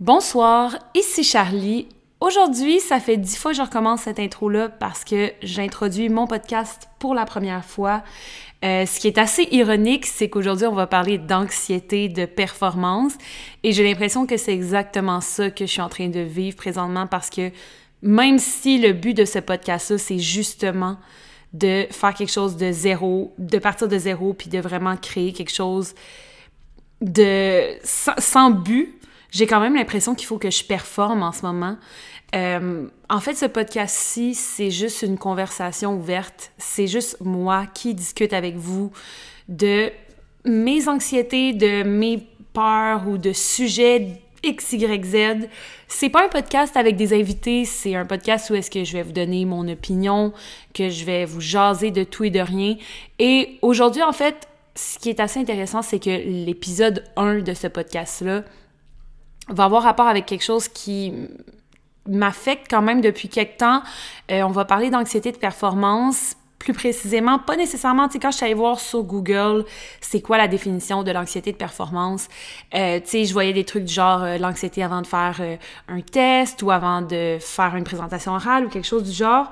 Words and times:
Bonsoir, 0.00 0.78
ici 0.94 1.22
Charlie. 1.22 1.88
Aujourd'hui, 2.20 2.80
ça 2.80 2.98
fait 2.98 3.16
dix 3.16 3.36
fois 3.36 3.52
que 3.52 3.58
je 3.58 3.62
recommence 3.62 4.02
cette 4.02 4.18
intro-là 4.18 4.68
parce 4.68 5.04
que 5.04 5.32
j'introduis 5.42 6.08
mon 6.08 6.26
podcast 6.26 6.88
pour 6.98 7.14
la 7.14 7.24
première 7.24 7.64
fois. 7.64 8.02
Euh, 8.64 8.86
ce 8.86 8.98
qui 8.98 9.06
est 9.08 9.18
assez 9.18 9.48
ironique, 9.50 10.06
c'est 10.06 10.28
qu'aujourd'hui, 10.28 10.66
on 10.66 10.74
va 10.74 10.86
parler 10.86 11.18
d'anxiété, 11.18 12.08
de 12.08 12.24
performance. 12.24 13.12
Et 13.62 13.72
j'ai 13.72 13.84
l'impression 13.84 14.26
que 14.26 14.36
c'est 14.36 14.54
exactement 14.54 15.20
ça 15.20 15.50
que 15.50 15.66
je 15.66 15.70
suis 15.70 15.80
en 15.80 15.88
train 15.88 16.08
de 16.08 16.20
vivre 16.20 16.56
présentement 16.56 17.06
parce 17.06 17.28
que 17.28 17.50
même 18.02 18.38
si 18.38 18.78
le 18.78 18.92
but 18.92 19.14
de 19.14 19.24
ce 19.24 19.38
podcast-là, 19.38 19.98
c'est 19.98 20.18
justement 20.18 20.96
de 21.52 21.86
faire 21.90 22.14
quelque 22.14 22.32
chose 22.32 22.56
de 22.56 22.72
zéro, 22.72 23.34
de 23.38 23.58
partir 23.58 23.88
de 23.88 23.98
zéro, 23.98 24.32
puis 24.32 24.48
de 24.48 24.58
vraiment 24.58 24.96
créer 24.96 25.32
quelque 25.32 25.52
chose 25.52 25.94
de 27.00 27.76
sans, 27.84 28.50
but, 28.50 28.94
j'ai 29.32 29.46
quand 29.46 29.60
même 29.60 29.74
l'impression 29.74 30.14
qu'il 30.14 30.26
faut 30.26 30.38
que 30.38 30.50
je 30.50 30.62
performe 30.62 31.22
en 31.22 31.32
ce 31.32 31.42
moment. 31.42 31.76
Euh, 32.34 32.86
en 33.08 33.20
fait, 33.20 33.34
ce 33.34 33.46
podcast-ci, 33.46 34.34
c'est 34.34 34.70
juste 34.70 35.02
une 35.02 35.18
conversation 35.18 35.96
ouverte. 35.96 36.52
C'est 36.58 36.86
juste 36.86 37.16
moi 37.20 37.66
qui 37.74 37.94
discute 37.94 38.32
avec 38.32 38.56
vous 38.56 38.92
de 39.48 39.90
mes 40.44 40.88
anxiétés, 40.88 41.52
de 41.54 41.82
mes 41.82 42.26
peurs 42.52 43.08
ou 43.08 43.18
de 43.18 43.32
sujets 43.32 44.20
X, 44.42 44.72
Y, 44.72 45.04
Z. 45.04 45.48
C'est 45.88 46.10
pas 46.10 46.24
un 46.24 46.28
podcast 46.28 46.76
avec 46.76 46.96
des 46.96 47.14
invités, 47.14 47.64
c'est 47.64 47.94
un 47.94 48.04
podcast 48.04 48.50
où 48.50 48.54
est-ce 48.54 48.70
que 48.70 48.84
je 48.84 48.92
vais 48.92 49.02
vous 49.02 49.12
donner 49.12 49.44
mon 49.44 49.66
opinion, 49.68 50.32
que 50.74 50.90
je 50.90 51.04
vais 51.04 51.24
vous 51.24 51.40
jaser 51.40 51.90
de 51.90 52.04
tout 52.04 52.24
et 52.24 52.30
de 52.30 52.40
rien. 52.40 52.76
Et 53.18 53.58
aujourd'hui, 53.62 54.02
en 54.02 54.12
fait, 54.12 54.48
ce 54.74 54.98
qui 54.98 55.10
est 55.10 55.20
assez 55.20 55.38
intéressant, 55.38 55.82
c'est 55.82 55.98
que 55.98 56.10
l'épisode 56.10 57.04
1 57.16 57.40
de 57.40 57.54
ce 57.54 57.66
podcast-là 57.66 58.42
va 59.48 59.64
avoir 59.64 59.82
rapport 59.82 60.06
avec 60.06 60.26
quelque 60.26 60.44
chose 60.44 60.68
qui 60.68 61.12
m'affecte 62.08 62.66
quand 62.70 62.82
même 62.82 63.00
depuis 63.00 63.28
quelque 63.28 63.58
temps. 63.58 63.82
Euh, 64.30 64.42
on 64.42 64.50
va 64.50 64.64
parler 64.64 64.90
d'anxiété 64.90 65.32
de 65.32 65.36
performance, 65.36 66.36
plus 66.58 66.72
précisément, 66.72 67.38
pas 67.38 67.56
nécessairement, 67.56 68.06
tu 68.06 68.14
sais, 68.14 68.18
quand 68.20 68.30
je 68.30 68.36
suis 68.36 68.54
voir 68.54 68.78
sur 68.78 69.02
Google, 69.02 69.64
c'est 70.00 70.20
quoi 70.20 70.38
la 70.38 70.46
définition 70.46 71.02
de 71.02 71.10
l'anxiété 71.10 71.52
de 71.52 71.56
performance, 71.56 72.28
euh, 72.74 73.00
tu 73.00 73.08
sais, 73.08 73.24
je 73.24 73.32
voyais 73.32 73.52
des 73.52 73.64
trucs 73.64 73.84
du 73.84 73.92
genre 73.92 74.22
euh, 74.22 74.38
l'anxiété 74.38 74.82
avant 74.82 75.02
de 75.02 75.06
faire 75.06 75.40
un 75.88 76.00
test 76.00 76.62
ou 76.62 76.70
avant 76.70 77.02
de 77.02 77.38
faire 77.40 77.74
une 77.76 77.84
présentation 77.84 78.32
orale 78.34 78.66
ou 78.66 78.68
quelque 78.68 78.86
chose 78.86 79.02
du 79.02 79.12
genre. 79.12 79.50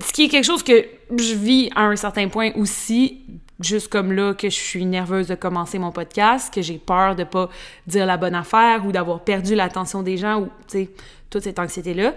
Ce 0.00 0.12
qui 0.12 0.24
est 0.24 0.28
quelque 0.28 0.44
chose 0.44 0.64
que 0.64 0.84
je 1.16 1.34
vis 1.34 1.70
à 1.76 1.82
un 1.82 1.94
certain 1.94 2.28
point 2.28 2.50
aussi, 2.56 3.20
juste 3.64 3.88
comme 3.88 4.12
là 4.12 4.34
que 4.34 4.48
je 4.48 4.54
suis 4.54 4.84
nerveuse 4.84 5.28
de 5.28 5.34
commencer 5.34 5.78
mon 5.78 5.92
podcast, 5.92 6.52
que 6.52 6.62
j'ai 6.62 6.78
peur 6.78 7.16
de 7.16 7.24
pas 7.24 7.48
dire 7.86 8.06
la 8.06 8.16
bonne 8.16 8.34
affaire 8.34 8.86
ou 8.86 8.92
d'avoir 8.92 9.20
perdu 9.20 9.54
l'attention 9.54 10.02
des 10.02 10.16
gens 10.16 10.40
ou, 10.40 10.44
tu 10.68 10.78
sais, 10.78 10.90
toute 11.30 11.42
cette 11.42 11.58
anxiété-là. 11.58 12.14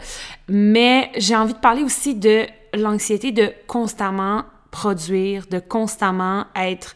Mais 0.48 1.12
j'ai 1.18 1.36
envie 1.36 1.54
de 1.54 1.60
parler 1.60 1.84
aussi 1.84 2.16
de 2.16 2.46
l'anxiété 2.74 3.32
de 3.32 3.52
constamment 3.66 4.44
produire, 4.72 5.48
de 5.50 5.60
constamment 5.60 6.46
être 6.56 6.96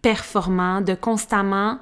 performant, 0.00 0.80
de 0.80 0.94
constamment 0.94 1.78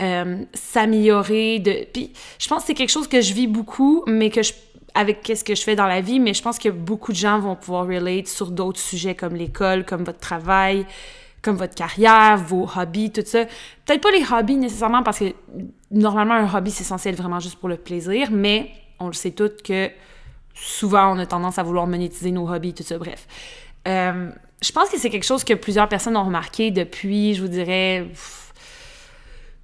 euh, 0.00 0.44
s'améliorer. 0.52 1.58
De... 1.60 1.86
Puis 1.92 2.12
je 2.38 2.48
pense 2.48 2.62
que 2.62 2.66
c'est 2.66 2.74
quelque 2.74 2.90
chose 2.90 3.08
que 3.08 3.20
je 3.20 3.32
vis 3.32 3.46
beaucoup, 3.46 4.02
mais 4.06 4.30
que 4.30 4.42
je 4.42 4.52
avec 4.94 5.22
qu'est-ce 5.22 5.44
que 5.44 5.54
je 5.54 5.62
fais 5.62 5.76
dans 5.76 5.86
la 5.86 6.00
vie, 6.00 6.18
mais 6.18 6.34
je 6.34 6.42
pense 6.42 6.58
que 6.58 6.68
beaucoup 6.68 7.12
de 7.12 7.16
gens 7.16 7.38
vont 7.38 7.54
pouvoir 7.54 7.86
relate 7.86 8.26
sur 8.26 8.50
d'autres 8.50 8.80
sujets 8.80 9.14
comme 9.14 9.36
l'école, 9.36 9.84
comme 9.84 10.02
votre 10.02 10.18
travail, 10.18 10.86
comme 11.42 11.56
votre 11.56 11.74
carrière, 11.74 12.36
vos 12.36 12.68
hobbies, 12.76 13.10
tout 13.10 13.22
ça. 13.24 13.44
Peut-être 13.84 14.02
pas 14.02 14.10
les 14.10 14.24
hobbies 14.30 14.56
nécessairement 14.56 15.02
parce 15.02 15.18
que 15.20 15.32
normalement 15.90 16.34
un 16.34 16.52
hobby 16.52 16.70
c'est 16.70 16.84
censé 16.84 17.10
être 17.10 17.16
vraiment 17.16 17.40
juste 17.40 17.56
pour 17.56 17.68
le 17.68 17.76
plaisir, 17.76 18.28
mais 18.30 18.70
on 18.98 19.06
le 19.06 19.12
sait 19.12 19.30
toutes 19.30 19.62
que 19.62 19.90
souvent, 20.54 21.14
on 21.14 21.18
a 21.18 21.26
tendance 21.26 21.58
à 21.58 21.62
vouloir 21.62 21.86
monétiser 21.86 22.30
nos 22.30 22.48
hobbies, 22.48 22.74
tout 22.74 22.82
ça, 22.82 22.98
bref. 22.98 23.26
Euh, 23.86 24.30
je 24.60 24.72
pense 24.72 24.88
que 24.90 24.98
c'est 24.98 25.10
quelque 25.10 25.26
chose 25.26 25.44
que 25.44 25.54
plusieurs 25.54 25.88
personnes 25.88 26.16
ont 26.16 26.24
remarqué 26.24 26.70
depuis, 26.70 27.34
je 27.34 27.42
vous 27.42 27.48
dirais, 27.48 28.08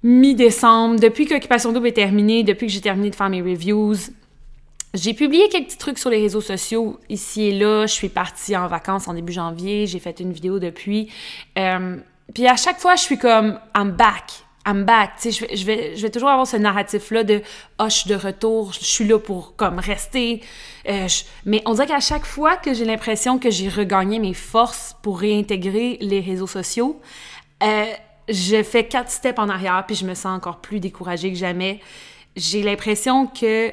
mi-décembre, 0.03 0.99
depuis 0.99 1.25
qu'Occupation 1.25 1.73
Double 1.73 1.87
est 1.87 1.93
terminée, 1.93 2.43
depuis 2.43 2.67
que 2.67 2.73
j'ai 2.73 2.81
terminé 2.81 3.09
de 3.09 3.15
faire 3.15 3.29
mes 3.29 3.41
reviews. 3.41 3.95
J'ai 4.95 5.13
publié 5.13 5.49
quelques 5.49 5.65
petits 5.65 5.77
trucs 5.77 5.99
sur 5.99 6.09
les 6.09 6.21
réseaux 6.21 6.41
sociaux 6.41 6.99
ici 7.09 7.43
et 7.43 7.51
là. 7.51 7.85
Je 7.85 7.91
suis 7.91 8.07
partie 8.07 8.55
en 8.55 8.67
vacances 8.67 9.09
en 9.09 9.13
début 9.13 9.33
janvier. 9.33 9.87
J'ai 9.87 9.99
fait 9.99 10.21
une 10.21 10.31
vidéo 10.31 10.57
depuis. 10.57 11.11
Euh, 11.59 11.97
puis 12.33 12.47
à 12.47 12.55
chaque 12.55 12.79
fois, 12.79 12.95
je 12.95 13.01
suis 13.01 13.17
comme 13.17 13.59
I'm 13.75 13.91
back. 13.91 14.31
I'm 14.65 14.85
back. 14.85 15.17
Tu 15.21 15.33
sais, 15.33 15.55
je 15.55 15.65
vais, 15.65 16.09
toujours 16.09 16.29
avoir 16.29 16.47
ce 16.47 16.55
narratif-là 16.55 17.23
de 17.23 17.41
«oh, 17.79 17.85
je 17.87 17.93
suis 17.93 18.09
de 18.09 18.15
retour, 18.15 18.71
je 18.73 18.85
suis 18.85 19.05
là 19.05 19.19
pour 19.19 19.55
comme 19.57 19.79
rester 19.79 20.41
euh, 20.87 21.07
Mais 21.45 21.61
on 21.65 21.73
dirait 21.73 21.87
qu'à 21.87 21.99
chaque 21.99 22.25
fois 22.25 22.55
que 22.55 22.73
j'ai 22.73 22.85
l'impression 22.85 23.37
que 23.37 23.51
j'ai 23.51 23.69
regagné 23.69 24.17
mes 24.17 24.33
forces 24.33 24.95
pour 25.03 25.19
réintégrer 25.19 25.97
les 25.99 26.21
réseaux 26.21 26.47
sociaux, 26.47 26.99
euh, 27.63 27.85
je 28.29 28.63
fais 28.63 28.87
quatre 28.87 29.11
steps 29.11 29.37
en 29.37 29.49
arrière 29.49 29.83
puis 29.85 29.95
je 29.95 30.05
me 30.05 30.15
sens 30.15 30.35
encore 30.35 30.61
plus 30.61 30.79
découragée 30.79 31.31
que 31.31 31.37
jamais. 31.37 31.79
J'ai 32.35 32.63
l'impression 32.63 33.27
que 33.27 33.71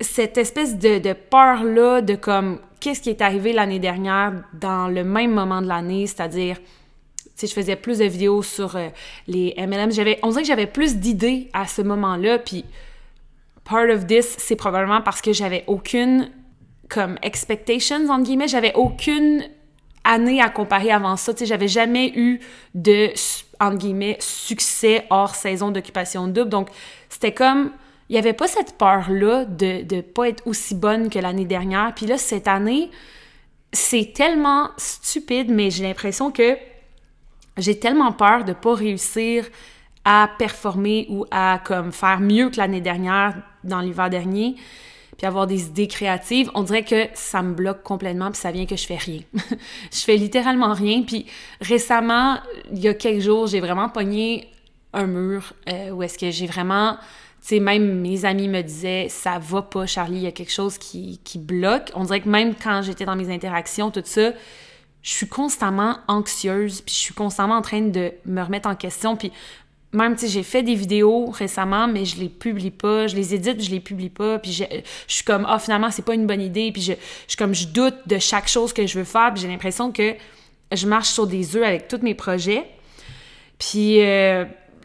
cette 0.00 0.38
espèce 0.38 0.78
de, 0.78 1.12
peur-là 1.12 2.00
de 2.00 2.14
comme 2.14 2.60
qu'est-ce 2.80 3.00
qui 3.00 3.10
est 3.10 3.22
arrivé 3.22 3.52
l'année 3.52 3.78
dernière 3.78 4.32
dans 4.52 4.88
le 4.88 5.04
même 5.04 5.32
moment 5.32 5.60
de 5.60 5.66
l'année, 5.66 6.06
c'est-à-dire 6.06 6.58
je 7.46 7.52
faisais 7.52 7.76
plus 7.76 7.98
de 7.98 8.04
vidéos 8.04 8.42
sur 8.42 8.74
euh, 8.76 8.88
les 9.28 9.54
MLM. 9.56 9.92
J'avais, 9.92 10.18
on 10.22 10.30
dirait 10.30 10.42
que 10.42 10.48
j'avais 10.48 10.66
plus 10.66 10.96
d'idées 10.96 11.50
à 11.52 11.66
ce 11.66 11.82
moment-là. 11.82 12.38
Puis, 12.38 12.64
part 13.64 13.88
of 13.90 14.06
this, 14.06 14.34
c'est 14.38 14.56
probablement 14.56 15.02
parce 15.02 15.20
que 15.20 15.32
j'avais 15.32 15.62
aucune, 15.66 16.30
comme, 16.88 17.16
expectations, 17.22 18.08
entre 18.08 18.24
guillemets. 18.24 18.48
J'avais 18.48 18.74
aucune 18.74 19.44
année 20.04 20.40
à 20.40 20.48
comparer 20.48 20.90
avant 20.90 21.16
ça. 21.16 21.32
Tu 21.32 21.40
sais, 21.40 21.46
j'avais 21.46 21.68
jamais 21.68 22.12
eu 22.16 22.40
de, 22.74 23.10
entre 23.60 23.76
guillemets, 23.76 24.16
succès 24.18 25.06
hors 25.10 25.34
saison 25.34 25.70
d'occupation 25.70 26.26
double. 26.26 26.50
Donc, 26.50 26.70
c'était 27.08 27.32
comme, 27.32 27.70
il 28.08 28.12
n'y 28.12 28.18
avait 28.18 28.32
pas 28.32 28.48
cette 28.48 28.78
peur-là 28.78 29.44
de 29.44 29.94
ne 29.94 30.00
pas 30.00 30.28
être 30.28 30.46
aussi 30.46 30.74
bonne 30.74 31.10
que 31.10 31.18
l'année 31.18 31.44
dernière. 31.44 31.92
Puis 31.94 32.06
là, 32.06 32.16
cette 32.16 32.48
année, 32.48 32.90
c'est 33.72 34.12
tellement 34.14 34.70
stupide, 34.78 35.50
mais 35.50 35.70
j'ai 35.70 35.84
l'impression 35.84 36.30
que 36.30 36.56
j'ai 37.58 37.78
tellement 37.78 38.12
peur 38.12 38.44
de 38.44 38.52
pas 38.52 38.74
réussir 38.74 39.46
à 40.04 40.30
performer 40.38 41.06
ou 41.10 41.26
à 41.30 41.60
comme 41.62 41.92
faire 41.92 42.20
mieux 42.20 42.48
que 42.48 42.56
l'année 42.56 42.80
dernière 42.80 43.34
dans 43.64 43.80
l'hiver 43.80 44.08
dernier 44.08 44.56
puis 45.18 45.26
avoir 45.26 45.48
des 45.48 45.66
idées 45.66 45.88
créatives, 45.88 46.48
on 46.54 46.62
dirait 46.62 46.84
que 46.84 47.08
ça 47.12 47.42
me 47.42 47.52
bloque 47.52 47.82
complètement 47.82 48.30
puis 48.30 48.40
ça 48.40 48.52
vient 48.52 48.66
que 48.66 48.76
je 48.76 48.86
fais 48.86 48.96
rien. 48.96 49.20
je 49.92 49.98
fais 49.98 50.16
littéralement 50.16 50.72
rien 50.72 51.02
puis 51.02 51.26
récemment, 51.60 52.38
il 52.72 52.78
y 52.78 52.88
a 52.88 52.94
quelques 52.94 53.22
jours, 53.22 53.48
j'ai 53.48 53.58
vraiment 53.58 53.88
pogné 53.88 54.48
un 54.92 55.06
mur 55.06 55.52
euh, 55.68 55.90
où 55.90 56.04
est-ce 56.04 56.16
que 56.16 56.30
j'ai 56.30 56.46
vraiment 56.46 56.96
sais, 57.40 57.60
même 57.60 58.00
mes 58.00 58.24
amis 58.24 58.48
me 58.48 58.62
disaient 58.62 59.08
ça 59.08 59.38
va 59.38 59.62
pas, 59.62 59.86
Charlie, 59.86 60.18
il 60.18 60.22
y 60.22 60.26
a 60.26 60.32
quelque 60.32 60.52
chose 60.52 60.78
qui, 60.78 61.20
qui 61.24 61.38
bloque. 61.38 61.90
On 61.94 62.04
dirait 62.04 62.20
que 62.20 62.28
même 62.28 62.54
quand 62.54 62.82
j'étais 62.82 63.04
dans 63.04 63.16
mes 63.16 63.32
interactions, 63.32 63.90
tout 63.90 64.02
ça, 64.04 64.32
je 65.02 65.10
suis 65.10 65.28
constamment 65.28 65.98
anxieuse, 66.08 66.80
puis 66.80 66.94
je 66.94 67.00
suis 67.00 67.14
constamment 67.14 67.54
en 67.56 67.62
train 67.62 67.80
de 67.80 68.12
me 68.26 68.42
remettre 68.42 68.68
en 68.68 68.74
question, 68.74 69.16
puis 69.16 69.32
même, 69.92 70.16
tu 70.16 70.26
sais, 70.26 70.28
j'ai 70.28 70.42
fait 70.42 70.62
des 70.62 70.74
vidéos 70.74 71.30
récemment, 71.30 71.88
mais 71.88 72.04
je 72.04 72.20
les 72.20 72.28
publie 72.28 72.70
pas, 72.70 73.06
je 73.06 73.16
les 73.16 73.34
édite, 73.34 73.62
je 73.62 73.70
les 73.70 73.80
publie 73.80 74.10
pas, 74.10 74.38
puis 74.38 74.52
je, 74.52 74.64
suis 75.06 75.24
comme, 75.24 75.46
ah, 75.48 75.58
finalement, 75.58 75.90
c'est 75.90 76.04
pas 76.04 76.14
une 76.14 76.26
bonne 76.26 76.42
idée, 76.42 76.70
puis 76.72 76.82
je, 76.82 76.92
je, 77.26 77.36
comme, 77.36 77.54
je 77.54 77.66
doute 77.68 77.96
de 78.06 78.18
chaque 78.18 78.48
chose 78.48 78.72
que 78.72 78.86
je 78.86 78.98
veux 78.98 79.04
faire, 79.04 79.32
puis 79.32 79.42
j'ai 79.42 79.48
l'impression 79.48 79.90
que 79.90 80.14
je 80.72 80.86
marche 80.86 81.08
sur 81.08 81.26
des 81.26 81.56
œufs 81.56 81.64
avec 81.64 81.88
tous 81.88 82.00
mes 82.02 82.14
projets, 82.14 82.66
puis 83.58 84.02
euh, 84.02 84.44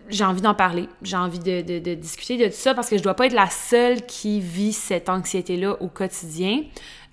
j'ai 0.10 0.24
envie 0.24 0.42
d'en 0.42 0.54
parler, 0.54 0.88
j'ai 1.02 1.18
envie 1.18 1.40
de, 1.40 1.62
de, 1.62 1.80
de, 1.80 1.94
discuter 1.94 2.38
de 2.38 2.46
tout 2.46 2.52
ça, 2.54 2.74
parce 2.74 2.90
que 2.90 2.98
je 2.98 3.04
dois 3.04 3.14
pas 3.14 3.26
être 3.26 3.34
la 3.34 3.50
seule 3.50 4.06
qui 4.06 4.40
vit 4.40 4.74
cette 4.74 5.10
anxiété-là 5.10 5.82
au 5.82 5.88
quotidien. 5.88 6.64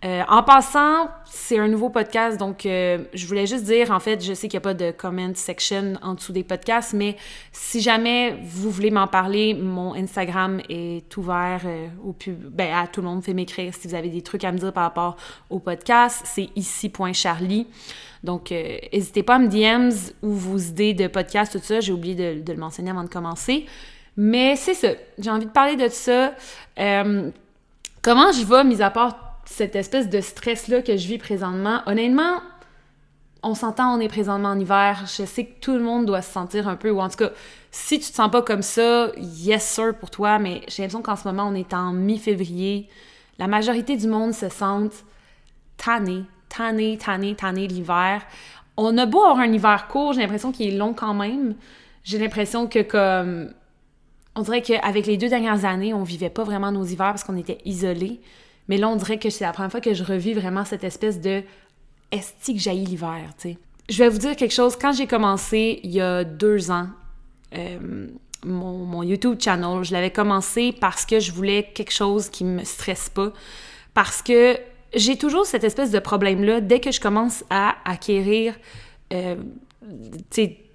Euh, 0.02 0.22
en 0.28 0.42
passant, 0.42 1.10
c'est 1.26 1.58
un 1.58 1.68
nouveau 1.68 1.90
podcast, 1.90 2.38
donc 2.38 2.64
euh, 2.64 3.04
je 3.12 3.26
voulais 3.26 3.46
juste 3.46 3.64
dire, 3.64 3.90
en 3.90 4.00
fait, 4.00 4.24
je 4.24 4.32
sais 4.32 4.48
qu'il 4.48 4.56
n'y 4.58 4.62
a 4.62 4.64
pas 4.64 4.72
de 4.72 4.94
comment 4.96 5.32
section 5.34 5.98
en 6.00 6.14
dessous 6.14 6.32
des 6.32 6.42
podcasts, 6.42 6.94
mais 6.94 7.16
si 7.52 7.82
jamais 7.82 8.38
vous 8.42 8.70
voulez 8.70 8.90
m'en 8.90 9.06
parler, 9.06 9.52
mon 9.52 9.94
Instagram 9.94 10.62
est 10.70 11.14
ouvert 11.18 11.60
euh, 11.66 11.88
au 12.02 12.14
pub, 12.14 12.38
ben, 12.38 12.72
à 12.74 12.86
tout 12.86 13.02
le 13.02 13.08
monde. 13.08 13.22
Fait 13.22 13.34
m'écrire 13.34 13.74
si 13.74 13.88
vous 13.88 13.94
avez 13.94 14.08
des 14.08 14.22
trucs 14.22 14.44
à 14.44 14.52
me 14.52 14.58
dire 14.58 14.72
par 14.72 14.84
rapport 14.84 15.16
au 15.50 15.58
podcast. 15.58 16.22
C'est 16.24 16.48
ici.charlie. 16.56 17.66
Donc, 18.22 18.50
n'hésitez 18.50 19.22
pas 19.22 19.36
à 19.36 19.38
me 19.38 19.48
DMs 19.48 19.92
ou 20.22 20.32
vos 20.32 20.58
idées 20.58 20.94
de 20.94 21.06
podcast, 21.06 21.52
tout 21.52 21.64
ça. 21.64 21.80
J'ai 21.80 21.92
oublié 21.92 22.14
de, 22.42 22.52
le 22.52 22.58
mentionner 22.58 22.90
avant 22.90 23.04
de 23.04 23.08
commencer. 23.08 23.66
Mais 24.16 24.56
c'est 24.56 24.74
ça. 24.74 24.88
J'ai 25.18 25.30
envie 25.30 25.46
de 25.46 25.50
parler 25.50 25.76
de 25.76 25.88
ça. 25.88 26.34
comment 26.76 28.32
je 28.32 28.44
vais, 28.44 28.64
mis 28.64 28.82
à 28.82 28.90
part 28.90 29.30
cette 29.50 29.74
espèce 29.74 30.08
de 30.08 30.20
stress-là 30.20 30.80
que 30.80 30.96
je 30.96 31.08
vis 31.08 31.18
présentement, 31.18 31.82
honnêtement, 31.86 32.40
on 33.42 33.54
s'entend, 33.54 33.96
on 33.96 34.00
est 34.00 34.08
présentement 34.08 34.50
en 34.50 34.58
hiver. 34.58 35.04
Je 35.06 35.24
sais 35.24 35.44
que 35.44 35.60
tout 35.60 35.72
le 35.72 35.80
monde 35.80 36.06
doit 36.06 36.22
se 36.22 36.30
sentir 36.30 36.68
un 36.68 36.76
peu, 36.76 36.90
ou 36.90 37.00
en 37.00 37.08
tout 37.08 37.16
cas, 37.16 37.30
si 37.70 37.98
tu 37.98 38.10
te 38.10 38.14
sens 38.14 38.30
pas 38.30 38.42
comme 38.42 38.62
ça, 38.62 39.10
yes 39.16 39.64
sir 39.64 39.94
pour 39.98 40.10
toi, 40.10 40.38
mais 40.38 40.62
j'ai 40.68 40.82
l'impression 40.82 41.02
qu'en 41.02 41.16
ce 41.16 41.26
moment, 41.26 41.48
on 41.48 41.54
est 41.54 41.74
en 41.74 41.92
mi-février. 41.92 42.88
La 43.38 43.48
majorité 43.48 43.96
du 43.96 44.06
monde 44.06 44.34
se 44.34 44.48
sent 44.48 44.90
tanné, 45.76 46.24
tanné, 46.54 46.98
tanné, 46.98 47.34
tanné 47.34 47.66
l'hiver. 47.66 48.22
On 48.76 48.96
a 48.98 49.06
beau 49.06 49.22
avoir 49.22 49.38
un 49.38 49.52
hiver 49.52 49.88
court, 49.88 50.12
j'ai 50.12 50.20
l'impression 50.20 50.52
qu'il 50.52 50.72
est 50.72 50.76
long 50.76 50.92
quand 50.92 51.14
même. 51.14 51.54
J'ai 52.04 52.18
l'impression 52.18 52.66
que 52.66 52.82
comme... 52.82 53.52
On 54.36 54.42
dirait 54.42 54.62
qu'avec 54.62 55.06
les 55.06 55.16
deux 55.16 55.28
dernières 55.28 55.64
années, 55.64 55.92
on 55.92 56.04
vivait 56.04 56.30
pas 56.30 56.44
vraiment 56.44 56.70
nos 56.70 56.84
hivers 56.84 57.08
parce 57.08 57.24
qu'on 57.24 57.36
était 57.36 57.58
isolés. 57.64 58.20
Mais 58.68 58.76
là, 58.76 58.88
on 58.88 58.96
dirait 58.96 59.18
que 59.18 59.28
c'est 59.28 59.44
la 59.44 59.52
première 59.52 59.70
fois 59.70 59.80
que 59.80 59.92
je 59.92 60.04
revis 60.04 60.32
vraiment 60.32 60.64
cette 60.64 60.84
espèce 60.84 61.20
de 61.20 61.42
esti 62.12 62.54
que 62.54 62.60
jaillit 62.60 62.86
l'hiver, 62.86 63.32
tu 63.36 63.50
sais. 63.50 63.58
Je 63.88 63.98
vais 63.98 64.08
vous 64.08 64.18
dire 64.18 64.36
quelque 64.36 64.54
chose. 64.54 64.76
Quand 64.76 64.92
j'ai 64.92 65.08
commencé 65.08 65.80
il 65.82 65.90
y 65.90 66.00
a 66.00 66.22
deux 66.22 66.70
ans, 66.70 66.86
euh, 67.56 68.06
mon, 68.44 69.02
YouTube 69.02 69.38
channel, 69.40 69.82
je 69.82 69.92
l'avais 69.92 70.12
commencé 70.12 70.72
parce 70.80 71.04
que 71.04 71.18
je 71.18 71.32
voulais 71.32 71.64
quelque 71.74 71.92
chose 71.92 72.28
qui 72.28 72.44
me 72.44 72.64
stresse 72.64 73.08
pas. 73.08 73.32
Parce 73.92 74.22
que 74.22 74.56
j'ai 74.94 75.16
toujours 75.16 75.46
cette 75.46 75.64
espèce 75.64 75.90
de 75.90 75.98
problème-là. 75.98 76.60
Dès 76.60 76.80
que 76.80 76.90
je 76.90 77.00
commence 77.00 77.44
à 77.50 77.76
acquérir, 77.84 78.54
euh, 79.12 79.36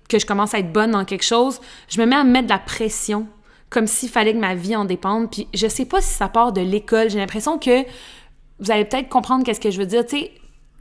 que 0.10 0.20
je 0.20 0.26
commence 0.26 0.54
à 0.54 0.60
être 0.60 0.72
bonne 0.72 0.92
dans 0.92 1.06
quelque 1.06 1.24
chose, 1.24 1.60
je 1.90 2.00
me 2.00 2.06
mets 2.06 2.16
à 2.16 2.24
me 2.24 2.32
mettre 2.32 2.48
de 2.48 2.54
la 2.54 2.60
pression, 2.60 3.28
comme 3.70 3.88
s'il 3.88 4.10
fallait 4.10 4.34
que 4.34 4.40
ma 4.40 4.56
vie 4.56 4.76
en 4.76 4.86
dépende. 4.86 5.32
Puis 5.32 5.48
je 5.54 5.68
sais 5.68 5.86
pas 5.86 6.02
si 6.02 6.14
ça 6.14 6.30
part 6.30 6.54
de 6.54 6.62
l'école. 6.62 7.10
J'ai 7.10 7.20
l'impression 7.20 7.58
que 7.58 7.84
vous 8.60 8.72
allez 8.72 8.86
peut-être 8.86 9.10
comprendre 9.10 9.44
qu'est-ce 9.44 9.60
que 9.60 9.72
je 9.72 9.80
veux 9.80 9.86
dire. 9.86 10.06
Tu 10.06 10.18
sais, 10.18 10.32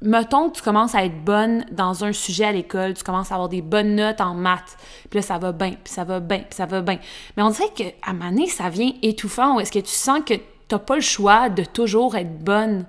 mettons 0.02 0.50
que 0.50 0.56
tu 0.56 0.62
commences 0.62 0.94
à 0.94 1.04
être 1.04 1.25
bonne 1.25 1.64
dans 1.72 2.04
un 2.04 2.12
sujet 2.12 2.44
à 2.44 2.52
l'école, 2.52 2.94
tu 2.94 3.02
commences 3.02 3.32
à 3.32 3.34
avoir 3.34 3.48
des 3.48 3.62
bonnes 3.62 3.96
notes 3.96 4.20
en 4.20 4.34
maths, 4.34 4.76
puis 5.10 5.19
là, 5.19 5.22
ça 5.22 5.38
va 5.38 5.52
bien, 5.52 5.70
puis 5.70 5.92
ça 5.92 6.04
va 6.04 6.20
bien, 6.20 6.38
puis 6.38 6.54
ça 6.54 6.66
va 6.66 6.82
bien. 6.82 6.98
Mais 7.36 7.42
on 7.42 7.50
dirait 7.50 7.70
qu'à 7.75 7.84
un 8.06 8.12
moment 8.12 8.46
ça 8.48 8.69
vient 8.69 8.92
étouffant, 9.02 9.56
ou 9.56 9.60
est-ce 9.60 9.72
que 9.72 9.78
tu 9.78 9.90
sens 9.90 10.20
que 10.25 10.34
t'as 10.69 10.78
pas 10.78 10.96
le 10.96 11.00
choix 11.00 11.48
de 11.48 11.64
toujours 11.64 12.16
être 12.16 12.38
bonne? 12.38 12.86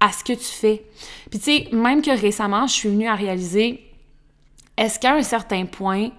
À 0.00 0.12
ce 0.12 0.22
que 0.22 0.32
tu 0.32 0.44
fais. 0.44 0.84
Puis 1.30 1.38
tu 1.38 1.44
sais, 1.44 1.68
même 1.72 2.02
que 2.02 2.10
récemment, 2.10 2.66
je 2.66 2.72
suis 2.72 2.88
venue 2.88 3.08
à 3.08 3.14
réaliser, 3.14 3.84
est-ce 4.76 4.98
qu'à 4.98 5.14
un 5.14 5.22
certain 5.22 5.66
point, 5.66 6.10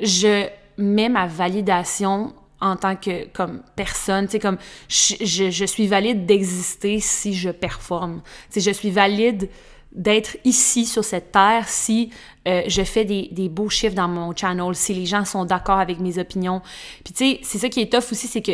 je 0.00 0.46
mets 0.78 1.08
ma 1.08 1.26
validation 1.26 2.34
en 2.60 2.76
tant 2.76 2.96
que 2.96 3.26
comme 3.28 3.62
personne, 3.76 4.26
tu 4.26 4.32
sais 4.32 4.38
comme 4.38 4.56
je, 4.88 5.50
je, 5.50 5.64
suis 5.66 5.86
valide 5.86 6.24
d'exister 6.24 7.00
si 7.00 7.34
je 7.34 7.50
performe. 7.50 8.22
Tu 8.50 8.60
sais 8.60 8.72
je 8.72 8.74
suis 8.74 8.90
valide 8.90 9.50
d'être 9.92 10.36
ici 10.44 10.86
sur 10.86 11.04
cette 11.04 11.32
terre 11.32 11.68
si 11.68 12.10
euh, 12.48 12.62
je 12.66 12.82
fais 12.82 13.04
des, 13.04 13.28
des, 13.32 13.48
beaux 13.48 13.68
chiffres 13.68 13.94
dans 13.94 14.08
mon 14.08 14.34
channel, 14.34 14.74
si 14.74 14.94
les 14.94 15.06
gens 15.06 15.24
sont 15.24 15.44
d'accord 15.44 15.78
avec 15.78 16.00
mes 16.00 16.18
opinions. 16.18 16.60
Puis 17.04 17.14
tu 17.14 17.24
sais, 17.24 17.40
c'est 17.42 17.58
ça 17.58 17.68
qui 17.68 17.80
est 17.80 17.92
tough 17.92 18.12
aussi, 18.12 18.26
c'est 18.26 18.42
que 18.42 18.52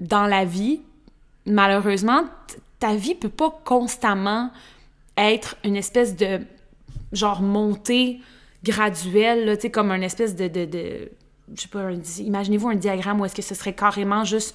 dans 0.00 0.26
la 0.26 0.44
vie, 0.44 0.80
malheureusement, 1.46 2.24
ta 2.84 2.96
vie 2.96 3.14
peut 3.14 3.30
pas 3.30 3.50
constamment 3.64 4.50
être 5.16 5.56
une 5.64 5.74
espèce 5.74 6.16
de 6.16 6.40
genre 7.12 7.40
montée 7.40 8.20
graduelle, 8.62 9.58
sais, 9.58 9.70
comme 9.70 9.90
une 9.90 10.02
espèce 10.02 10.36
de, 10.36 10.48
de, 10.48 10.66
de 10.66 11.10
imaginez-vous 12.20 12.68
un 12.68 12.74
diagramme 12.74 13.22
où 13.22 13.24
est-ce 13.24 13.34
que 13.34 13.40
ce 13.40 13.54
serait 13.54 13.72
carrément 13.72 14.24
juste 14.24 14.54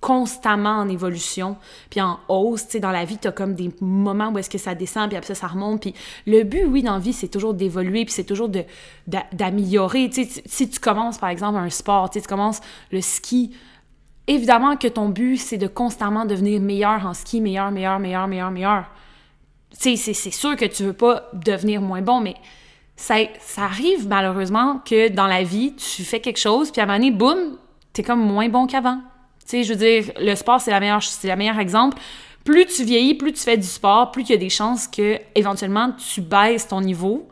constamment 0.00 0.76
en 0.76 0.88
évolution, 0.88 1.56
puis 1.90 2.00
en 2.00 2.20
hausse, 2.28 2.66
tu 2.66 2.72
sais, 2.72 2.80
dans 2.80 2.92
la 2.92 3.04
vie, 3.04 3.18
tu 3.18 3.26
as 3.26 3.32
comme 3.32 3.56
des 3.56 3.70
moments 3.80 4.30
où 4.30 4.38
est-ce 4.38 4.48
que 4.48 4.56
ça 4.56 4.76
descend, 4.76 5.08
puis 5.08 5.16
après 5.16 5.34
ça, 5.34 5.40
ça 5.40 5.48
remonte, 5.48 5.80
puis 5.80 5.94
le 6.28 6.44
but, 6.44 6.66
oui, 6.66 6.84
dans 6.84 6.94
la 6.94 6.98
vie, 7.00 7.12
c'est 7.12 7.28
toujours 7.28 7.54
d'évoluer, 7.54 8.04
puis 8.04 8.14
c'est 8.14 8.24
toujours 8.24 8.48
de, 8.48 8.62
d'améliorer, 9.32 10.08
tu 10.08 10.24
sais, 10.24 10.42
si 10.46 10.70
tu 10.70 10.78
commences, 10.78 11.18
par 11.18 11.30
exemple, 11.30 11.58
un 11.58 11.68
sport, 11.68 12.10
tu 12.10 12.22
commences 12.22 12.60
le 12.92 13.00
ski, 13.00 13.50
évidemment 14.30 14.76
que 14.76 14.88
ton 14.88 15.08
but, 15.08 15.36
c'est 15.36 15.58
de 15.58 15.66
constamment 15.66 16.24
devenir 16.24 16.60
meilleur 16.60 17.04
en 17.04 17.14
ski, 17.14 17.40
meilleur, 17.40 17.70
meilleur, 17.70 17.98
meilleur, 17.98 18.28
meilleur, 18.28 18.50
meilleur. 18.50 18.84
C'est 19.72 19.96
sûr 19.96 20.56
que 20.56 20.64
tu 20.64 20.84
veux 20.84 20.92
pas 20.92 21.28
devenir 21.32 21.80
moins 21.80 22.02
bon, 22.02 22.20
mais 22.20 22.34
ça, 22.96 23.16
ça 23.40 23.64
arrive 23.64 24.06
malheureusement 24.08 24.80
que 24.84 25.08
dans 25.08 25.26
la 25.26 25.42
vie, 25.42 25.74
tu 25.74 26.04
fais 26.04 26.20
quelque 26.20 26.38
chose, 26.38 26.70
puis 26.70 26.80
à 26.80 26.84
un 26.84 26.86
moment 26.86 26.98
donné, 26.98 27.10
boum, 27.10 27.56
t'es 27.92 28.02
comme 28.02 28.20
moins 28.20 28.48
bon 28.48 28.66
qu'avant. 28.66 29.00
Je 29.52 29.68
veux 29.68 29.76
dire, 29.76 30.12
le 30.20 30.34
sport, 30.36 30.60
c'est 30.60 30.70
la 30.70 30.78
meilleure, 30.78 31.02
c'est 31.02 31.26
la 31.26 31.34
meilleure 31.34 31.58
exemple. 31.58 31.98
Plus 32.44 32.66
tu 32.66 32.84
vieillis, 32.84 33.14
plus 33.14 33.32
tu 33.32 33.40
fais 33.40 33.56
du 33.56 33.66
sport, 33.66 34.12
plus 34.12 34.22
il 34.22 34.30
y 34.30 34.34
a 34.34 34.36
des 34.36 34.48
chances 34.48 34.86
que, 34.86 35.18
éventuellement, 35.34 35.92
tu 35.92 36.20
baisses 36.20 36.68
ton 36.68 36.80
niveau 36.80 37.28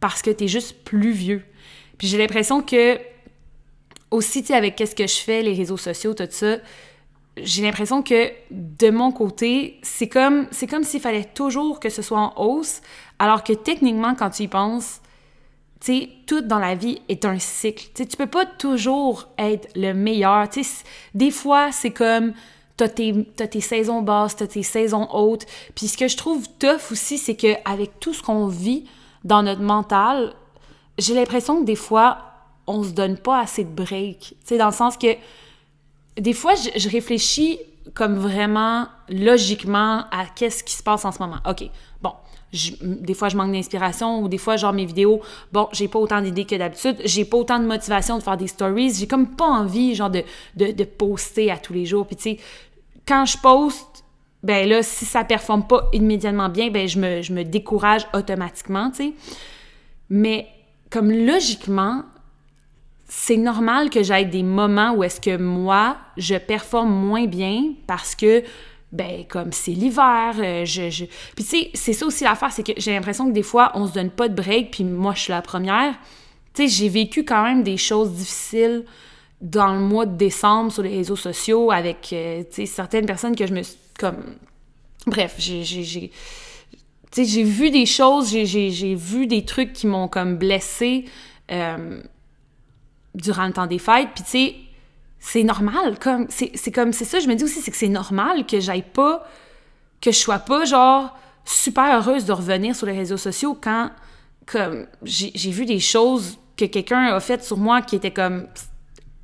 parce 0.00 0.20
que 0.20 0.30
t'es 0.30 0.48
juste 0.48 0.84
plus 0.84 1.12
vieux. 1.12 1.42
Puis 1.96 2.08
j'ai 2.08 2.18
l'impression 2.18 2.60
que, 2.60 2.98
aussi, 4.12 4.42
tu 4.42 4.48
sais, 4.48 4.54
avec 4.54 4.76
qu'est-ce 4.76 4.94
que 4.94 5.06
je 5.06 5.18
fais, 5.18 5.42
les 5.42 5.54
réseaux 5.54 5.76
sociaux, 5.76 6.14
tout 6.14 6.28
ça, 6.30 6.58
j'ai 7.36 7.62
l'impression 7.62 8.02
que 8.02 8.30
de 8.50 8.90
mon 8.90 9.10
côté, 9.10 9.80
c'est 9.82 10.08
comme 10.08 10.46
c'est 10.50 10.66
comme 10.66 10.84
s'il 10.84 11.00
fallait 11.00 11.24
toujours 11.24 11.80
que 11.80 11.88
ce 11.88 12.02
soit 12.02 12.20
en 12.20 12.34
hausse, 12.36 12.82
alors 13.18 13.42
que 13.42 13.52
techniquement, 13.52 14.14
quand 14.14 14.30
tu 14.30 14.44
y 14.44 14.48
penses, 14.48 15.00
tu 15.80 15.92
sais, 15.92 16.08
tout 16.26 16.42
dans 16.42 16.58
la 16.58 16.74
vie 16.74 17.00
est 17.08 17.24
un 17.24 17.38
cycle. 17.38 17.88
Tu 17.94 18.06
tu 18.06 18.16
peux 18.16 18.26
pas 18.26 18.46
toujours 18.46 19.28
être 19.38 19.68
le 19.74 19.92
meilleur. 19.94 20.48
Tu 20.48 20.62
des 21.14 21.30
fois, 21.30 21.72
c'est 21.72 21.90
comme 21.90 22.34
t'as 22.76 22.88
tes, 22.88 23.14
as 23.40 23.48
tes 23.48 23.60
saisons 23.60 24.02
basses, 24.02 24.36
t'as 24.36 24.46
tes 24.46 24.62
saisons 24.62 25.08
hautes. 25.12 25.46
Puis 25.74 25.88
ce 25.88 25.96
que 25.96 26.08
je 26.08 26.16
trouve 26.16 26.46
tough 26.58 26.92
aussi, 26.92 27.18
c'est 27.18 27.34
qu'avec 27.34 27.98
tout 27.98 28.14
ce 28.14 28.22
qu'on 28.22 28.46
vit 28.46 28.84
dans 29.24 29.42
notre 29.42 29.62
mental, 29.62 30.34
j'ai 30.98 31.14
l'impression 31.14 31.60
que 31.60 31.64
des 31.64 31.76
fois, 31.76 32.31
on 32.66 32.82
se 32.82 32.90
donne 32.90 33.16
pas 33.16 33.40
assez 33.40 33.64
de 33.64 33.70
break. 33.70 34.18
Tu 34.18 34.36
sais, 34.44 34.58
dans 34.58 34.66
le 34.66 34.72
sens 34.72 34.96
que 34.96 35.16
des 36.16 36.32
fois, 36.32 36.54
je, 36.54 36.88
réfléchis 36.88 37.58
comme 37.94 38.16
vraiment 38.16 38.86
logiquement 39.08 40.04
à 40.10 40.26
qu'est-ce 40.34 40.62
qui 40.62 40.74
se 40.74 40.82
passe 40.82 41.04
en 41.04 41.12
ce 41.12 41.18
moment. 41.18 41.38
OK, 41.48 41.64
bon, 42.00 42.12
des 42.52 43.14
fois 43.14 43.28
je 43.28 43.36
manque 43.36 43.52
d'inspiration 43.52 44.20
ou 44.22 44.28
des 44.28 44.36
fois 44.36 44.56
genre 44.56 44.74
mes 44.74 44.84
vidéos 44.84 45.22
bon 45.52 45.68
j'ai 45.72 45.88
pas 45.88 45.98
autant 45.98 46.20
d'idées 46.20 46.44
que 46.44 46.54
d'habitude 46.54 46.96
j'ai 47.02 47.24
pas 47.24 47.38
autant 47.38 47.58
de 47.58 47.64
motivation 47.64 48.18
de 48.18 48.22
faire 48.22 48.36
des 48.36 48.46
stories 48.46 48.92
j'ai 48.92 49.06
comme 49.06 49.34
pas 49.34 49.46
envie 49.46 49.94
genre 49.94 50.10
de, 50.10 50.22
de, 50.54 50.84
poster 50.84 51.50
à 51.50 51.56
tous 51.56 51.72
les 51.72 51.86
jours 51.86 52.06
puis 52.06 52.16
tu 52.16 52.22
sais 52.22 52.38
quand 53.08 53.24
je 53.24 53.38
poste 53.38 54.04
ben 54.42 54.68
là 54.68 54.82
si 54.82 55.06
ça 55.06 55.24
performe 55.24 55.66
pas 55.66 55.88
immédiatement 55.94 56.50
bien 56.50 56.70
ben 56.70 56.86
je 56.86 56.98
me, 56.98 57.22
je 57.22 57.32
me 57.32 57.42
décourage 57.42 58.06
automatiquement 58.12 58.90
tu 58.90 58.96
sais 58.96 59.12
mais 60.10 60.46
comme 60.90 61.10
logiquement 61.10 62.02
c'est 63.14 63.36
normal 63.36 63.90
que 63.90 64.02
j'aille 64.02 64.30
des 64.30 64.42
moments 64.42 64.94
où 64.94 65.04
est-ce 65.04 65.20
que 65.20 65.36
moi 65.36 65.98
je 66.16 66.34
performe 66.34 66.90
moins 66.90 67.26
bien 67.26 67.74
parce 67.86 68.14
que 68.14 68.42
ben 68.90 69.26
comme 69.28 69.52
c'est 69.52 69.72
l'hiver, 69.72 70.34
euh, 70.38 70.64
je. 70.64 71.04
Puis 71.36 71.44
tu 71.44 71.44
sais, 71.44 71.70
c'est 71.74 71.92
ça 71.92 72.06
aussi 72.06 72.24
l'affaire, 72.24 72.50
c'est 72.50 72.62
que 72.62 72.72
j'ai 72.78 72.92
l'impression 72.92 73.26
que 73.26 73.32
des 73.32 73.42
fois, 73.42 73.70
on 73.74 73.86
se 73.86 73.92
donne 73.92 74.08
pas 74.08 74.28
de 74.28 74.34
break, 74.34 74.70
puis 74.70 74.84
moi, 74.84 75.12
je 75.14 75.20
suis 75.20 75.30
la 75.30 75.42
première. 75.42 75.94
Tu 76.54 76.62
sais, 76.62 76.68
j'ai 76.68 76.88
vécu 76.88 77.22
quand 77.22 77.42
même 77.42 77.62
des 77.62 77.76
choses 77.76 78.12
difficiles 78.12 78.84
dans 79.42 79.74
le 79.74 79.80
mois 79.80 80.06
de 80.06 80.16
décembre 80.16 80.72
sur 80.72 80.82
les 80.82 80.96
réseaux 80.96 81.16
sociaux 81.16 81.70
avec, 81.70 82.10
euh, 82.14 82.42
tu 82.44 82.54
sais, 82.54 82.66
certaines 82.66 83.06
personnes 83.06 83.36
que 83.36 83.46
je 83.46 83.52
me... 83.52 83.62
comme... 83.98 84.36
Bref, 85.06 85.34
j'ai... 85.38 85.64
j'ai 85.64 86.10
tu 87.10 87.24
sais, 87.24 87.24
j'ai 87.26 87.42
vu 87.42 87.70
des 87.70 87.84
choses, 87.84 88.30
j'ai 88.30 88.94
vu 88.94 89.26
des 89.26 89.44
trucs 89.44 89.74
qui 89.74 89.86
m'ont 89.86 90.08
comme 90.08 90.36
blessée 90.36 91.04
euh, 91.50 92.00
durant 93.14 93.46
le 93.46 93.52
temps 93.52 93.66
des 93.66 93.78
fêtes, 93.78 94.08
puis 94.14 94.24
tu 94.24 94.30
sais 94.30 94.54
c'est 95.22 95.44
normal. 95.44 95.98
Comme, 96.00 96.26
c'est 96.28 96.72
comme, 96.72 96.92
c'est 96.92 97.04
ça, 97.04 97.20
je 97.20 97.28
me 97.28 97.34
dis 97.34 97.44
aussi, 97.44 97.60
c'est 97.60 97.70
que 97.70 97.76
c'est 97.76 97.88
normal 97.88 98.44
que 98.44 98.58
j'aille 98.58 98.82
pas, 98.82 99.24
que 100.00 100.10
je 100.10 100.18
sois 100.18 100.40
pas, 100.40 100.64
genre, 100.64 101.16
super 101.44 101.96
heureuse 101.96 102.24
de 102.24 102.32
revenir 102.32 102.74
sur 102.74 102.86
les 102.86 102.92
réseaux 102.92 103.16
sociaux 103.16 103.56
quand, 103.58 103.90
comme, 104.46 104.86
j'ai 105.04 105.50
vu 105.50 105.64
des 105.64 105.78
choses 105.78 106.38
que 106.56 106.64
quelqu'un 106.64 107.14
a 107.14 107.20
faites 107.20 107.44
sur 107.44 107.56
moi 107.56 107.82
qui 107.82 107.94
était 107.94 108.10
comme 108.10 108.48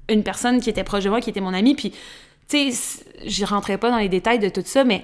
une 0.09 0.23
personne 0.23 0.61
qui 0.61 0.71
était 0.71 0.85
proche 0.85 1.04
de 1.04 1.11
moi, 1.11 1.21
qui 1.21 1.30
était 1.30 1.40
mon 1.40 1.52
ami, 1.52 1.75
puis, 1.75 1.92
tu 2.49 2.73
sais, 2.73 3.04
je 3.26 3.45
rentrais 3.45 3.76
pas 3.76 3.90
dans 3.90 3.99
les 3.99 4.09
détails 4.09 4.38
de 4.38 4.49
tout 4.49 4.62
ça, 4.64 4.85
mais, 4.85 5.00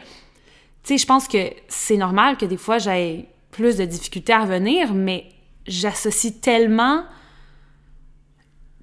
tu 0.85 0.95
sais, 0.95 0.99
je 0.99 1.07
pense 1.07 1.27
que 1.27 1.51
c'est 1.67 1.97
normal 1.97 2.37
que 2.37 2.47
des 2.47 2.57
fois, 2.57 2.79
j'aie 2.79 3.27
plus 3.51 3.77
de 3.77 3.85
difficultés 3.85 4.33
à 4.33 4.43
revenir, 4.43 4.95
mais 4.95 5.29
j'associe 5.67 6.41
tellement 6.41 7.05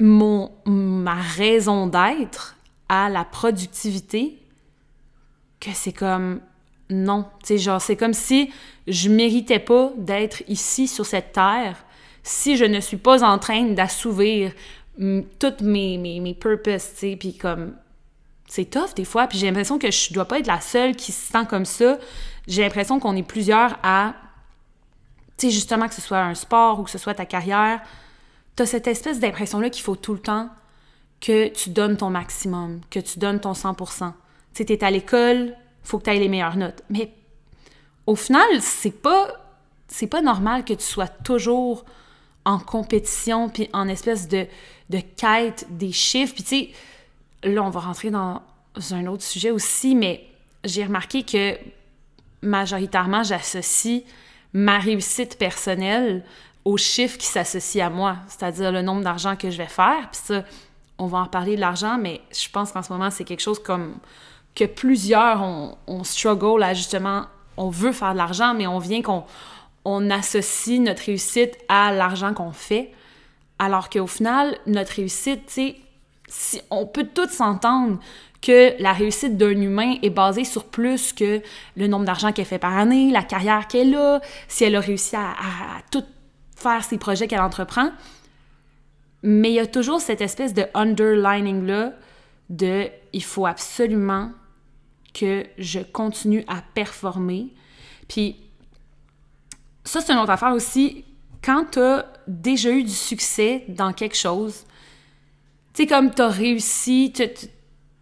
mon, 0.02 0.52
ma 0.66 1.16
raison 1.16 1.88
d'être 1.88 2.58
à 2.90 3.10
la 3.10 3.24
productivité 3.24 4.38
que 5.60 5.70
c'est 5.74 5.94
comme 5.94 6.42
non. 6.90 7.26
Tu 7.46 7.58
genre, 7.58 7.82
c'est 7.82 7.96
comme 7.96 8.14
si 8.14 8.52
je 8.88 9.10
méritais 9.10 9.60
pas 9.60 9.92
d'être 9.96 10.44
ici 10.48 10.88
sur 10.88 11.06
cette 11.06 11.32
terre 11.34 11.78
si 12.24 12.58
je 12.58 12.66
ne 12.66 12.80
suis 12.80 12.98
pas 12.98 13.24
en 13.24 13.40
train 13.40 13.64
d'assouvir 13.64 14.52
toutes 15.40 15.62
mes, 15.62 15.98
mes, 15.98 16.20
mes 16.20 16.34
purposes, 16.34 16.92
tu 16.94 17.00
sais, 17.00 17.16
puis 17.16 17.36
comme 17.36 17.74
c'est 18.48 18.66
tough 18.66 18.94
des 18.96 19.06
fois, 19.06 19.28
puis 19.28 19.40
j'ai 19.40 19.48
l'impression 19.48 19.80
que 19.80 19.90
je 19.90 20.14
dois 20.14 20.26
pas 20.26 20.40
être 20.40 20.48
la 20.48 20.62
seule 20.62 20.96
qui 20.96 21.12
se 21.12 21.32
sent 21.32 21.46
comme 21.50 21.66
ça. 21.66 21.98
J'ai 22.48 22.62
l'impression 22.64 23.00
qu'on 23.00 23.16
est 23.16 23.24
plusieurs 23.24 23.78
à 23.82 24.14
tu 25.38 25.48
sais, 25.48 25.54
justement, 25.54 25.88
que 25.88 25.96
ce 25.96 26.02
soit 26.02 26.20
un 26.20 26.36
sport 26.36 26.80
ou 26.80 26.84
que 26.84 26.92
ce 26.92 27.00
soit 27.00 27.16
ta 27.16 27.26
carrière, 27.26 27.82
cette 28.66 28.88
espèce 28.88 29.20
d'impression-là 29.20 29.70
qu'il 29.70 29.84
faut 29.84 29.96
tout 29.96 30.14
le 30.14 30.20
temps 30.20 30.50
que 31.20 31.50
tu 31.50 31.70
donnes 31.70 31.98
ton 31.98 32.10
maximum, 32.10 32.82
que 32.90 33.00
tu 33.00 33.20
donnes 33.20 33.40
ton 33.40 33.54
100%. 33.54 34.12
Tu 34.12 34.14
sais, 34.54 34.66
t'es 34.66 34.84
à 34.84 34.92
l'école, 34.92 35.56
faut 35.84 36.00
que 36.00 36.06
tu 36.06 36.10
aies 36.10 36.20
les 36.20 36.30
meilleures 36.30 36.58
notes. 36.58 36.84
Mais 36.90 37.14
au 38.08 38.16
final, 38.16 38.62
c'est 38.62 39.02
pas 39.02 39.28
c'est 39.88 40.08
pas 40.08 40.22
normal 40.22 40.64
que 40.64 40.74
tu 40.74 40.84
sois 40.84 41.10
toujours 41.10 41.84
en 42.46 42.60
compétition 42.60 43.50
puis 43.50 43.70
en 43.74 43.90
espèce 43.90 44.30
de, 44.30 44.48
de 44.90 45.00
quête 45.00 45.68
des 45.70 45.92
chiffres. 45.92 46.34
Puis 46.34 46.44
tu 46.44 46.50
sais, 46.50 46.70
là, 47.50 47.62
on 47.62 47.70
va 47.70 47.82
rentrer 47.82 48.10
dans 48.10 48.42
un 48.92 49.06
autre 49.08 49.24
sujet 49.24 49.52
aussi, 49.52 49.96
mais 49.96 50.26
j'ai 50.64 50.86
remarqué 50.86 51.24
que 51.24 51.58
majoritairement, 52.42 53.24
j'associe 53.24 54.04
ma 54.54 54.80
réussite 54.80 55.38
personnelle 55.38 56.24
aux 56.66 56.78
chiffres 56.78 57.18
qui 57.18 57.26
s'associent 57.26 57.88
à 57.88 57.90
moi, 57.90 58.18
c'est-à-dire 58.28 58.72
le 58.72 58.82
nombre 58.82 59.02
d'argent 59.02 59.36
que 59.36 59.50
je 59.50 59.58
vais 59.58 59.68
faire. 59.68 60.10
Puis 60.12 60.22
ça, 60.24 60.44
on 60.98 61.08
va 61.08 61.20
en 61.20 61.26
parler 61.26 61.56
de 61.56 61.62
l'argent, 61.62 61.98
mais 62.00 62.22
je 62.32 62.50
pense 62.50 62.72
qu'en 62.72 62.84
ce 62.84 62.94
moment, 62.94 63.10
c'est 63.10 63.24
quelque 63.24 63.42
chose 63.42 63.62
comme 63.62 63.96
que 64.54 64.66
plusieurs 64.66 65.42
on, 65.42 65.78
on 65.88 66.04
struggle 66.04 66.62
à 66.62 66.74
justement, 66.74 67.26
on 67.58 67.70
veut 67.70 67.92
faire 67.92 68.14
de 68.14 68.18
l'argent, 68.18 68.54
mais 68.54 68.68
on 68.68 68.80
vient 68.80 69.02
qu'on 69.02 69.24
on 69.86 70.10
associe 70.12 70.80
notre 70.80 71.04
réussite 71.06 71.58
à 71.68 71.92
l'argent 71.92 72.34
qu'on 72.34 72.52
fait, 72.52 72.92
alors 73.58 73.90
qu'au 73.90 74.08
final, 74.08 74.58
notre 74.68 74.94
réussite, 74.94 75.46
tu 75.48 75.54
sais, 75.54 75.76
si, 76.28 76.62
on 76.70 76.86
peut 76.86 77.08
tous 77.14 77.30
s'entendre 77.30 78.00
que 78.42 78.74
la 78.82 78.94
réussite 78.94 79.38
d'un 79.38 79.50
humain 79.52 79.96
est 80.02 80.10
basée 80.10 80.46
sur 80.46 80.66
plus 80.66 81.14
que 81.14 81.42
le 81.76 81.88
nombre 81.88 82.06
d'argent 82.06 82.32
qu'elle 82.32 82.46
fait 82.46 82.58
par 82.58 82.76
année, 82.76 83.12
la 83.12 83.24
carrière 83.24 83.68
qu'elle 83.68 83.96
a, 83.96 84.22
si 84.48 84.64
elle 84.64 84.76
a 84.76 84.80
réussi 84.80 85.16
à, 85.16 85.32
à 85.32 85.82
tout 85.92 86.04
faire 86.62 86.84
ses 86.84 86.98
projets 86.98 87.28
qu'elle 87.28 87.42
entreprend. 87.42 87.92
Mais 89.24 89.52
il 89.52 89.56
y 89.56 89.60
a 89.60 89.68
toujours 89.68 90.02
cette 90.02 90.22
espèce 90.22 90.54
de 90.54 90.66
underlining-là 90.74 91.94
de 92.50 92.90
il 93.14 93.24
faut 93.24 93.46
absolument 93.46 94.32
que 95.14 95.46
je 95.58 95.80
continue 95.80 96.44
à 96.48 96.62
performer. 96.74 97.54
Puis 98.08 98.38
ça, 99.84 100.02
c'est 100.02 100.14
une 100.14 100.20
autre 100.20 100.32
affaire 100.32 100.54
aussi. 100.54 101.06
Quand 101.44 101.66
tu 101.72 101.80
as 101.80 102.06
déjà 102.28 102.72
eu 102.72 102.84
du 102.84 102.92
succès 102.92 103.66
dans 103.68 103.94
quelque 103.94 104.16
chose, 104.16 104.66
tu 105.74 105.84
sais, 105.84 105.88
comme 105.88 106.14
tu 106.14 106.22
as 106.22 106.30
réussi, 106.30 107.14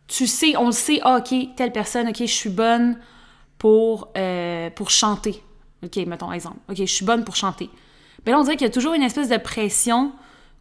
tu, 0.07 0.27
sais, 0.27 0.57
on 0.57 0.67
le 0.67 0.71
sait, 0.71 0.99
ah, 1.03 1.17
OK, 1.17 1.55
telle 1.55 1.71
personne, 1.71 2.09
OK, 2.09 2.17
je 2.17 2.25
suis 2.25 2.49
bonne 2.49 2.97
pour, 3.57 4.09
euh, 4.17 4.69
pour 4.71 4.89
chanter. 4.89 5.41
OK, 5.83 5.95
mettons 6.07 6.31
exemple. 6.31 6.57
OK, 6.69 6.77
je 6.77 6.85
suis 6.85 7.05
bonne 7.05 7.23
pour 7.23 7.35
chanter. 7.35 7.69
Mais 8.25 8.31
là, 8.31 8.39
on 8.39 8.43
dirait 8.43 8.55
qu'il 8.57 8.67
y 8.67 8.69
a 8.69 8.73
toujours 8.73 8.93
une 8.93 9.03
espèce 9.03 9.29
de 9.29 9.37
pression 9.37 10.11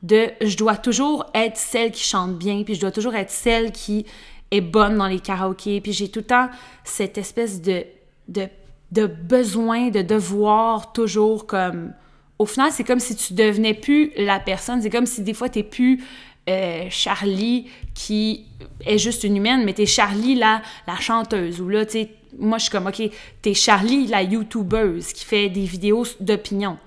de 0.03 0.29
je 0.41 0.57
dois 0.57 0.77
toujours 0.77 1.27
être 1.35 1.57
celle 1.57 1.91
qui 1.91 2.05
chante 2.05 2.39
bien, 2.39 2.63
puis 2.63 2.75
je 2.75 2.81
dois 2.81 2.93
toujours 2.93 3.15
être 3.15 3.31
celle 3.31 3.73
qui 3.73 4.07
est 4.51 4.61
bonne 4.61 4.97
dans 4.97 5.09
les 5.09 5.21
karaokés, 5.21 5.81
puis 5.81 5.93
j'ai 5.93 6.09
tout 6.09 6.21
le 6.21 6.27
temps 6.27 6.49
cette 6.85 7.19
espèce 7.19 7.61
de, 7.61 7.85
de, 8.29 8.49
de 8.93 9.07
besoin, 9.07 9.89
de 9.89 10.03
devoir 10.03 10.93
toujours 10.93 11.47
comme... 11.47 11.93
Au 12.39 12.47
final, 12.47 12.71
c'est 12.71 12.85
comme 12.85 13.01
si 13.01 13.17
tu 13.17 13.35
devenais 13.35 13.75
plus 13.75 14.13
la 14.17 14.39
personne, 14.39 14.81
c'est 14.81 14.91
comme 14.91 15.07
si 15.07 15.23
des 15.23 15.35
fois 15.35 15.49
t'es 15.49 15.65
plus 15.65 16.05
euh, 16.49 16.87
Charlie 16.89 17.67
qui 17.95 18.47
est 18.87 18.99
juste 18.99 19.25
une 19.25 19.37
humaine, 19.37 19.65
mais 19.65 19.73
t'es 19.73 19.87
Charlie 19.87 20.37
la, 20.37 20.63
la 20.87 20.97
chanteuse, 20.97 21.61
ou 21.61 21.69
là, 21.69 21.85
tu 21.85 21.93
sais, 21.93 22.11
moi 22.39 22.59
je 22.59 22.65
suis 22.65 22.71
comme, 22.71 22.87
ok, 22.87 23.03
t'es 23.43 23.55
Charlie 23.55 24.07
la 24.07 24.23
youtubeuse 24.23 25.13
qui 25.13 25.25
fait 25.25 25.49
des 25.49 25.65
vidéos 25.65 26.05
d'opinion. 26.21 26.79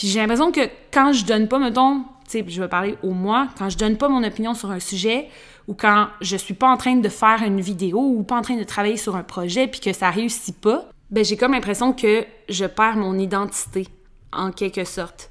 Puis 0.00 0.08
j'ai 0.08 0.18
l'impression 0.18 0.50
que 0.50 0.62
quand 0.90 1.12
je 1.12 1.26
donne 1.26 1.46
pas, 1.46 1.58
mettons, 1.58 2.04
tu 2.24 2.38
sais, 2.38 2.44
je 2.48 2.62
vais 2.62 2.68
parler 2.68 2.96
au 3.02 3.10
moi, 3.10 3.48
quand 3.58 3.68
je 3.68 3.76
donne 3.76 3.98
pas 3.98 4.08
mon 4.08 4.24
opinion 4.24 4.54
sur 4.54 4.70
un 4.70 4.80
sujet, 4.80 5.28
ou 5.68 5.74
quand 5.74 6.08
je 6.22 6.38
suis 6.38 6.54
pas 6.54 6.70
en 6.70 6.78
train 6.78 6.96
de 6.96 7.08
faire 7.10 7.42
une 7.42 7.60
vidéo 7.60 7.98
ou 8.00 8.22
pas 8.22 8.36
en 8.36 8.40
train 8.40 8.56
de 8.56 8.64
travailler 8.64 8.96
sur 8.96 9.14
un 9.14 9.22
projet 9.22 9.66
puis 9.66 9.78
que 9.78 9.92
ça 9.92 10.08
réussit 10.08 10.58
pas, 10.58 10.88
ben 11.10 11.22
j'ai 11.22 11.36
comme 11.36 11.52
l'impression 11.52 11.92
que 11.92 12.24
je 12.48 12.64
perds 12.64 12.96
mon 12.96 13.18
identité 13.18 13.88
en 14.32 14.52
quelque 14.52 14.84
sorte. 14.84 15.28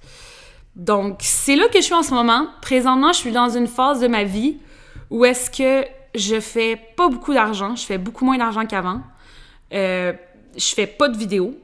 Donc 0.75 1.17
c'est 1.21 1.55
là 1.55 1.67
que 1.69 1.79
je 1.79 1.85
suis 1.85 1.95
en 1.95 2.03
ce 2.03 2.13
moment. 2.13 2.45
Présentement, 2.61 3.11
je 3.11 3.17
suis 3.17 3.31
dans 3.31 3.49
une 3.49 3.65
phase 3.65 3.99
de 3.99 4.07
ma 4.07 4.23
vie 4.23 4.59
où 5.09 5.25
est-ce 5.25 5.49
que 5.49 5.83
je 6.13 6.39
fais 6.39 6.79
pas 6.95 7.09
beaucoup 7.09 7.33
d'argent, 7.33 7.75
je 7.75 7.87
fais 7.87 7.97
beaucoup 7.97 8.23
moins 8.23 8.37
d'argent 8.37 8.67
qu'avant. 8.67 9.01
Euh, 9.73 10.13
je 10.55 10.75
fais 10.75 10.85
pas 10.85 11.09
de 11.09 11.17
vidéos. 11.17 11.55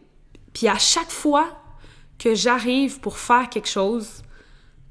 Puis 0.54 0.68
à 0.68 0.80
chaque 0.80 1.12
fois 1.12 1.46
que 2.20 2.36
j'arrive 2.36 3.00
pour 3.00 3.18
faire 3.18 3.50
quelque 3.50 3.68
chose, 3.68 4.24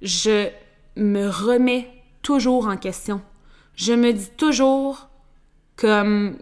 je 0.03 0.49
me 0.97 1.29
remets 1.29 1.91
toujours 2.23 2.69
en 2.69 2.77
question 2.77 3.23
je 3.77 3.93
me 3.93 4.13
dis 4.13 4.31
toujours 4.37 5.09
comme 5.77 6.37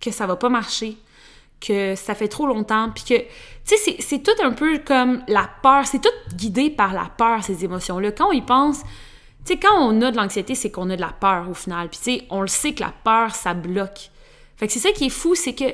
que 0.00 0.10
ça 0.10 0.26
va 0.26 0.36
pas 0.36 0.48
marcher, 0.48 0.96
que 1.60 1.94
ça 1.94 2.14
fait 2.14 2.28
trop 2.28 2.46
longtemps, 2.46 2.90
puis 2.90 3.04
que, 3.04 3.20
tu 3.64 3.76
sais, 3.76 3.96
c'est 3.98 4.22
tout 4.22 4.42
un 4.42 4.52
peu 4.52 4.78
comme 4.78 5.22
la 5.28 5.48
peur, 5.62 5.86
c'est 5.86 6.00
tout 6.00 6.34
guidé 6.34 6.70
par 6.70 6.92
la 6.92 7.10
peur, 7.16 7.42
ces 7.44 7.64
émotions-là. 7.64 8.12
Quand 8.12 8.28
on 8.28 8.32
y 8.32 8.42
pense, 8.42 8.80
tu 9.44 9.52
sais, 9.52 9.58
quand 9.58 9.76
on 9.78 10.00
a 10.02 10.10
de 10.10 10.16
l'anxiété, 10.16 10.54
c'est 10.54 10.70
qu'on 10.70 10.90
a 10.90 10.96
de 10.96 11.00
la 11.00 11.12
peur 11.12 11.48
au 11.48 11.54
final, 11.54 11.88
puis 11.88 11.98
tu 11.98 12.04
sais, 12.04 12.26
on 12.30 12.40
le 12.40 12.48
sait 12.48 12.72
que 12.74 12.80
la 12.80 12.92
peur, 13.04 13.34
ça 13.34 13.54
bloque. 13.54 14.10
Fait 14.56 14.66
que 14.66 14.72
c'est 14.72 14.80
ça 14.80 14.92
qui 14.92 15.06
est 15.06 15.10
fou, 15.10 15.34
c'est 15.34 15.54
que 15.54 15.72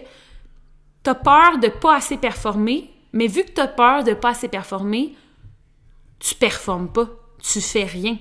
t'as 1.03 1.15
peur 1.15 1.59
de 1.59 1.69
pas 1.69 1.97
assez 1.97 2.17
performer, 2.17 2.91
mais 3.13 3.27
vu 3.27 3.45
que 3.45 3.53
t'as 3.53 3.69
peur 3.69 4.05
de 4.05 4.15
pas 4.15 4.31
assez 4.31 4.49
performer, 4.49 5.15
tu 6.19 6.35
performes 6.35 6.89
pas, 6.89 7.09
tu 7.43 7.61
fais 7.61 7.85
rien. 7.85 8.19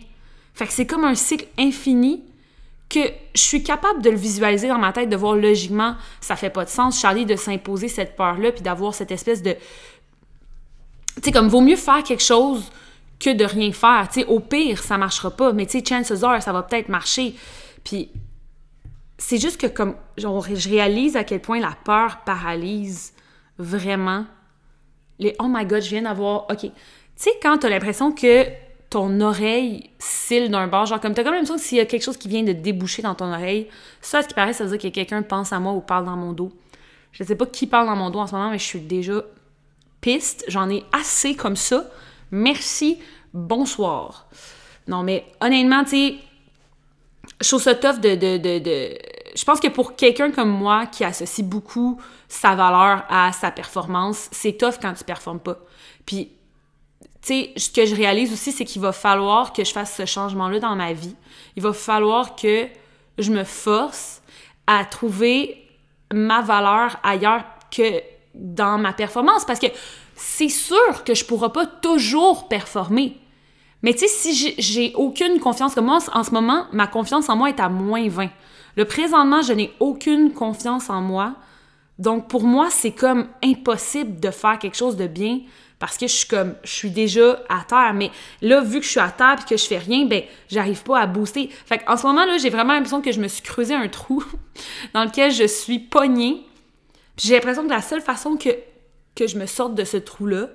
Fait 0.53 0.65
que 0.65 0.73
c'est 0.73 0.85
comme 0.85 1.03
un 1.03 1.15
cycle 1.15 1.47
infini 1.57 2.23
que 2.89 2.99
je 3.35 3.41
suis 3.41 3.63
capable 3.63 4.01
de 4.01 4.09
le 4.09 4.15
visualiser 4.15 4.67
dans 4.67 4.77
ma 4.77 4.93
tête, 4.93 5.09
de 5.09 5.15
voir 5.15 5.35
logiquement, 5.35 5.95
ça 6.21 6.35
fait 6.35 6.49
pas 6.49 6.63
de 6.63 6.69
sens, 6.69 6.99
Charlie, 6.99 7.25
de 7.25 7.35
s'imposer 7.35 7.89
cette 7.89 8.15
peur-là, 8.15 8.51
puis 8.51 8.61
d'avoir 8.61 8.93
cette 8.93 9.11
espèce 9.11 9.41
de... 9.41 9.53
Tu 11.15 11.23
sais, 11.23 11.31
comme, 11.31 11.49
vaut 11.49 11.61
mieux 11.61 11.75
faire 11.75 12.03
quelque 12.03 12.23
chose 12.23 12.71
que 13.19 13.31
de 13.31 13.43
rien 13.43 13.71
faire. 13.71 14.07
Tu 14.11 14.21
sais, 14.21 14.27
au 14.27 14.39
pire, 14.39 14.81
ça 14.81 14.97
marchera 14.97 15.31
pas, 15.31 15.51
mais 15.51 15.65
tu 15.65 15.79
sais, 15.79 15.85
chances 15.85 16.23
are, 16.23 16.41
ça 16.41 16.53
va 16.53 16.63
peut-être 16.63 16.87
marcher. 16.87 17.35
Puis, 17.83 18.09
c'est 19.17 19.39
juste 19.39 19.59
que, 19.59 19.67
comme, 19.67 19.95
je 20.17 20.69
réalise 20.69 21.17
à 21.17 21.23
quel 21.23 21.41
point 21.41 21.59
la 21.59 21.75
peur 21.83 22.19
paralyse 22.23 23.13
vraiment 23.57 24.25
les 25.19 25.35
«Oh 25.39 25.47
my 25.47 25.65
God, 25.65 25.81
je 25.81 25.89
viens 25.89 26.03
d'avoir...» 26.03 26.45
OK. 26.49 26.59
Tu 26.59 26.71
sais, 27.15 27.31
quand 27.41 27.57
t'as 27.57 27.69
l'impression 27.69 28.11
que 28.11 28.45
ton 28.89 29.19
oreille 29.19 29.89
cille 29.99 30.49
d'un 30.49 30.67
bord, 30.67 30.85
genre 30.85 31.01
comme 31.01 31.13
t'as 31.13 31.23
comme 31.23 31.33
l'impression 31.33 31.55
que 31.55 31.61
s'il 31.61 31.77
y 31.77 31.81
a 31.81 31.85
quelque 31.85 32.03
chose 32.03 32.17
qui 32.17 32.27
vient 32.27 32.43
de 32.43 32.53
déboucher 32.53 33.01
dans 33.01 33.15
ton 33.15 33.33
oreille, 33.33 33.67
ça, 34.01 34.21
ce 34.21 34.27
qui 34.27 34.33
paraît, 34.33 34.53
ça 34.53 34.63
veut 34.63 34.77
dire 34.77 34.79
que 34.79 34.93
quelqu'un 34.93 35.23
pense 35.23 35.51
à 35.51 35.59
moi 35.59 35.73
ou 35.73 35.81
parle 35.81 36.05
dans 36.05 36.15
mon 36.15 36.31
dos. 36.31 36.51
Je 37.11 37.23
sais 37.23 37.35
pas 37.35 37.45
qui 37.45 37.67
parle 37.67 37.87
dans 37.87 37.95
mon 37.95 38.11
dos 38.11 38.19
en 38.19 38.27
ce 38.27 38.35
moment, 38.35 38.51
mais 38.51 38.59
je 38.59 38.63
suis 38.63 38.79
déjà 38.79 39.23
piste. 39.99 40.45
J'en 40.47 40.69
ai 40.69 40.83
assez 40.93 41.35
comme 41.35 41.55
ça. 41.55 41.89
Merci, 42.31 42.99
bonsoir. 43.33 44.27
Non, 44.87 45.03
mais 45.03 45.25
honnêtement, 45.41 45.83
tu 45.83 45.89
sais, 45.89 46.15
je 47.41 47.47
trouve 47.47 47.61
ça 47.61 47.75
tough 47.75 47.99
de... 47.99 49.06
Je 49.37 49.45
pense 49.45 49.59
que 49.59 49.67
pour 49.67 49.95
quelqu'un 49.95 50.31
comme 50.31 50.49
moi 50.49 50.87
qui 50.87 51.03
associe 51.03 51.45
beaucoup 51.45 52.01
sa 52.27 52.55
valeur 52.55 53.03
à 53.07 53.31
sa 53.31 53.51
performance, 53.51 54.29
c'est 54.31 54.53
tough 54.53 54.79
quand 54.81 54.93
tu 54.93 55.03
performes 55.03 55.39
pas. 55.39 55.59
Puis 56.07 56.31
tu 57.21 57.27
sais, 57.27 57.53
ce 57.55 57.69
que 57.69 57.85
je 57.85 57.95
réalise 57.95 58.33
aussi, 58.33 58.51
c'est 58.51 58.65
qu'il 58.65 58.81
va 58.81 58.91
falloir 58.91 59.53
que 59.53 59.63
je 59.63 59.71
fasse 59.71 59.95
ce 59.95 60.07
changement-là 60.07 60.59
dans 60.59 60.75
ma 60.75 60.91
vie. 60.93 61.15
Il 61.55 61.61
va 61.61 61.71
falloir 61.73 62.35
que 62.35 62.67
je 63.19 63.31
me 63.31 63.43
force 63.43 64.23
à 64.65 64.83
trouver 64.85 65.63
ma 66.11 66.41
valeur 66.41 66.97
ailleurs 67.03 67.43
que 67.69 68.01
dans 68.33 68.79
ma 68.79 68.91
performance 68.91 69.45
parce 69.45 69.59
que 69.59 69.67
c'est 70.15 70.49
sûr 70.49 71.03
que 71.03 71.13
je 71.13 71.25
pourrai 71.25 71.51
pas 71.51 71.67
toujours 71.67 72.47
performer. 72.47 73.17
Mais 73.83 73.93
tu 73.93 73.99
sais, 73.99 74.07
si 74.07 74.55
j'ai 74.57 74.93
aucune 74.95 75.39
confiance, 75.39 75.75
comme 75.75 75.85
moi, 75.85 75.99
en 76.11 76.23
ce 76.23 76.31
moment, 76.31 76.65
ma 76.71 76.87
confiance 76.87 77.29
en 77.29 77.35
moi 77.35 77.49
est 77.49 77.59
à 77.59 77.69
moins 77.69 78.09
20. 78.09 78.29
Le 78.77 78.85
présentement, 78.85 79.41
je 79.41 79.53
n'ai 79.53 79.73
aucune 79.79 80.31
confiance 80.31 80.89
en 80.89 81.01
moi. 81.01 81.35
Donc, 81.99 82.29
pour 82.29 82.43
moi, 82.43 82.69
c'est 82.69 82.91
comme 82.91 83.27
impossible 83.43 84.19
de 84.19 84.29
faire 84.29 84.59
quelque 84.59 84.77
chose 84.77 84.95
de 84.95 85.07
bien 85.07 85.41
parce 85.79 85.97
que 85.97 86.07
je 86.07 86.13
suis 86.13 86.27
comme 86.27 86.55
je 86.63 86.71
suis 86.71 86.91
déjà 86.91 87.39
à 87.49 87.63
terre. 87.67 87.93
Mais 87.93 88.11
là 88.41 88.61
vu 88.61 88.79
que 88.79 88.85
je 88.85 88.91
suis 88.91 88.99
à 88.99 89.11
terre 89.11 89.37
et 89.39 89.49
que 89.49 89.57
je 89.57 89.65
fais 89.65 89.77
rien 89.77 90.05
ben 90.05 90.23
j'arrive 90.49 90.83
pas 90.83 90.99
à 90.99 91.07
booster. 91.07 91.49
Fait 91.65 91.83
en 91.87 91.97
ce 91.97 92.05
moment 92.07 92.25
là 92.25 92.37
j'ai 92.37 92.49
vraiment 92.49 92.73
l'impression 92.73 93.01
que 93.01 93.11
je 93.11 93.19
me 93.19 93.27
suis 93.27 93.43
creusé 93.43 93.75
un 93.75 93.87
trou 93.87 94.23
dans 94.93 95.03
lequel 95.03 95.31
je 95.31 95.45
suis 95.45 95.79
pognée. 95.79 96.43
J'ai 97.17 97.35
l'impression 97.35 97.63
que 97.63 97.69
la 97.69 97.81
seule 97.81 98.01
façon 98.01 98.37
que 98.37 98.49
que 99.15 99.27
je 99.27 99.37
me 99.37 99.45
sorte 99.45 99.75
de 99.75 99.83
ce 99.83 99.97
trou 99.97 100.27
là 100.27 100.47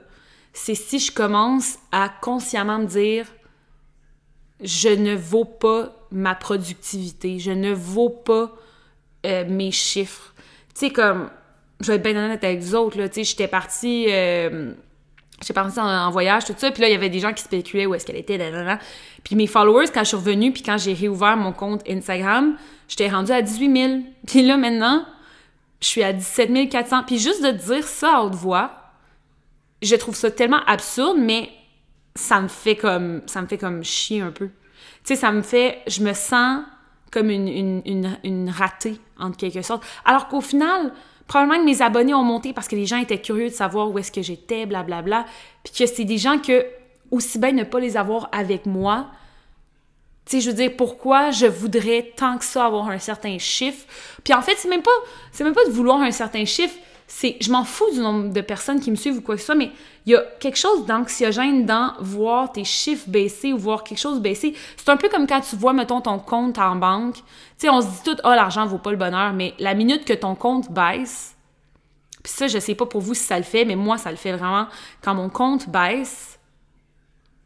c'est 0.53 0.75
si 0.75 0.99
je 0.99 1.13
commence 1.13 1.79
à 1.93 2.09
consciemment 2.09 2.79
me 2.79 2.87
dire 2.87 3.27
je 4.61 4.89
ne 4.89 5.15
vaux 5.15 5.45
pas 5.45 6.02
ma 6.13 6.35
productivité 6.35 7.39
je 7.39 7.51
ne 7.51 7.73
vaux 7.73 8.11
pas 8.11 8.53
euh, 9.27 9.45
mes 9.49 9.71
chiffres 9.71 10.35
tu 10.75 10.87
sais 10.87 10.91
comme 10.91 11.31
je 11.81 11.89
vais 11.89 11.95
être 11.97 12.03
bien 12.03 12.17
honnête 12.17 12.45
avec 12.45 12.61
vous 12.61 12.75
autres 12.75 12.99
là 12.99 13.09
tu 13.09 13.17
sais 13.17 13.25
j'étais 13.25 13.49
partie 13.49 14.07
euh, 14.09 14.75
J'étais 15.43 15.55
partie 15.55 15.81
en, 15.81 16.11
voyage, 16.11 16.45
tout 16.45 16.55
ça, 16.57 16.71
puis 16.71 16.83
là, 16.83 16.89
il 16.89 16.93
y 16.93 16.95
avait 16.95 17.09
des 17.09 17.19
gens 17.19 17.33
qui 17.33 17.43
spéculaient 17.43 17.87
où 17.87 17.95
est-ce 17.95 18.07
qu'elle 18.07 18.17
était, 18.17 18.39
là, 18.39 18.79
Puis 19.25 19.35
mes 19.35 19.49
followers, 19.49 19.87
quand 19.93 20.05
je 20.05 20.09
suis 20.09 20.17
revenue, 20.17 20.53
puis 20.53 20.63
quand 20.63 20.79
j'ai 20.79 20.93
réouvert 20.93 21.37
mon 21.37 21.53
compte 21.53 21.83
Instagram, 21.89 22.57
j'étais 22.87 23.09
rendue 23.09 23.33
à 23.33 23.43
18 23.43 23.77
000. 23.77 24.03
Puis 24.27 24.47
là, 24.47 24.57
maintenant, 24.57 25.05
je 25.81 25.87
suis 25.87 26.05
à 26.05 26.13
17 26.13 26.69
400. 26.69 27.03
Puis 27.09 27.19
juste 27.19 27.45
de 27.45 27.51
dire 27.51 27.85
ça 27.85 28.19
à 28.19 28.23
haute 28.23 28.37
voix, 28.37 28.71
je 29.83 29.97
trouve 29.97 30.15
ça 30.15 30.31
tellement 30.31 30.63
absurde, 30.67 31.17
mais 31.19 31.51
ça 32.15 32.41
me 32.41 32.47
fait 32.47 32.77
comme, 32.77 33.23
ça 33.27 33.43
me 33.43 33.49
fait 33.49 33.59
comme 33.59 33.83
chier 33.83 34.21
un 34.21 34.31
peu. 34.31 34.49
Tu 35.05 35.15
sais, 35.15 35.17
ça 35.17 35.33
me 35.33 35.43
fait, 35.43 35.81
je 35.87 36.03
me 36.03 36.13
sens 36.13 36.63
comme 37.11 37.29
une, 37.31 37.49
une, 37.85 38.19
une, 38.25 38.51
ratée, 38.51 38.99
en 39.19 39.33
quelque 39.33 39.63
sorte. 39.63 39.85
Alors 40.05 40.29
qu'au 40.29 40.41
final, 40.41 40.93
probablement 41.27 41.61
que 41.61 41.65
mes 41.65 41.83
abonnés 41.83 42.15
ont 42.15 42.25
monté 42.25 42.53
parce 42.53 42.69
que 42.69 42.77
les 42.77 42.87
gens 42.87 42.97
étaient 42.97 43.21
curieux 43.21 43.49
de 43.49 43.55
savoir 43.55 43.91
où 43.91 43.99
est-ce 43.99 44.11
que 44.11 44.23
j'étais, 44.23 44.65
blablabla. 44.65 45.27
Puis 45.63 45.75
que 45.75 45.87
c'est 45.87 46.05
des 46.05 46.19
gens 46.19 46.39
que, 46.39 46.67
aussi 47.11 47.39
bien 47.39 47.53
ne 47.53 47.65
pas 47.65 47.81
les 47.81 47.97
avoir 47.97 48.29
avec 48.33 48.65
moi, 48.65 49.09
tu 50.25 50.37
sais, 50.37 50.41
je 50.41 50.51
veux 50.51 50.57
dire, 50.57 50.73
pourquoi 50.77 51.31
je 51.33 51.47
voudrais 51.47 52.13
tant 52.17 52.39
que 52.39 52.45
ça 52.45 52.65
avoir 52.65 52.89
un 52.89 52.99
certain 52.99 53.39
chiffre? 53.39 53.87
Puis 54.25 54.33
en 54.33 54.41
fait, 54.41 54.55
c'est 54.57 54.69
même 54.69 54.83
pas, 54.83 54.91
c'est 55.33 55.45
même 55.45 55.55
pas 55.55 55.65
de 55.65 55.71
vouloir 55.71 56.01
un 56.01 56.13
certain 56.13 56.45
chiffre, 56.45 56.77
je 57.21 57.51
m'en 57.51 57.65
fous 57.65 57.91
du 57.93 58.01
nombre 58.01 58.33
de 58.33 58.41
personnes 58.41 58.81
qui 58.81 58.91
me 58.91 58.97
suivent 58.97 59.19
ou 59.19 59.21
quoi 59.21 59.35
que 59.35 59.41
ce 59.41 59.47
soit, 59.47 59.55
mais 59.55 59.71
il 60.07 60.13
y 60.13 60.17
a 60.17 60.23
quelque 60.41 60.57
chose 60.57 60.87
d'anxiogène 60.87 61.67
dans 61.67 61.93
voir 62.01 62.53
tes 62.53 62.65
chiffres 62.65 63.09
baisser 63.09 63.53
ou 63.53 63.59
voir 63.59 63.85
quelque 63.85 63.99
chose 63.99 64.21
baisser. 64.21 64.55
C'est 64.77 64.89
un 64.89 64.97
peu 64.97 65.09
comme 65.09 65.27
quand 65.27 65.41
tu 65.41 65.57
vois, 65.57 65.73
mettons, 65.73 66.01
ton 66.01 66.19
compte 66.19 66.59
en 66.59 66.77
banque. 66.77 67.17
Tu 67.17 67.23
sais, 67.59 67.71
on 67.71 67.81
se 67.81 67.87
dit 67.87 68.03
tout, 68.05 68.17
oh, 68.25 68.31
l'argent 68.31 68.67
vaut 68.67 68.79
pas 68.79 68.91
le 68.91 68.97
bonheur, 68.97 69.33
mais 69.33 69.55
la 69.59 69.75
minute 69.75 70.05
que 70.05 70.13
ton 70.13 70.35
compte 70.35 70.71
baisse, 70.73 71.37
puis 72.23 72.33
ça, 72.33 72.47
je 72.47 72.59
sais 72.59 72.75
pas 72.75 72.87
pour 72.87 73.01
vous 73.01 73.15
si 73.15 73.25
ça 73.25 73.37
le 73.37 73.45
fait, 73.45 73.65
mais 73.65 73.77
moi, 73.77 73.99
ça 73.99 74.11
le 74.11 74.17
fait 74.17 74.33
vraiment. 74.33 74.67
Quand 75.03 75.15
mon 75.15 75.29
compte 75.29 75.69
baisse, 75.69 76.39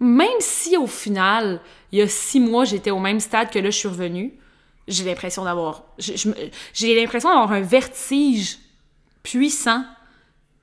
même 0.00 0.28
si 0.40 0.76
au 0.76 0.86
final, 0.86 1.60
il 1.92 1.98
y 1.98 2.02
a 2.02 2.08
six 2.08 2.40
mois, 2.40 2.64
j'étais 2.64 2.90
au 2.90 2.98
même 2.98 3.20
stade 3.20 3.50
que 3.50 3.58
là, 3.58 3.70
je 3.70 3.76
suis 3.76 3.88
revenue, 3.88 4.34
j'ai 4.86 5.04
l'impression 5.04 5.44
d'avoir. 5.44 5.84
J'ai 5.98 6.94
l'impression 6.94 7.30
d'avoir 7.30 7.52
un 7.52 7.62
vertige 7.62 8.58
puissant, 9.26 9.82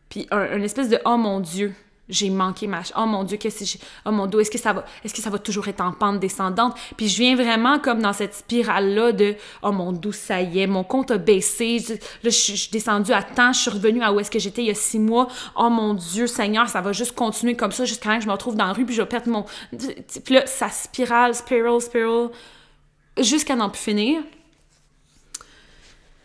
puis 0.08 0.26
un, 0.32 0.62
espèce 0.62 0.88
de 0.88 0.98
oh 1.04 1.18
mon 1.18 1.42
Dieu, 1.42 1.74
j'ai 2.08 2.30
manqué 2.30 2.68
ma 2.68 2.82
oh 2.98 3.06
mon 3.06 3.24
dieu 3.24 3.38
qu'est-ce 3.38 3.78
que 3.78 3.84
oh 4.06 4.12
mon 4.12 4.28
dieu 4.28 4.42
est-ce 4.42 4.52
que 4.52 4.58
ça 4.58 4.74
va 4.74 4.84
est-ce 5.06 5.14
que 5.14 5.22
ça 5.22 5.30
va 5.30 5.40
toujours 5.40 5.70
être 5.70 5.80
en 5.80 5.94
pente 5.94 6.20
descendante 6.20 6.76
puis 6.98 7.08
je 7.08 7.18
viens 7.18 7.34
vraiment 7.34 7.80
comme 7.80 8.02
dans 8.02 8.12
cette 8.12 8.34
spirale 8.34 8.94
là 8.94 9.14
de 9.14 9.36
oh 9.62 9.72
mon 9.72 9.94
dieu 9.94 10.12
ça 10.12 10.42
y 10.42 10.60
est 10.60 10.68
mon 10.68 10.84
compte 10.84 11.12
a 11.12 11.18
baissé. 11.18 11.78
Là 12.24 12.30
je, 12.30 12.30
suis 12.30 12.70
descendue 12.72 13.14
à 13.14 13.24
temps 13.24 13.54
je 13.54 13.62
suis 13.62 13.72
revenue 13.72 14.04
à 14.04 14.12
où 14.12 14.20
est-ce 14.20 14.30
que 14.30 14.38
j'étais 14.38 14.64
il 14.64 14.68
y 14.68 14.72
a 14.72 14.76
six 14.76 15.00
mois. 15.00 15.30
Oh 15.56 15.70
mon 15.70 15.94
dieu 15.94 16.28
Seigneur 16.28 16.68
ça 16.68 16.82
va 16.82 16.92
juste 16.92 17.16
continuer 17.16 17.56
comme 17.56 17.72
ça 17.72 17.86
jusqu'à 17.86 18.12
ce 18.12 18.18
que 18.18 18.24
je 18.24 18.28
me 18.28 18.34
retrouve 18.34 18.58
dans 18.58 18.68
la 18.68 18.74
rue 18.74 18.86
puis 18.86 18.96
je 18.96 19.02
vais 19.02 19.08
perdre 19.08 19.30
mon 19.30 19.46
puis 20.26 20.36
là 20.36 20.46
ça 20.46 20.68
spirale 20.68 21.34
spiral 21.34 21.80
spiral 21.80 22.30
jusqu'à 23.18 23.56
n'en 23.56 23.70
plus 23.70 23.82
finir 23.82 24.22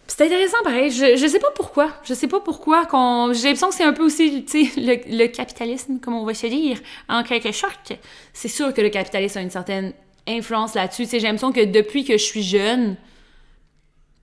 c'est 0.08 0.24
intéressant, 0.24 0.56
pareil. 0.64 0.90
Je, 0.90 1.16
je 1.16 1.26
sais 1.26 1.38
pas 1.38 1.50
pourquoi. 1.54 1.90
Je 2.02 2.14
sais 2.14 2.28
pas 2.28 2.40
pourquoi 2.40 2.86
qu'on. 2.86 3.32
J'ai 3.34 3.44
l'impression 3.44 3.68
que 3.68 3.74
c'est 3.74 3.84
un 3.84 3.92
peu 3.92 4.04
aussi, 4.04 4.44
sais, 4.46 4.70
le, 4.76 5.26
capitalisme, 5.26 6.00
comme 6.00 6.14
on 6.14 6.24
va 6.24 6.32
se 6.34 6.46
dire, 6.46 6.80
en 7.08 7.22
quelque 7.22 7.52
sorte. 7.52 7.92
C'est 8.32 8.48
sûr 8.48 8.72
que 8.72 8.80
le 8.80 8.88
capitalisme 8.88 9.38
a 9.38 9.42
une 9.42 9.50
certaine 9.50 9.92
influence 10.26 10.74
là-dessus. 10.74 11.06
J'ai 11.10 11.20
l'impression 11.20 11.52
que 11.52 11.64
depuis 11.64 12.04
que 12.04 12.14
je 12.14 12.24
suis 12.24 12.42
jeune, 12.42 12.96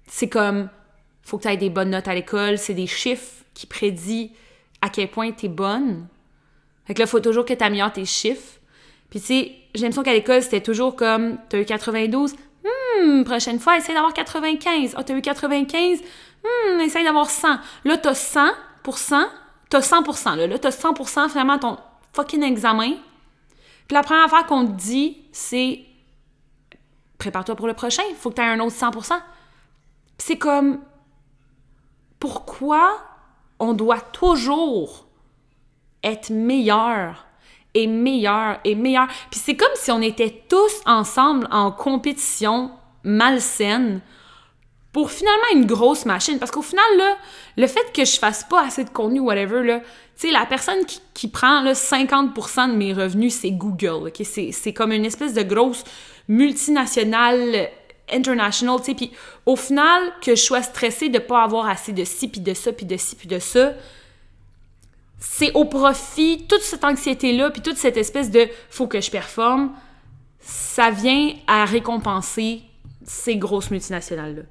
c'est 0.08 0.28
comme. 0.28 0.70
Faut 1.22 1.38
que 1.38 1.44
tu 1.44 1.50
aies 1.50 1.58
des 1.58 1.70
bonnes 1.70 1.92
notes 1.92 2.08
à 2.08 2.16
l'école. 2.16 2.58
C'est 2.58 2.74
des 2.74 2.88
chiffres 2.88 3.44
qui 3.54 3.68
prédisent 3.68 4.30
à 4.82 4.90
quel 4.90 5.10
point 5.10 5.32
tu 5.32 5.46
es 5.46 5.50
bonne. 5.50 6.08
Fait 6.86 6.94
que 6.94 7.00
là, 7.00 7.08
faut 7.08 7.20
toujours 7.20 7.46
que 7.46 7.54
tu 7.54 7.64
améliores 7.64 7.94
tes 7.94 8.06
chiffres. 8.06 8.60
Puis 9.10 9.20
tu 9.20 9.26
sais, 9.28 9.52
j'ai 9.76 9.82
l'impression 9.82 10.04
qu'à 10.04 10.14
l'école, 10.14 10.42
c'était 10.42 10.62
toujours 10.62 10.96
comme, 10.96 11.38
t'as 11.50 11.60
eu 11.60 11.66
92, 11.66 12.36
Hmm, 12.66 13.24
prochaine 13.24 13.60
fois, 13.60 13.78
essaye 13.78 13.94
d'avoir 13.94 14.14
95. 14.14 14.96
Ah, 14.98 15.04
t'as 15.04 15.16
eu 15.16 15.22
95? 15.22 16.02
Hmm, 16.44 16.80
essaye 16.82 17.04
d'avoir 17.04 17.30
100. 17.30 17.60
Là, 17.86 17.98
t'as 17.98 18.14
100% 18.14 19.26
t'as 19.70 19.82
100 19.82 20.36
là. 20.36 20.48
Là, 20.48 20.60
t'as 20.60 20.72
100% 20.72 21.28
vraiment 21.28 21.60
ton 21.60 21.78
fucking 22.14 22.44
examen. 22.44 22.94
Puis 23.88 23.94
la 23.94 24.04
première 24.04 24.26
affaire 24.26 24.46
qu'on 24.46 24.66
te 24.66 24.72
dit, 24.72 25.18
c'est 25.32 25.82
prépare-toi 27.18 27.56
pour 27.56 27.68
le 27.68 27.74
prochain, 27.74 28.04
faut 28.20 28.30
que 28.30 28.36
tu 28.36 28.42
aies 28.42 28.46
un 28.46 28.60
autre 28.60 28.76
100% 28.76 29.20
c'est 30.18 30.38
comme 30.38 30.80
pourquoi 32.20 33.00
on 33.60 33.74
doit 33.74 34.02
toujours 34.02 35.08
être 36.04 36.30
meilleur 36.30 37.26
et 37.76 37.86
meilleur 37.86 38.60
et 38.64 38.74
meilleur. 38.74 39.08
Puis 39.30 39.40
c'est 39.44 39.56
comme 39.56 39.68
si 39.76 39.92
on 39.92 40.02
était 40.02 40.44
tous 40.50 40.82
ensemble 40.88 41.48
en 41.52 41.72
compétition 41.72 42.72
malsaine 43.04 44.02
pour 44.92 45.12
finalement 45.12 45.44
une 45.54 45.66
grosse 45.66 46.06
machine. 46.06 46.40
Parce 46.40 46.52
qu'au 46.52 46.62
final, 46.62 46.86
là, 46.98 47.18
le 47.58 47.68
fait 47.68 47.92
que 47.94 48.06
je 48.06 48.18
fasse 48.18 48.46
pas 48.46 48.66
assez 48.66 48.86
de 48.86 48.90
contenu, 48.90 49.20
whatever, 49.20 49.62
là, 49.62 49.80
tu 49.80 50.28
sais, 50.28 50.32
la 50.32 50.46
personne 50.46 50.86
qui, 50.86 51.02
qui 51.14 51.28
prend 51.28 51.62
là, 51.62 51.74
50% 51.74 52.72
de 52.72 52.78
mes 52.78 52.94
revenus, 52.94 53.36
c'est 53.36 53.52
Google. 53.52 54.08
ok? 54.08 54.26
C'est 54.26 54.74
comme 54.74 54.94
une 54.94 55.04
espèce 55.04 55.34
de 55.34 55.44
grosse 55.44 55.84
multinationale 56.30 57.70
international, 58.10 58.78
tu 58.80 58.86
sais. 58.86 58.94
Puis 58.94 59.12
au 59.46 59.58
final, 59.58 60.02
que 60.22 60.36
je 60.36 60.42
sois 60.42 60.62
stressée 60.62 61.10
de 61.10 61.20
pas 61.20 61.44
avoir 61.44 61.68
assez 61.68 61.92
de 61.92 62.06
ci, 62.06 62.30
puis 62.30 62.40
de 62.40 62.54
ça, 62.54 62.72
puis 62.72 62.86
de 62.86 62.96
ci, 62.96 63.18
puis 63.18 63.28
de 63.28 63.40
ça, 63.40 63.74
c'est 65.28 65.52
au 65.54 65.66
profit, 65.66 66.46
toute 66.48 66.62
cette 66.62 66.84
anxiété-là, 66.84 67.50
puis 67.50 67.62
toute 67.62 67.78
cette 67.78 67.98
espèce 67.98 68.30
de 68.30 68.48
faut 68.70 68.88
que 68.88 69.02
je 69.02 69.10
performe, 69.10 69.72
ça 70.40 70.92
vient 70.92 71.34
à 71.48 71.66
récompenser 71.66 72.62
ces 73.04 73.36
grosses 73.36 73.72
multinationales-là. 73.72 74.44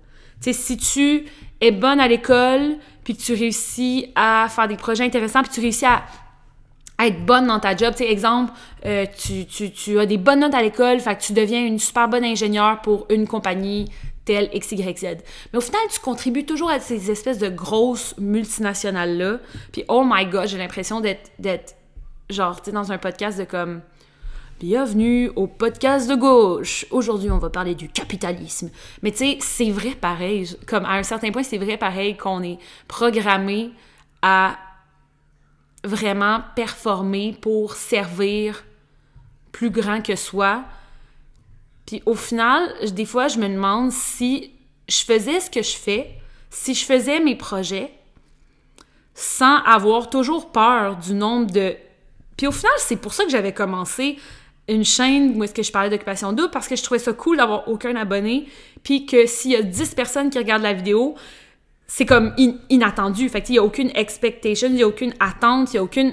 Tu 0.43 0.53
sais, 0.53 0.53
si 0.53 0.77
tu 0.77 1.27
es 1.61 1.71
bonne 1.71 2.01
à 2.01 2.09
l'école, 2.09 2.77
puis 3.05 3.17
que 3.17 3.23
tu 3.23 3.35
réussis 3.35 4.13
à 4.17 4.49
faire 4.51 4.67
des 4.67 4.77
projets 4.77 5.05
intéressants, 5.05 5.43
puis 5.43 5.53
tu 5.53 5.61
réussis 5.61 5.87
à, 5.87 6.03
être 6.99 7.25
bonne 7.25 7.47
dans 7.47 7.61
ta 7.61 7.77
job, 7.77 7.93
tu 7.93 8.05
sais, 8.05 8.11
exemple, 8.11 8.53
euh, 8.85 9.07
tu, 9.17 9.47
tu, 9.47 9.71
tu, 9.71 9.99
as 9.99 10.07
des 10.07 10.19
bonnes 10.19 10.41
notes 10.41 10.55
à 10.55 10.63
l'école, 10.63 11.01
fait 11.01 11.17
que 11.17 11.23
tu 11.23 11.33
deviens 11.33 11.65
une 11.65 11.79
super 11.79 12.09
bonne 12.09 12.25
ingénieure 12.25 12.83
pour 12.83 13.07
une 13.11 13.27
compagnie 13.27 13.87
telle 14.25 14.51
XYZ. 14.51 15.19
Mais 15.53 15.59
au 15.59 15.61
final, 15.61 15.81
tu 15.93 16.01
contribues 16.01 16.47
toujours 16.47 16.71
à 16.71 16.81
ces 16.81 17.11
espèces 17.11 17.39
de 17.39 17.49
grosses 17.49 18.15
multinationales-là. 18.19 19.39
Puis, 19.73 19.85
oh 19.89 20.05
my 20.07 20.27
god, 20.27 20.49
j'ai 20.49 20.59
l'impression 20.59 21.01
d'être, 21.01 21.31
d'être 21.39 21.77
genre, 22.31 22.61
tu 22.61 22.67
sais, 22.67 22.73
dans 22.73 22.93
un 22.93 22.99
podcast 22.99 23.39
de 23.39 23.45
comme. 23.45 23.83
Bienvenue 24.61 25.31
au 25.35 25.49
podcast 25.49 26.09
de 26.09 26.15
gauche. 26.15 26.87
Aujourd'hui, 26.93 27.29
on 27.29 27.39
va 27.39 27.51
parler 27.51 27.75
du 27.75 27.89
capitalisme. 27.89 28.71
Mais 29.03 29.11
tu 29.11 29.19
sais, 29.19 29.39
c'est 29.41 29.71
vrai 29.71 29.91
pareil. 29.91 30.49
Comme 30.67 30.85
à 30.85 30.93
un 30.93 31.03
certain 31.03 31.33
point, 31.33 31.43
c'est 31.43 31.59
vrai 31.59 31.77
pareil 31.77 32.17
qu'on 32.17 32.41
est 32.43 32.59
programmé 32.87 33.73
à 34.23 34.57
vraiment 35.83 36.41
performer 36.55 37.37
pour 37.41 37.75
servir 37.75 38.65
plus 39.53 39.71
grand 39.71 40.01
que 40.01 40.17
soi, 40.17 40.65
puis 41.87 42.03
au 42.07 42.15
final, 42.15 42.73
des 42.93 43.05
fois, 43.05 43.29
je 43.29 43.39
me 43.39 43.49
demande 43.49 43.93
si 43.93 44.53
je 44.89 45.05
faisais 45.05 45.41
ce 45.41 45.51
que 45.51 45.63
je 45.63 45.77
fais, 45.77 46.11
si 46.51 46.75
je 46.75 46.85
faisais 46.85 47.21
mes 47.21 47.37
projets 47.37 47.93
sans 49.15 49.59
avoir 49.59 50.11
toujours 50.11 50.51
peur 50.51 50.97
du 50.97 51.15
nombre 51.15 51.51
de... 51.51 51.77
Puis 52.37 52.47
au 52.47 52.53
final, 52.53 52.73
c'est 52.79 52.97
pour 52.97 53.15
ça 53.15 53.25
que 53.25 53.31
j'avais 53.31 53.53
commencé 53.53 54.17
une 54.67 54.85
chaîne 54.85 55.37
où 55.37 55.45
est-ce 55.45 55.55
que 55.55 55.63
je 55.63 55.71
parlais 55.71 55.91
d'occupation 55.91 56.33
double 56.33 56.51
parce 56.51 56.69
que 56.69 56.75
je 56.75 56.83
trouvais 56.83 56.99
ça 56.99 57.13
cool 57.13 57.37
d'avoir 57.37 57.69
aucun 57.69 57.95
abonné 57.97 58.47
puis 58.83 59.07
que 59.07 59.27
s'il 59.27 59.53
y 59.53 59.57
a 59.57 59.63
10 59.63 59.95
personnes 59.95 60.31
qui 60.31 60.39
regardent 60.39 60.63
la 60.63 60.73
vidéo, 60.73 61.15
c'est 61.87 62.07
comme 62.07 62.35
inattendu. 62.71 63.29
Fait 63.29 63.49
il 63.49 63.53
n'y 63.53 63.59
a 63.59 63.63
aucune 63.63 63.91
expectation, 63.95 64.69
il 64.69 64.75
n'y 64.75 64.83
a 64.83 64.89
aucune 64.89 65.15
attente, 65.21 65.73
il 65.73 65.77
n'y 65.77 65.81
a 65.81 65.83
aucune, 65.83 66.13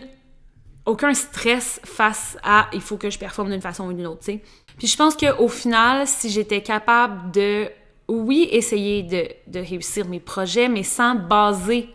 aucun 0.85 1.13
stress 1.13 1.79
face 1.83 2.37
à 2.43 2.67
il 2.73 2.81
faut 2.81 2.97
que 2.97 3.09
je 3.09 3.17
performe 3.17 3.49
d'une 3.49 3.61
façon 3.61 3.87
ou 3.87 3.93
d'une 3.93 4.07
autre, 4.07 4.19
tu 4.19 4.33
sais. 4.33 4.43
Puis 4.77 4.87
je 4.87 4.97
pense 4.97 5.15
qu'au 5.15 5.47
final, 5.47 6.07
si 6.07 6.29
j'étais 6.29 6.61
capable 6.61 7.31
de, 7.31 7.69
oui, 8.07 8.47
essayer 8.51 9.03
de, 9.03 9.27
de, 9.47 9.59
réussir 9.59 10.07
mes 10.07 10.19
projets, 10.19 10.67
mais 10.67 10.83
sans 10.83 11.15
baser, 11.15 11.89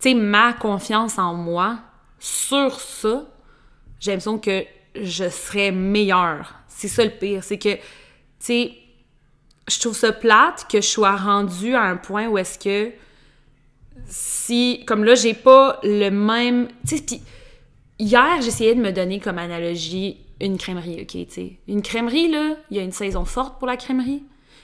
tu 0.00 0.10
sais, 0.10 0.14
ma 0.14 0.52
confiance 0.52 1.18
en 1.18 1.34
moi 1.34 1.78
sur 2.18 2.80
ça, 2.80 3.24
j'ai 4.00 4.12
l'impression 4.12 4.38
que 4.38 4.64
je 4.94 5.28
serais 5.28 5.72
meilleure. 5.72 6.54
C'est 6.68 6.88
ça 6.88 7.04
le 7.04 7.10
pire, 7.10 7.44
c'est 7.44 7.58
que, 7.58 7.74
tu 7.74 7.80
sais, 8.38 8.72
je 9.68 9.78
trouve 9.78 9.96
ça 9.96 10.12
plate 10.12 10.66
que 10.70 10.80
je 10.80 10.86
sois 10.86 11.16
rendue 11.16 11.74
à 11.74 11.82
un 11.82 11.96
point 11.96 12.28
où 12.28 12.38
est-ce 12.38 12.58
que 12.58 12.92
si, 14.06 14.84
comme 14.86 15.04
là, 15.04 15.14
j'ai 15.14 15.34
pas 15.34 15.78
le 15.82 16.10
même, 16.10 16.68
tu 16.86 16.98
sais, 16.98 17.20
hier, 17.98 18.40
j'essayais 18.40 18.74
de 18.74 18.80
me 18.80 18.92
donner 18.92 19.20
comme 19.20 19.38
analogie 19.38 20.18
une 20.46 20.58
crèmerie, 20.58 21.02
OK, 21.02 21.26
tu. 21.28 21.58
Une 21.68 21.82
crèmerie, 21.82 22.28
là, 22.28 22.56
il 22.70 22.76
y 22.76 22.80
a 22.80 22.82
une 22.82 22.92
saison 22.92 23.24
forte 23.24 23.58
pour 23.58 23.66
la 23.66 23.76
crèmerie, 23.76 24.22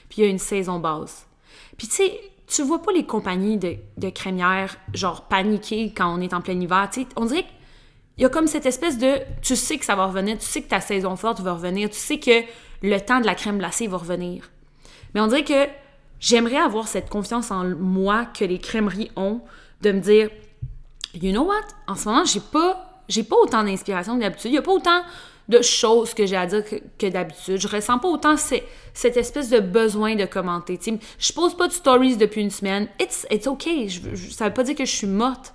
puis 0.09 0.19
il 0.19 0.23
y 0.23 0.27
a 0.27 0.29
une 0.29 0.39
saison 0.39 0.79
basse. 0.79 1.27
Puis 1.77 1.87
tu 1.87 1.95
sais, 1.95 2.19
tu 2.47 2.63
vois 2.63 2.81
pas 2.81 2.91
les 2.91 3.05
compagnies 3.05 3.57
de, 3.57 3.75
de 3.97 4.11
genre, 4.93 5.27
paniquer 5.27 5.93
quand 5.95 6.13
on 6.13 6.21
est 6.21 6.33
en 6.33 6.41
plein 6.41 6.59
hiver, 6.59 6.89
tu 6.91 7.01
sais. 7.01 7.07
On 7.15 7.25
dirait 7.25 7.45
il 8.19 8.23
y 8.23 8.25
a 8.25 8.29
comme 8.29 8.47
cette 8.47 8.65
espèce 8.65 8.97
de 8.97 9.19
tu 9.41 9.55
sais 9.55 9.77
que 9.77 9.85
ça 9.85 9.95
va 9.95 10.07
revenir, 10.07 10.37
tu 10.37 10.45
sais 10.45 10.61
que 10.61 10.67
ta 10.67 10.81
saison 10.81 11.15
forte 11.15 11.39
va 11.39 11.53
revenir, 11.53 11.89
tu 11.89 11.97
sais 11.97 12.19
que 12.19 12.43
le 12.81 12.99
temps 12.99 13.21
de 13.21 13.25
la 13.25 13.33
crème 13.33 13.59
glacée 13.59 13.87
va 13.87 13.95
revenir. 13.95 14.49
Mais 15.13 15.21
on 15.21 15.27
dirait 15.27 15.45
que 15.45 15.69
j'aimerais 16.19 16.57
avoir 16.57 16.89
cette 16.89 17.09
confiance 17.09 17.49
en 17.49 17.63
moi 17.63 18.25
que 18.25 18.43
les 18.43 18.59
crèmeries 18.59 19.09
ont 19.15 19.39
de 19.81 19.93
me 19.93 20.01
dire 20.01 20.29
you 21.13 21.31
know 21.31 21.45
what? 21.45 21.61
En 21.87 21.95
ce 21.95 22.09
moment 22.09 22.25
j'ai 22.25 22.41
pas 22.41 23.03
j'ai 23.07 23.23
pas 23.23 23.37
autant 23.37 23.63
d'inspiration 23.63 24.17
que 24.17 24.21
d'habitude 24.21 24.51
il 24.51 24.55
y 24.55 24.57
a 24.57 24.61
pas 24.61 24.73
autant 24.73 25.01
de 25.49 25.61
choses 25.61 26.13
que 26.13 26.25
j'ai 26.25 26.37
à 26.37 26.45
dire 26.45 26.63
que, 26.97 27.07
d'habitude. 27.07 27.57
Je 27.57 27.67
ressens 27.67 27.99
pas 27.99 28.07
autant 28.07 28.35
cette 28.37 29.17
espèce 29.17 29.49
de 29.49 29.59
besoin 29.59 30.15
de 30.15 30.25
commenter. 30.25 30.77
Sais, 30.79 30.97
je 31.17 31.33
pose 31.33 31.57
pas 31.57 31.67
de 31.67 31.73
stories 31.73 32.15
depuis 32.15 32.41
une 32.41 32.51
semaine. 32.51 32.87
It's, 33.01 33.27
it's 33.29 33.47
okay. 33.47 33.89
Ça 34.31 34.47
veut 34.47 34.53
pas 34.53 34.63
dire 34.63 34.75
que 34.75 34.85
je 34.85 34.95
suis 34.95 35.07
morte. 35.07 35.53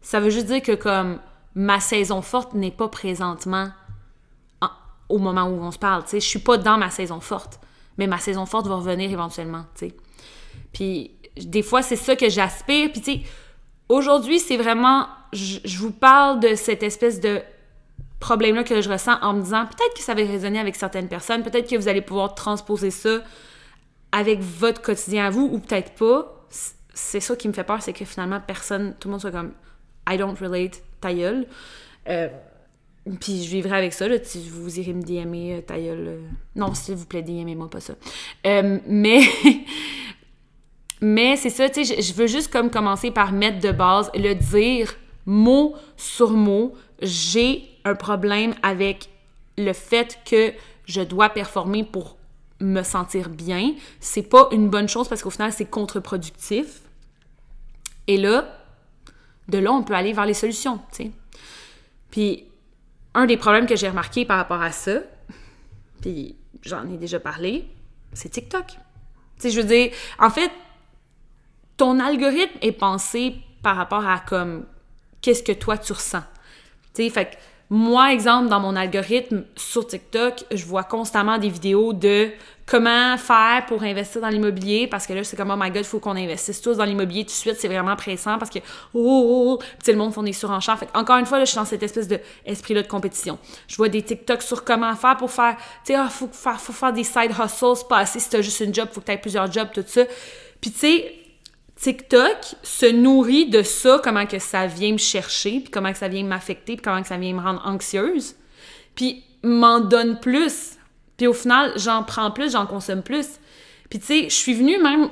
Ça 0.00 0.18
veut 0.18 0.30
juste 0.30 0.46
dire 0.46 0.62
que 0.62 0.72
comme 0.72 1.20
ma 1.54 1.78
saison 1.78 2.22
forte 2.22 2.54
n'est 2.54 2.70
pas 2.70 2.88
présentement 2.88 3.68
au 5.08 5.18
moment 5.18 5.44
où 5.44 5.62
on 5.62 5.70
se 5.70 5.78
parle 5.78 6.04
tu 6.04 6.10
sais. 6.10 6.20
Je 6.20 6.26
suis 6.26 6.38
pas 6.38 6.58
dans 6.58 6.76
ma 6.76 6.90
saison 6.90 7.18
forte 7.18 7.58
mais 7.96 8.06
ma 8.06 8.18
saison 8.18 8.44
forte 8.44 8.66
va 8.66 8.76
revenir 8.76 9.10
éventuellement 9.10 9.64
puis 10.72 11.12
des 11.36 11.62
fois, 11.62 11.82
c'est 11.82 11.96
ça 11.96 12.16
que 12.16 12.28
j'aspire. 12.28 12.90
Puis 12.92 13.00
tu 13.00 13.12
sais, 13.12 13.20
aujourd'hui, 13.88 14.38
c'est 14.38 14.56
vraiment, 14.56 15.06
je, 15.32 15.78
vous 15.78 15.92
parle 15.92 16.40
de 16.40 16.54
cette 16.54 16.82
espèce 16.82 17.20
de 17.20 17.40
problème-là 18.20 18.64
que 18.64 18.80
je 18.80 18.90
ressens 18.90 19.18
en 19.22 19.34
me 19.34 19.42
disant, 19.42 19.66
peut-être 19.66 19.94
que 19.94 20.02
ça 20.02 20.14
va 20.14 20.22
résonner 20.22 20.58
avec 20.58 20.76
certaines 20.76 21.08
personnes, 21.08 21.42
peut-être 21.42 21.68
que 21.68 21.76
vous 21.76 21.88
allez 21.88 22.00
pouvoir 22.00 22.34
transposer 22.34 22.90
ça 22.90 23.20
avec 24.12 24.40
votre 24.40 24.82
quotidien 24.82 25.26
à 25.26 25.30
vous, 25.30 25.48
ou 25.52 25.58
peut-être 25.58 25.92
pas. 25.92 26.46
C'est 26.94 27.20
ça 27.20 27.36
qui 27.36 27.46
me 27.46 27.52
fait 27.52 27.64
peur, 27.64 27.80
c'est 27.80 27.92
que 27.92 28.04
finalement, 28.04 28.40
personne, 28.44 28.94
tout 28.98 29.08
le 29.08 29.12
monde 29.12 29.20
soit 29.20 29.30
comme, 29.30 29.52
I 30.08 30.16
don't 30.16 30.34
relate, 30.40 30.82
ta. 31.00 31.10
Euh, 31.10 32.28
puis 33.20 33.44
je 33.44 33.50
vivrai 33.50 33.76
avec 33.76 33.92
ça, 33.92 34.08
là, 34.08 34.16
vous 34.52 34.80
irez 34.80 34.92
me 34.92 35.02
DMer, 35.02 35.54
euh, 35.54 35.60
ta. 35.60 35.74
Euh. 35.74 36.20
Non, 36.56 36.74
s'il 36.74 36.96
vous 36.96 37.06
plaît, 37.06 37.22
DMez-moi 37.22 37.70
pas 37.70 37.80
ça. 37.80 37.94
mais 38.86 39.20
Mais 41.00 41.36
c'est 41.36 41.50
ça, 41.50 41.68
tu 41.68 41.84
sais, 41.84 42.00
je 42.00 42.12
veux 42.14 42.26
juste 42.26 42.52
comme 42.52 42.70
commencer 42.70 43.10
par 43.10 43.32
mettre 43.32 43.60
de 43.60 43.70
base, 43.70 44.10
le 44.14 44.34
dire 44.34 44.96
mot 45.26 45.74
sur 45.96 46.30
mot, 46.30 46.74
j'ai 47.00 47.62
un 47.88 47.94
problème 47.94 48.54
avec 48.62 49.08
le 49.56 49.72
fait 49.72 50.18
que 50.24 50.52
je 50.86 51.00
dois 51.00 51.28
performer 51.30 51.84
pour 51.84 52.16
me 52.60 52.82
sentir 52.82 53.28
bien. 53.28 53.74
C'est 54.00 54.22
pas 54.22 54.48
une 54.52 54.68
bonne 54.68 54.88
chose 54.88 55.08
parce 55.08 55.22
qu'au 55.22 55.30
final, 55.30 55.52
c'est 55.52 55.66
contre-productif. 55.66 56.80
Et 58.06 58.16
là, 58.16 58.58
de 59.48 59.58
là, 59.58 59.72
on 59.72 59.82
peut 59.82 59.94
aller 59.94 60.12
vers 60.12 60.26
les 60.26 60.34
solutions, 60.34 60.80
tu. 60.92 61.10
Puis, 62.10 62.44
un 63.14 63.26
des 63.26 63.36
problèmes 63.36 63.66
que 63.66 63.76
j'ai 63.76 63.88
remarqué 63.88 64.24
par 64.24 64.38
rapport 64.38 64.62
à 64.62 64.72
ça, 64.72 65.00
puis 66.00 66.36
j'en 66.62 66.88
ai 66.90 66.96
déjà 66.96 67.20
parlé, 67.20 67.66
c'est 68.12 68.30
TikTok. 68.30 68.66
Tu 69.40 69.50
je 69.50 69.60
veux 69.60 69.66
dire, 69.66 69.92
en 70.18 70.30
fait, 70.30 70.50
ton 71.76 72.00
algorithme 72.00 72.58
est 72.60 72.72
pensé 72.72 73.36
par 73.62 73.76
rapport 73.76 74.06
à 74.06 74.18
comme 74.20 74.66
qu'est-ce 75.20 75.42
que 75.42 75.52
toi 75.52 75.78
tu 75.78 75.92
ressens? 75.92 76.24
Tu 76.94 77.04
sais, 77.04 77.10
fait 77.10 77.38
moi, 77.70 78.12
exemple, 78.14 78.48
dans 78.48 78.60
mon 78.60 78.76
algorithme 78.76 79.44
sur 79.54 79.86
TikTok, 79.86 80.44
je 80.50 80.64
vois 80.64 80.84
constamment 80.84 81.36
des 81.36 81.50
vidéos 81.50 81.92
de 81.92 82.30
comment 82.64 83.16
faire 83.18 83.64
pour 83.66 83.82
investir 83.82 84.22
dans 84.22 84.28
l'immobilier 84.28 84.86
parce 84.86 85.06
que 85.06 85.12
là, 85.12 85.22
c'est 85.22 85.36
comme, 85.36 85.50
oh 85.50 85.56
my 85.56 85.70
god, 85.70 85.82
il 85.82 85.84
faut 85.84 86.00
qu'on 86.00 86.16
investisse 86.16 86.62
tous 86.62 86.78
dans 86.78 86.84
l'immobilier 86.84 87.24
tout 87.24 87.30
de 87.30 87.32
suite, 87.32 87.56
c'est 87.58 87.68
vraiment 87.68 87.94
pressant 87.96 88.38
parce 88.38 88.50
que, 88.50 88.58
oh, 88.94 88.94
oh, 88.94 89.58
oh, 89.60 89.64
sais, 89.82 89.92
le 89.92 89.98
monde 89.98 90.14
font 90.14 90.22
des 90.22 90.32
surenchères. 90.32 90.78
Fait 90.78 90.88
encore 90.94 91.18
une 91.18 91.26
fois, 91.26 91.38
là, 91.38 91.44
je 91.44 91.50
suis 91.50 91.58
dans 91.58 91.66
cette 91.66 91.82
espèce 91.82 92.08
d'esprit-là 92.08 92.82
de 92.82 92.88
compétition. 92.88 93.38
Je 93.66 93.76
vois 93.76 93.90
des 93.90 94.02
TikTok 94.02 94.42
sur 94.42 94.64
comment 94.64 94.94
faire 94.96 95.18
pour 95.18 95.30
faire, 95.30 95.56
tu 95.84 95.92
sais, 95.92 95.94
ah, 95.94 96.08
faut, 96.08 96.28
faire, 96.32 96.58
faut 96.58 96.72
faire 96.72 96.94
des 96.94 97.04
side 97.04 97.32
hustles, 97.32 97.86
pas 97.86 97.98
assez 97.98 98.18
si 98.18 98.30
t'as 98.30 98.40
juste 98.40 98.60
une 98.60 98.74
job, 98.74 98.88
faut 98.92 99.00
que 99.00 99.06
t'aies 99.06 99.18
plusieurs 99.18 99.50
jobs, 99.52 99.68
tout 99.74 99.84
ça. 99.86 100.04
Puis, 100.60 100.70
tu 100.70 100.78
sais, 100.78 101.27
TikTok 101.80 102.56
se 102.62 102.86
nourrit 102.86 103.48
de 103.48 103.62
ça, 103.62 104.00
comment 104.02 104.26
que 104.26 104.38
ça 104.38 104.66
vient 104.66 104.92
me 104.92 104.98
chercher, 104.98 105.60
puis 105.60 105.70
comment 105.70 105.92
que 105.92 105.98
ça 105.98 106.08
vient 106.08 106.24
m'affecter, 106.24 106.74
puis 106.74 106.82
comment 106.82 107.02
que 107.02 107.08
ça 107.08 107.16
vient 107.16 107.32
me 107.32 107.40
rendre 107.40 107.62
anxieuse, 107.64 108.34
puis 108.94 109.22
m'en 109.44 109.80
donne 109.80 110.18
plus. 110.18 110.76
Puis 111.16 111.28
au 111.28 111.32
final, 111.32 111.72
j'en 111.76 112.02
prends 112.02 112.30
plus, 112.32 112.52
j'en 112.52 112.66
consomme 112.66 113.02
plus. 113.02 113.38
Puis 113.90 114.00
tu 114.00 114.06
sais, 114.06 114.22
je 114.24 114.34
suis 114.34 114.54
venue 114.54 114.82
même, 114.82 115.08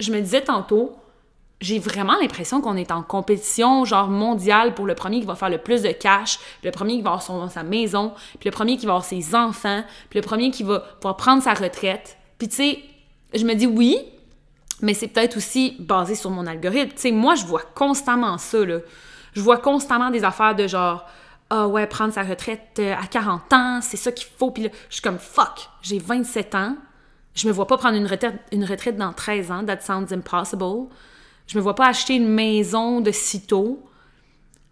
je 0.00 0.12
me 0.12 0.20
disais 0.20 0.42
tantôt, 0.42 0.96
j'ai 1.62 1.78
vraiment 1.78 2.14
l'impression 2.20 2.60
qu'on 2.60 2.76
est 2.76 2.90
en 2.90 3.02
compétition 3.02 3.84
genre 3.84 4.08
mondiale 4.08 4.74
pour 4.74 4.84
le 4.84 4.94
premier 4.94 5.20
qui 5.20 5.26
va 5.26 5.36
faire 5.36 5.48
le 5.48 5.58
plus 5.58 5.80
de 5.82 5.92
cash, 5.92 6.38
le 6.62 6.72
premier 6.72 6.96
qui 6.96 7.02
va 7.02 7.12
avoir 7.12 7.50
sa 7.50 7.62
maison, 7.62 8.12
puis 8.38 8.50
le 8.50 8.50
premier 8.50 8.76
qui 8.76 8.84
va 8.84 8.92
avoir 8.92 9.04
ses 9.04 9.34
enfants, 9.34 9.82
puis 10.10 10.18
le 10.18 10.26
premier 10.26 10.50
qui 10.50 10.62
va 10.62 10.80
pouvoir 10.80 11.16
prendre 11.16 11.42
sa 11.42 11.54
retraite. 11.54 12.18
Puis 12.38 12.48
tu 12.48 12.56
sais, 12.56 12.78
je 13.32 13.44
me 13.44 13.54
dis 13.54 13.66
oui, 13.66 13.96
mais 14.82 14.94
c'est 14.94 15.08
peut-être 15.08 15.36
aussi 15.36 15.76
basé 15.78 16.16
sur 16.16 16.30
mon 16.30 16.46
algorithme. 16.46 16.92
Tu 16.92 17.00
sais, 17.00 17.12
moi, 17.12 17.36
je 17.36 17.46
vois 17.46 17.62
constamment 17.74 18.36
ça, 18.36 18.64
là. 18.64 18.80
Je 19.32 19.40
vois 19.40 19.58
constamment 19.58 20.10
des 20.10 20.24
affaires 20.24 20.54
de 20.54 20.66
genre, 20.66 21.06
ah 21.48 21.68
ouais, 21.68 21.86
prendre 21.86 22.12
sa 22.12 22.22
retraite 22.22 22.78
euh, 22.80 22.94
à 22.94 23.06
40 23.06 23.52
ans, 23.52 23.80
c'est 23.80 23.96
ça 23.96 24.12
qu'il 24.12 24.26
faut. 24.36 24.50
Puis 24.50 24.64
je 24.88 24.94
suis 24.94 25.02
comme, 25.02 25.18
fuck, 25.18 25.70
j'ai 25.80 25.98
27 25.98 26.54
ans, 26.54 26.76
je 27.34 27.46
me 27.46 27.52
vois 27.52 27.66
pas 27.66 27.78
prendre 27.78 27.96
une 27.96 28.06
retraite, 28.06 28.34
une 28.50 28.64
retraite 28.64 28.96
dans 28.96 29.12
13 29.12 29.50
ans, 29.50 29.64
that 29.64 29.80
sounds 29.80 30.12
impossible. 30.12 30.88
Je 31.46 31.56
me 31.56 31.62
vois 31.62 31.74
pas 31.74 31.86
acheter 31.86 32.16
une 32.16 32.28
maison 32.28 33.00
de 33.00 33.10
sitôt. 33.10 33.82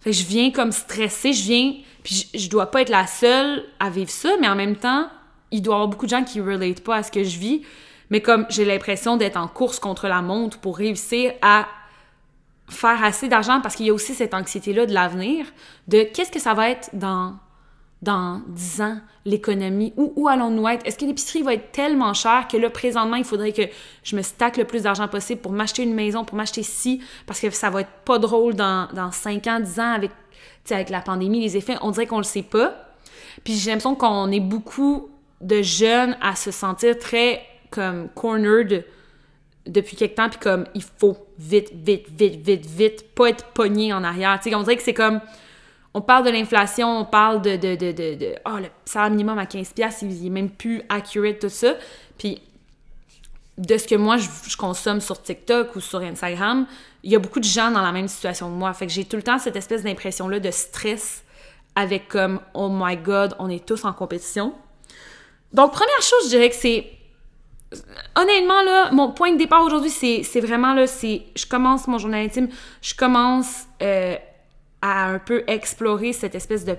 Fait 0.01 0.11
que 0.11 0.16
je 0.16 0.25
viens 0.25 0.51
comme 0.51 0.73
stressée, 0.73 1.33
je 1.33 1.42
viens, 1.44 1.75
puis 2.03 2.27
je, 2.33 2.38
je 2.38 2.51
dois 2.51 2.70
pas 2.70 2.83
être 2.83 2.90
la 2.90 3.07
seule 3.07 3.64
à 3.79 3.90
vivre 3.90 4.11
ça, 4.11 4.31
mais 4.40 4.49
en 4.49 4.57
même 4.57 4.77
temps, 4.77 5.09
il 5.51 5.62
doit 5.62 5.75
y 5.75 5.77
avoir 5.77 5.88
beaucoup 5.88 6.07
de 6.07 6.11
gens 6.11 6.25
qui 6.25 6.40
relate 6.40 6.81
pas 6.81 6.96
à 6.96 7.03
ce 7.03 7.12
que 7.12 7.23
je 7.23 7.38
vis 7.38 7.62
mais 8.11 8.20
comme 8.20 8.46
j'ai 8.51 8.64
l'impression 8.64 9.16
d'être 9.16 9.37
en 9.37 9.49
course 9.49 9.79
contre 9.79 10.09
la 10.09 10.23
montre 10.23 10.59
pour 10.59 10.77
réussir 10.77 11.33
à 11.42 11.66
faire 12.68 13.03
assez 13.03 13.29
d'argent 13.29 13.61
parce 13.61 13.75
qu'il 13.75 13.87
y 13.87 13.90
a 13.90 13.94
aussi 13.94 14.14
cette 14.14 14.35
anxiété-là 14.35 14.87
de 14.87 14.92
l'avenir, 14.92 15.46
de 15.88 16.03
qu'est-ce 16.03 16.31
que 16.31 16.38
ça 16.38 16.55
va 16.55 16.70
être 16.70 16.90
dans, 16.92 17.37
dans 18.03 18.42
10 18.49 18.81
ans, 18.81 18.99
l'économie, 19.25 19.92
où, 19.96 20.12
où 20.16 20.29
allons-nous 20.29 20.66
être? 20.68 20.87
Est-ce 20.87 20.96
que 20.96 21.05
l'épicerie 21.05 21.42
va 21.42 21.55
être 21.55 21.73
tellement 21.73 22.14
chère 22.14 22.49
que 22.49 22.57
là, 22.57 22.70
présentement, 22.70 23.16
il 23.16 23.25
faudrait 23.25 23.53
que 23.53 23.62
je 24.03 24.16
me 24.16 24.23
stack 24.23 24.57
le 24.57 24.64
plus 24.64 24.85
d'argent 24.85 25.09
possible 25.09 25.40
pour 25.40 25.53
m'acheter 25.53 25.83
une 25.83 25.94
maison, 25.94 26.25
pour 26.25 26.37
m'acheter 26.37 26.62
ci, 26.62 27.03
parce 27.27 27.40
que 27.40 27.51
ça 27.51 27.70
va 27.70 27.83
être 27.83 27.92
pas 28.05 28.18
drôle 28.18 28.55
dans, 28.55 28.88
dans 28.94 29.12
5 29.12 29.46
ans, 29.49 29.61
10 29.61 29.81
ans 29.81 29.92
avec, 29.92 30.12
avec 30.70 30.90
la 30.90 31.01
pandémie, 31.01 31.40
les 31.40 31.57
effets, 31.57 31.77
on 31.83 31.90
dirait 31.90 32.07
qu'on 32.07 32.18
le 32.18 32.25
sait 32.25 32.42
pas. 32.42 32.75
Puis 33.44 33.55
j'ai 33.55 33.70
l'impression 33.70 33.94
qu'on 33.94 34.31
est 34.31 34.40
beaucoup 34.40 35.09
de 35.40 35.62
jeunes 35.62 36.16
à 36.20 36.37
se 36.37 36.51
sentir 36.51 36.99
très 36.99 37.42
comme 37.70 38.09
cornered 38.14 38.85
depuis 39.66 39.96
quelque 39.96 40.16
temps, 40.16 40.28
puis 40.28 40.38
comme 40.38 40.64
il 40.74 40.83
faut 40.83 41.16
vite, 41.38 41.70
vite, 41.72 42.09
vite, 42.11 42.40
vite, 42.40 42.66
vite, 42.66 43.14
pas 43.14 43.28
être 43.28 43.44
pogné 43.46 43.92
en 43.92 44.02
arrière. 44.04 44.38
Tu 44.42 44.50
sais, 44.50 44.54
on 44.54 44.62
dirait 44.62 44.76
que 44.76 44.83
c'est 44.83 44.94
comme. 44.94 45.20
On 45.92 46.00
parle 46.00 46.24
de 46.24 46.30
l'inflation, 46.30 47.00
on 47.00 47.04
parle 47.04 47.42
de. 47.42 47.56
de, 47.56 47.74
de, 47.74 47.92
de, 47.92 48.35
oh, 48.46 48.59
le 48.59 48.66
salaire 48.85 49.11
minimum 49.11 49.38
à 49.38 49.44
15$, 49.44 49.98
il 50.02 50.26
est 50.26 50.30
même 50.30 50.50
plus 50.50 50.83
accurate, 50.88 51.40
tout 51.40 51.48
ça. 51.48 51.74
Puis, 52.16 52.40
de 53.59 53.76
ce 53.76 53.87
que 53.87 53.94
moi 53.94 54.16
je, 54.16 54.28
je, 54.48 54.56
consomme 54.56 55.00
sur 55.00 55.20
TikTok 55.20 55.76
ou 55.76 55.80
sur 55.80 56.00
Instagram, 56.00 56.66
il 57.02 57.11
y 57.11 57.16
a 57.16 57.18
beaucoup 57.18 57.40
de 57.40 57.44
gens 57.44 57.70
dans 57.70 57.83
la 57.83 57.92
même 57.92 58.09
situation 58.09 58.48
que 58.48 58.54
moi. 58.54 58.72
Fait 58.72 58.87
que 58.87 58.92
j'ai 58.92 59.04
tout 59.04 59.16
le 59.16 59.22
temps 59.22 59.38
cette 59.38 59.56
espèce 59.56 59.83
d'impression-là 59.83 60.40
de 60.40 60.50
stress 60.50 61.24
avec 61.74 62.09
comme 62.09 62.40
Oh 62.54 62.68
my 62.72 62.96
god, 62.96 63.35
on 63.38 63.48
est 63.48 63.64
tous 63.64 63.85
en 63.85 63.92
compétition. 63.92 64.54
Donc, 65.52 65.72
première 65.72 66.00
chose, 66.00 66.24
je 66.24 66.28
dirais 66.28 66.48
que 66.48 66.56
c'est 66.56 66.90
honnêtement, 68.16 68.62
là, 68.62 68.90
mon 68.92 69.12
point 69.12 69.33
de 69.33 69.38
départ 69.38 69.62
aujourd'hui, 69.64 69.90
c'est 69.90 70.40
vraiment 70.40 70.74
là, 70.74 70.87
c'est 70.87 71.22
je 71.37 71.46
commence 71.46 71.87
mon 71.87 71.98
journal 71.98 72.24
intime, 72.24 72.48
je 72.83 72.94
commence 72.94 73.66
euh, 73.83 74.16
à 74.83 75.06
un 75.06 75.18
peu 75.18 75.44
explorer 75.46 76.12
cette 76.12 76.35
espèce 76.35 76.64
de, 76.64 76.76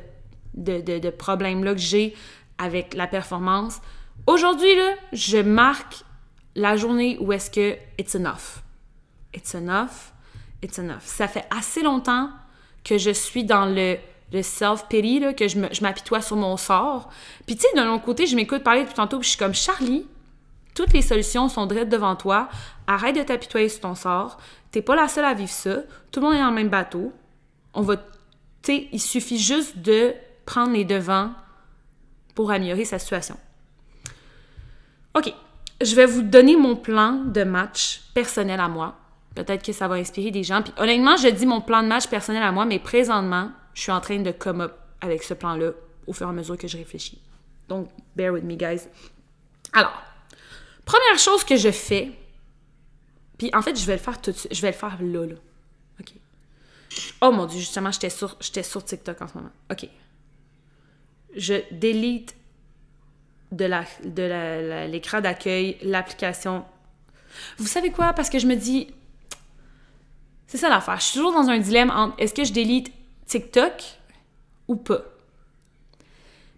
de, 0.55 0.99
de, 0.99 1.09
problème-là 1.09 1.73
que 1.73 1.79
j'ai 1.79 2.15
avec 2.57 2.93
la 2.93 3.07
performance. 3.07 3.79
Aujourd'hui, 4.27 4.75
là, 4.75 4.91
je 5.13 5.37
marque 5.37 6.03
la 6.55 6.75
journée 6.75 7.17
où 7.19 7.31
est-ce 7.31 7.49
que 7.49 7.77
it's 7.97 8.15
enough. 8.15 8.61
It's 9.33 9.53
enough, 9.55 10.11
it's 10.61 10.77
enough. 10.77 11.03
Ça 11.03 11.27
fait 11.27 11.45
assez 11.55 11.81
longtemps 11.81 12.29
que 12.83 12.97
je 12.97 13.11
suis 13.11 13.45
dans 13.45 13.65
le, 13.65 13.95
le 14.33 14.43
self-pity, 14.43 15.35
que 15.37 15.47
je 15.47 15.81
m'apitoie 15.81 16.21
sur 16.21 16.35
mon 16.35 16.57
sort. 16.57 17.09
Puis 17.45 17.55
tu 17.55 17.61
sais, 17.61 17.67
d'un 17.75 17.93
autre 17.93 18.03
côté, 18.03 18.25
je 18.25 18.35
m'écoute 18.35 18.63
parler 18.63 18.81
depuis 18.81 18.95
tantôt, 18.95 19.19
puis 19.19 19.25
je 19.25 19.29
suis 19.29 19.39
comme 19.39 19.53
Charlie, 19.53 20.05
toutes 20.73 20.93
les 20.93 21.01
solutions 21.01 21.49
sont 21.49 21.65
directes 21.65 21.91
devant 21.91 22.15
toi. 22.15 22.49
Arrête 22.87 23.15
de 23.15 23.23
t'apitoyer 23.23 23.69
sur 23.69 23.81
ton 23.81 23.95
sort. 23.95 24.37
T'es 24.71 24.81
pas 24.81 24.95
la 24.95 25.07
seule 25.07 25.25
à 25.25 25.33
vivre 25.33 25.51
ça. 25.51 25.77
Tout 26.11 26.19
le 26.19 26.27
monde 26.27 26.35
est 26.35 26.39
dans 26.39 26.49
le 26.49 26.55
même 26.55 26.69
bateau. 26.69 27.11
On 27.73 27.81
va, 27.81 27.97
tu 28.61 28.87
il 28.91 28.99
suffit 28.99 29.37
juste 29.37 29.77
de 29.79 30.13
prendre 30.45 30.71
les 30.71 30.85
devants 30.85 31.31
pour 32.35 32.51
améliorer 32.51 32.85
sa 32.85 32.99
situation. 32.99 33.37
OK. 35.13 35.33
Je 35.81 35.95
vais 35.95 36.05
vous 36.05 36.21
donner 36.21 36.55
mon 36.55 36.75
plan 36.75 37.13
de 37.13 37.43
match 37.43 38.01
personnel 38.13 38.59
à 38.59 38.67
moi. 38.67 38.95
Peut-être 39.33 39.65
que 39.65 39.73
ça 39.73 39.87
va 39.87 39.95
inspirer 39.95 40.29
des 40.29 40.43
gens. 40.43 40.61
Puis 40.61 40.73
honnêtement, 40.77 41.17
je 41.17 41.27
dis 41.27 41.45
mon 41.45 41.61
plan 41.61 41.81
de 41.81 41.87
match 41.87 42.07
personnel 42.07 42.43
à 42.43 42.51
moi, 42.51 42.65
mais 42.65 42.77
présentement, 42.77 43.49
je 43.73 43.81
suis 43.81 43.91
en 43.91 43.99
train 43.99 44.19
de 44.19 44.31
come 44.31 44.61
up 44.61 44.73
avec 44.99 45.23
ce 45.23 45.33
plan-là 45.33 45.71
au 46.05 46.13
fur 46.13 46.27
et 46.27 46.29
à 46.29 46.33
mesure 46.33 46.57
que 46.57 46.67
je 46.67 46.77
réfléchis. 46.77 47.19
Donc, 47.67 47.89
bear 48.15 48.31
with 48.31 48.43
me, 48.43 48.55
guys. 48.55 48.87
Alors, 49.73 49.93
première 50.85 51.19
chose 51.19 51.43
que 51.43 51.55
je 51.55 51.71
fais, 51.71 52.11
puis 53.37 53.49
en 53.53 53.61
fait, 53.61 53.75
je 53.75 53.85
vais 53.85 53.93
le 53.93 53.99
faire 53.99 54.21
tout 54.21 54.31
de 54.31 54.37
suite. 54.37 54.53
Je 54.53 54.61
vais 54.61 54.71
le 54.71 54.77
faire 54.77 54.97
là, 55.01 55.25
là. 55.25 55.35
OK. 55.99 56.13
Oh 57.21 57.31
mon 57.31 57.45
Dieu, 57.47 57.59
justement, 57.59 57.91
j'étais 57.91 58.09
sur, 58.09 58.37
TikTok 58.85 59.19
en 59.21 59.27
ce 59.27 59.33
moment. 59.35 59.49
OK. 59.71 59.87
Je 61.35 61.55
délite 61.71 62.35
de 63.51 63.65
la, 63.65 63.85
de 64.03 64.87
l'écran 64.91 65.21
d'accueil 65.21 65.77
l'application. 65.81 66.65
Vous 67.57 67.67
savez 67.67 67.91
quoi? 67.91 68.13
Parce 68.13 68.29
que 68.29 68.37
je 68.37 68.45
me 68.45 68.55
dis, 68.55 68.93
c'est 70.45 70.57
ça 70.57 70.69
l'affaire. 70.69 70.99
Je 70.99 71.05
suis 71.05 71.13
toujours 71.17 71.33
dans 71.33 71.49
un 71.49 71.57
dilemme 71.57 71.89
entre 71.89 72.13
est-ce 72.19 72.33
que 72.33 72.43
je 72.43 72.53
délite 72.53 72.91
TikTok 73.25 73.81
ou 74.67 74.75
pas. 74.75 75.01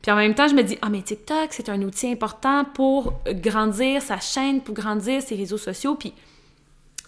Puis 0.04 0.12
en 0.12 0.18
même 0.18 0.36
temps, 0.36 0.50
je 0.50 0.54
me 0.54 0.62
dis, 0.64 0.78
ah, 0.82 0.90
mais 0.90 1.02
TikTok, 1.02 1.48
c'est 1.52 1.70
un 1.70 1.82
outil 1.82 2.12
important 2.12 2.66
pour 2.66 3.14
grandir 3.26 4.02
sa 4.02 4.20
chaîne, 4.20 4.62
pour 4.62 4.76
grandir 4.76 5.22
ses 5.22 5.36
réseaux 5.36 5.58
sociaux. 5.58 5.96
Puis 5.96 6.14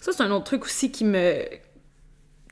ça, 0.00 0.12
c'est 0.12 0.22
un 0.22 0.30
autre 0.30 0.44
truc 0.44 0.64
aussi 0.64 0.90
qui 0.90 1.04
me, 1.04 1.44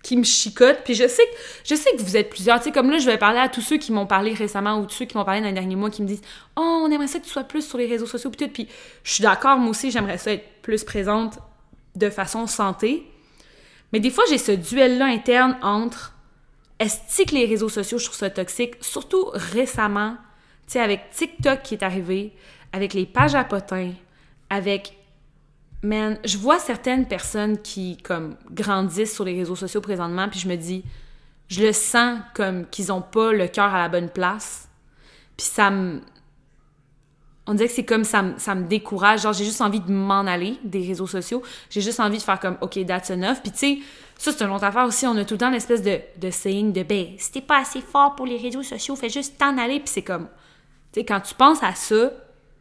qui 0.03 0.19
me 0.19 0.23
chicote. 0.23 0.83
Puis 0.85 0.95
je 0.95 1.09
sais 1.09 1.25
que, 1.25 1.37
je 1.65 1.75
sais 1.75 1.91
que 1.97 2.03
vous 2.03 2.19
êtes 2.19 2.29
plusieurs. 2.29 2.59
Tu 2.59 2.65
sais, 2.65 2.73
comme 2.73 2.91
là, 2.91 2.99
je 2.99 3.07
vais 3.07 3.17
parler 3.17 3.39
à 3.39 3.49
tous 3.49 3.63
ceux 3.63 3.79
qui 3.79 3.91
m'ont 3.91 4.07
parlé 4.07 4.35
récemment 4.35 4.79
ou 4.79 4.85
tous 4.85 4.97
ceux 4.97 5.05
qui 5.07 5.17
m'ont 5.17 5.25
parlé 5.25 5.41
dans 5.41 5.47
les 5.47 5.55
derniers 5.55 5.77
mois 5.77 5.89
qui 5.89 6.03
me 6.03 6.07
disent 6.07 6.23
Oh, 6.57 6.85
on 6.85 6.91
aimerait 6.91 7.09
ça 7.09 7.21
que 7.21 7.25
tu 7.25 7.31
sois 7.31 7.45
plus 7.45 7.67
sur 7.67 7.79
les 7.79 7.87
réseaux 7.87 8.07
sociaux. 8.07 8.31
Puis. 8.31 8.47
Puis 8.49 8.69
je 9.03 9.13
suis 9.13 9.23
d'accord, 9.23 9.57
moi 9.57 9.71
aussi, 9.71 9.91
j'aimerais 9.91 10.19
ça 10.19 10.31
être 10.31 10.45
plus 10.61 10.85
présente 10.85 11.39
de 11.97 12.11
façon 12.11 12.47
santé. 12.47 13.11
Mais 13.95 14.01
des 14.01 14.11
fois, 14.11 14.25
j'ai 14.29 14.39
ce 14.39 14.53
duel-là 14.53 15.07
interne 15.07 15.57
entre 15.63 16.13
est-ce 16.81 17.23
que 17.23 17.35
les 17.35 17.47
réseaux 17.47 17.71
sociaux, 17.71 17.97
je 17.97 18.05
trouve 18.05 18.19
ça 18.19 18.29
toxique, 18.29 18.75
surtout 18.83 19.31
récemment, 19.33 20.17
tu 20.67 20.73
sais, 20.73 20.81
avec 20.81 21.11
TikTok 21.11 21.63
qui 21.63 21.75
est 21.75 21.83
arrivé, 21.83 22.33
avec 22.73 22.95
les 22.95 23.07
pages 23.07 23.35
à 23.35 23.45
potins, 23.45 23.93
avec 24.51 24.97
man, 25.85 26.19
je 26.25 26.39
vois 26.39 26.59
certaines 26.59 27.07
personnes 27.07 27.61
qui, 27.61 27.99
comme, 27.99 28.37
grandissent 28.51 29.15
sur 29.15 29.25
les 29.25 29.37
réseaux 29.37 29.57
sociaux 29.57 29.81
présentement, 29.81 30.29
puis 30.29 30.41
je 30.41 30.49
me 30.49 30.57
dis, 30.57 30.83
je 31.49 31.63
le 31.63 31.73
sens 31.73 32.21
comme 32.35 32.67
qu'ils 32.67 32.91
ont 32.91 33.03
pas 33.03 33.33
le 33.33 33.47
cœur 33.47 33.73
à 33.75 33.79
la 33.79 33.89
bonne 33.89 34.09
place. 34.09 34.69
Puis 35.37 35.47
ça 35.47 35.71
me... 35.71 36.01
On 37.47 37.53
dirait 37.53 37.69
que 37.69 37.75
c'est 37.75 37.85
comme 37.85 38.05
ça, 38.05 38.25
ça 38.39 38.55
me 38.55 38.67
décourage. 38.67 39.23
Genre, 39.23 39.35
j'ai 39.35 39.45
juste 39.45 39.61
envie 39.61 39.81
de 39.81 39.93
m'en 39.93 40.21
aller 40.21 40.59
des 40.65 40.87
réseaux 40.87 41.07
sociaux. 41.07 41.43
J'ai 41.69 41.83
juste 41.83 42.01
envie 42.01 42.17
de 42.17 42.23
faire 42.23 42.41
comme, 42.41 42.57
OK, 42.63 42.79
that's 42.87 43.11
enough. 43.11 43.37
Puis 43.43 43.53
tu 43.53 43.59
sais, 43.59 43.79
ça, 44.17 44.33
c'est 44.33 44.43
une 44.45 44.51
autre 44.51 44.65
affaire 44.65 44.87
aussi. 44.87 45.07
On 45.07 45.15
a 45.19 45.27
tout 45.27 45.35
le 45.35 45.39
temps 45.39 45.51
l'espèce 45.51 45.83
de, 45.83 46.01
de 46.17 46.31
saying 46.31 46.73
de, 46.73 46.83
ben, 46.83 47.09
si 47.19 47.33
t'es 47.33 47.43
pas 47.43 47.59
assez 47.61 47.83
fort 47.83 48.15
pour 48.15 48.25
les 48.25 48.39
réseaux 48.39 48.63
sociaux, 48.63 48.97
fais 48.97 49.11
juste 49.11 49.37
t'en 49.37 49.59
aller. 49.59 49.79
Puis 49.81 49.89
c'est 49.89 50.03
comme, 50.03 50.29
quand 51.01 51.21
tu 51.21 51.35
penses 51.35 51.63
à 51.63 51.75
ça, 51.75 52.13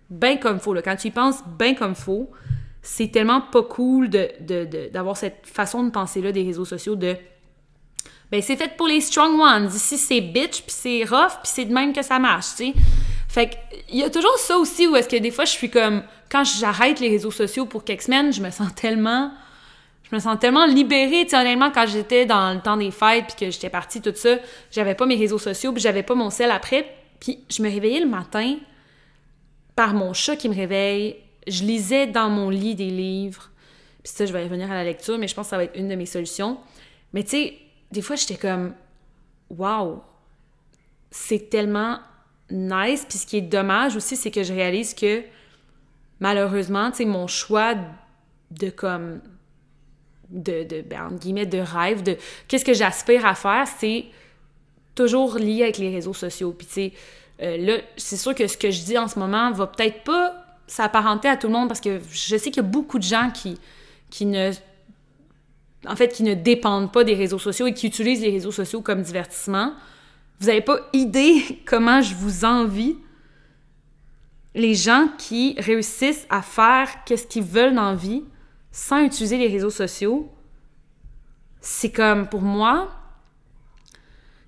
ben 0.10 0.40
comme 0.40 0.60
faut, 0.60 0.74
quand 0.76 0.96
tu 0.96 1.08
y 1.08 1.12
penses 1.12 1.38
ben 1.58 1.76
comme 1.76 1.96
faut, 1.96 2.30
c'est 2.82 3.12
tellement 3.12 3.42
pas 3.42 3.64
cool 3.64 4.10
d'avoir 4.10 5.18
cette 5.18 5.48
façon 5.48 5.84
de 5.84 5.90
penser-là 5.90 6.32
des 6.32 6.44
réseaux 6.44 6.66
sociaux 6.66 6.96
de 6.96 7.16
ben 8.32 8.42
c'est 8.42 8.56
fait 8.56 8.76
pour 8.76 8.88
les 8.88 9.00
strong 9.00 9.40
ones. 9.40 9.68
Ici, 9.68 9.96
c'est 9.96 10.20
bitch, 10.20 10.64
puis 10.64 10.72
c'est 10.76 11.04
rough, 11.04 11.34
puis 11.44 11.52
c'est 11.54 11.66
de 11.66 11.74
même 11.74 11.94
que 11.94 12.02
ça 12.02 12.18
marche, 12.18 12.48
tu 12.58 12.66
sais. 12.66 12.74
Fait 13.30 13.48
que, 13.48 13.56
il 13.90 14.00
y 14.00 14.04
a 14.04 14.10
toujours 14.10 14.38
ça 14.38 14.58
aussi 14.58 14.88
où 14.88 14.96
est-ce 14.96 15.08
que 15.08 15.16
des 15.18 15.30
fois, 15.30 15.46
je 15.46 15.52
suis 15.52 15.70
comme, 15.70 16.02
quand 16.32 16.44
j'arrête 16.44 17.00
les 17.00 17.10
réseaux 17.10 17.30
sociaux 17.30 17.68
pour 17.68 17.84
quelques 17.84 18.02
semaines, 18.04 18.34
je 18.34 18.42
me 18.42 18.50
sens 18.50 18.74
tellement, 18.74 19.32
je 20.10 20.16
me 20.16 20.20
sens 20.20 20.40
tellement 20.40 20.66
libérée, 20.66 21.28
tu 21.28 21.36
honnêtement, 21.36 21.70
quand 21.70 21.86
j'étais 21.86 22.26
dans 22.26 22.56
le 22.56 22.60
temps 22.60 22.78
des 22.78 22.90
fêtes, 22.90 23.26
puis 23.28 23.46
que 23.46 23.52
j'étais 23.52 23.70
partie, 23.70 24.02
tout 24.02 24.14
ça, 24.16 24.38
j'avais 24.72 24.96
pas 24.96 25.06
mes 25.06 25.16
réseaux 25.16 25.38
sociaux, 25.38 25.72
puis 25.72 25.82
j'avais 25.82 26.02
pas 26.02 26.16
mon 26.16 26.32
sel 26.32 26.50
après, 26.50 26.88
puis 27.24 27.40
je 27.50 27.64
me 27.64 27.70
réveillais 27.70 28.02
le 28.02 28.10
matin 28.10 28.58
par 29.78 29.94
mon 29.94 30.12
chat 30.12 30.36
qui 30.36 30.50
me 30.50 30.54
réveille, 30.54 31.16
je 31.48 31.64
lisais 31.64 32.06
dans 32.06 32.30
mon 32.30 32.50
lit 32.50 32.76
des 32.76 32.90
livres. 32.90 33.50
Puis 34.04 34.12
ça, 34.14 34.26
je 34.26 34.34
vais 34.34 34.44
revenir 34.44 34.70
à 34.70 34.76
la 34.76 34.84
lecture, 34.84 35.18
mais 35.18 35.30
je 35.30 35.34
pense 35.34 35.46
que 35.46 35.52
ça 35.52 35.58
va 35.58 35.64
être 35.64 35.80
une 35.80 35.88
de 35.88 35.96
mes 35.96 36.06
solutions. 36.06 36.58
Mais 37.14 37.24
tu 37.24 37.30
sais, 37.30 37.58
des 37.94 38.02
fois, 38.02 38.18
j'étais 38.18 38.36
comme, 38.36 38.74
waouh, 39.50 40.02
c'est 41.12 41.50
tellement 41.50 42.00
nice. 42.52 43.06
Puis 43.08 43.20
ce 43.20 43.26
qui 43.26 43.38
est 43.38 43.42
dommage 43.42 43.96
aussi, 43.96 44.18
c'est 44.18 44.30
que 44.30 44.44
je 44.44 44.52
réalise 44.52 44.94
que 44.94 45.24
malheureusement, 46.20 46.92
tu 46.92 46.98
sais, 46.98 47.06
mon 47.06 47.28
choix 47.28 47.76
de 48.52 48.70
comme, 48.70 49.22
de, 50.30 50.64
de 50.64 50.82
ben, 50.82 51.06
entre 51.06 51.20
guillemets, 51.20 51.46
de 51.46 51.60
rêve, 51.60 52.04
de 52.04 52.18
qu'est-ce 52.50 52.66
que 52.66 52.74
j'aspire 52.74 53.26
à 53.26 53.34
faire, 53.34 53.66
c'est 53.66 54.08
toujours 54.96 55.38
lié 55.38 55.64
avec 55.64 55.78
les 55.78 55.90
réseaux 55.90 56.14
sociaux. 56.14 56.54
Puis 56.58 56.68
tu 56.68 56.74
sais, 56.74 56.94
euh, 57.42 57.58
là, 57.58 57.78
c'est 57.98 58.18
sûr 58.18 58.36
que 58.36 58.48
ce 58.48 58.58
que 58.58 58.72
je 58.72 58.84
dis 58.84 58.98
en 58.98 59.08
ce 59.08 59.18
moment 59.18 59.52
va 59.52 59.68
peut-être 59.68 60.04
pas 60.04 60.34
s'apparenter 60.68 61.28
à 61.28 61.38
tout 61.38 61.48
le 61.48 61.54
monde 61.54 61.68
parce 61.68 61.82
que 61.82 62.00
je 62.12 62.38
sais 62.38 62.52
qu'il 62.52 62.64
y 62.64 62.66
a 62.66 62.70
beaucoup 62.70 63.00
de 63.00 63.04
gens 63.04 63.32
qui, 63.32 64.26
ne 64.26 64.52
en 65.88 65.96
fait, 65.96 66.10
qui 66.10 66.24
ne 66.24 66.34
dépendent 66.34 66.92
pas 66.92 67.04
des 67.04 67.16
réseaux 67.16 67.40
sociaux 67.40 67.68
et 67.68 67.74
qui 67.74 67.88
utilisent 67.88 68.22
les 68.22 68.32
réseaux 68.32 68.52
sociaux 68.52 68.82
comme 68.82 69.02
divertissement. 69.02 69.74
Vous 70.40 70.48
n'avez 70.48 70.62
pas 70.62 70.80
idée 70.94 71.62
comment 71.66 72.02
je 72.02 72.16
vous 72.16 72.46
envie 72.46 72.96
les 74.56 74.76
gens 74.76 75.08
qui 75.18 75.56
réussissent 75.58 76.28
à 76.30 76.42
faire 76.44 77.04
qu'est-ce 77.06 77.26
qu'ils 77.26 77.44
veulent 77.44 77.76
dans 77.76 77.96
vie 77.96 78.24
sans 78.72 79.04
utiliser 79.04 79.38
les 79.38 79.48
réseaux 79.48 79.70
sociaux. 79.70 80.32
C'est 81.60 81.92
comme, 81.92 82.28
pour 82.28 82.42
moi, 82.42 82.90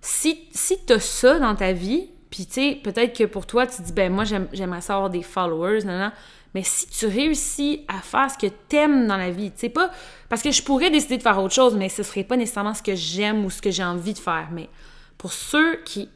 si, 0.06 0.48
si 0.52 0.78
tu 0.86 0.94
as 0.94 1.00
ça 1.00 1.40
dans 1.40 1.56
ta 1.56 1.72
vie, 1.72 2.10
puis, 2.30 2.46
tu 2.46 2.76
peut-être 2.84 3.18
que 3.18 3.24
pour 3.24 3.46
toi, 3.46 3.66
tu 3.66 3.82
dis, 3.82 3.94
ben 3.94 4.12
moi, 4.12 4.26
j'aimerais 4.26 4.82
ça 4.82 4.96
avoir 4.96 5.10
des 5.10 5.22
followers, 5.22 5.86
non, 5.86 5.98
non. 5.98 6.12
Mais 6.54 6.64
si 6.64 6.88
tu 6.88 7.06
réussis 7.06 7.86
à 7.88 8.00
faire 8.00 8.30
ce 8.30 8.38
que 8.38 8.52
t'aimes 8.68 9.08
dans 9.08 9.18
la 9.18 9.32
vie, 9.32 9.52
tu 9.52 9.60
sais, 9.60 9.70
pas. 9.70 9.90
Parce 10.30 10.42
que 10.42 10.52
je 10.52 10.62
pourrais 10.62 10.90
décider 10.90 11.18
de 11.18 11.22
faire 11.22 11.42
autre 11.42 11.54
chose, 11.54 11.76
mais 11.76 11.90
ce 11.90 12.04
serait 12.04 12.24
pas 12.24 12.36
nécessairement 12.36 12.74
ce 12.74 12.84
que 12.84 12.96
j'aime 12.96 13.46
ou 13.46 13.50
ce 13.50 13.62
que 13.62 13.72
j'ai 13.72 13.84
envie 13.84 14.14
de 14.14 14.20
faire. 14.20 14.50
Mais 14.52 14.70
pour 15.18 15.34
ceux 15.34 15.78
qui, 15.86 16.10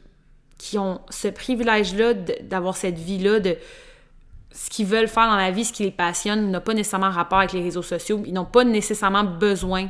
qui 0.58 0.78
ont 0.78 1.00
ce 1.10 1.28
privilège-là 1.28 2.14
d'avoir 2.42 2.76
cette 2.76 2.98
vie-là, 2.98 3.40
de 3.40 3.56
ce 4.52 4.68
qu'ils 4.68 4.86
veulent 4.86 5.08
faire 5.08 5.26
dans 5.26 5.36
la 5.36 5.50
vie, 5.50 5.64
ce 5.64 5.72
qui 5.72 5.84
les 5.84 5.90
passionne, 5.90 6.50
n'a 6.50 6.60
pas 6.60 6.74
nécessairement 6.74 7.10
rapport 7.10 7.38
avec 7.38 7.52
les 7.52 7.62
réseaux 7.62 7.82
sociaux. 7.82 8.22
Ils 8.26 8.34
n'ont 8.34 8.44
pas 8.44 8.64
nécessairement 8.64 9.24
besoin 9.24 9.88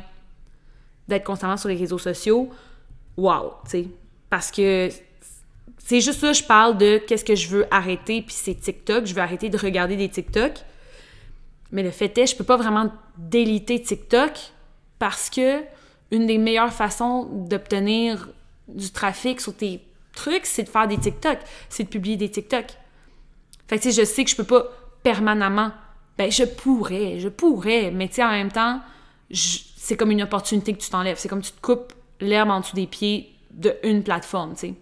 d'être 1.07 1.25
constamment 1.25 1.57
sur 1.57 1.69
les 1.69 1.75
réseaux 1.77 1.97
sociaux. 1.97 2.49
Wow, 3.17 3.53
tu 3.65 3.71
sais. 3.71 3.87
Parce 4.29 4.51
que 4.51 4.89
c'est 5.77 6.01
juste 6.01 6.19
ça, 6.19 6.33
je 6.33 6.43
parle 6.43 6.77
de 6.77 6.99
qu'est-ce 6.99 7.25
que 7.25 7.35
je 7.35 7.47
veux 7.49 7.65
arrêter, 7.71 8.21
puis 8.21 8.33
c'est 8.33 8.55
TikTok. 8.55 9.05
Je 9.05 9.13
veux 9.13 9.21
arrêter 9.21 9.49
de 9.49 9.57
regarder 9.57 9.97
des 9.97 10.09
TikTok. 10.09 10.53
Mais 11.71 11.83
le 11.83 11.91
fait 11.91 12.17
est, 12.17 12.27
je 12.27 12.35
peux 12.35 12.43
pas 12.43 12.57
vraiment 12.57 12.91
déliter 13.17 13.81
TikTok 13.81 14.31
parce 14.99 15.29
que 15.29 15.61
une 16.11 16.27
des 16.27 16.37
meilleures 16.37 16.73
façons 16.73 17.23
d'obtenir 17.23 18.29
du 18.67 18.91
trafic 18.91 19.39
sur 19.41 19.55
tes 19.55 19.81
trucs, 20.13 20.45
c'est 20.45 20.63
de 20.63 20.69
faire 20.69 20.87
des 20.87 20.97
TikTok, 20.97 21.39
c'est 21.69 21.83
de 21.83 21.89
publier 21.89 22.17
des 22.17 22.29
TikTok. 22.29 22.65
Fait 23.67 23.77
que, 23.77 23.83
tu 23.83 23.91
je 23.91 24.03
sais 24.03 24.23
que 24.23 24.29
je 24.29 24.35
peux 24.35 24.43
pas 24.43 24.65
permanemment. 25.03 25.71
Ben, 26.17 26.29
je 26.29 26.43
pourrais, 26.43 27.19
je 27.19 27.29
pourrais, 27.29 27.91
mais 27.91 28.09
tu 28.09 28.15
sais, 28.15 28.23
en 28.23 28.31
même 28.31 28.51
temps, 28.51 28.81
c'est 29.31 29.95
comme 29.95 30.11
une 30.11 30.21
opportunité 30.21 30.73
que 30.73 30.79
tu 30.79 30.89
t'enlèves. 30.89 31.17
C'est 31.17 31.29
comme 31.29 31.41
tu 31.41 31.51
te 31.51 31.61
coupes 31.61 31.93
l'herbe 32.21 32.49
en 32.49 32.61
dessous 32.61 32.75
des 32.75 32.87
pieds 32.87 33.33
d'une 33.51 34.03
plateforme, 34.03 34.53
tu 34.53 34.59
sais. 34.59 34.73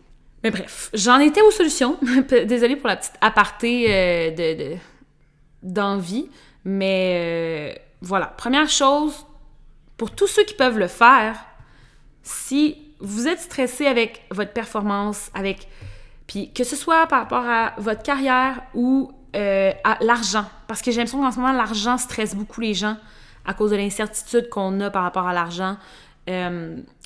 Mais 0.44 0.52
bref, 0.52 0.90
j'en 0.94 1.20
étais 1.20 1.42
aux 1.42 1.52
solutions. 1.52 1.98
Désolée 2.30 2.76
pour 2.76 2.88
la 2.88 2.96
petite 2.96 3.16
aparté 3.22 3.88
euh, 3.90 4.32
de, 4.32 4.76
d'envie. 5.64 6.30
Mais 6.64 7.76
euh, 7.76 7.80
voilà. 8.02 8.28
Première 8.28 8.70
chose, 8.70 9.26
pour 9.98 10.12
tous 10.12 10.28
ceux 10.28 10.44
qui 10.44 10.54
peuvent 10.54 10.80
le 10.80 10.88
faire, 10.88 11.36
si 12.24 12.78
vous 13.00 13.28
êtes 13.28 13.40
stressé 13.40 13.86
avec 13.86 14.24
votre 14.32 14.54
performance, 14.54 15.30
avec. 15.34 15.68
Puis 16.28 16.54
que 16.54 16.64
ce 16.64 16.76
soit 16.76 17.08
par 17.08 17.22
rapport 17.22 17.46
à 17.46 17.74
votre 17.78 18.04
carrière 18.04 18.62
ou 18.74 19.12
euh, 19.36 19.72
à 19.84 19.98
l'argent. 20.02 20.46
Parce 20.68 20.82
que 20.82 20.92
j'ai 20.92 20.98
l'impression 20.98 21.22
qu'en 21.22 21.32
ce 21.32 21.40
moment, 21.40 21.54
l'argent 21.54 21.98
stresse 21.98 22.36
beaucoup 22.36 22.62
les 22.62 22.76
gens 22.76 22.98
à 23.46 23.54
cause 23.54 23.72
de 23.72 23.78
l'incertitude 23.78 24.48
qu'on 24.50 24.80
a 24.80 24.90
par 24.92 25.04
rapport 25.04 25.28
à 25.28 25.34
l'argent 25.34 25.78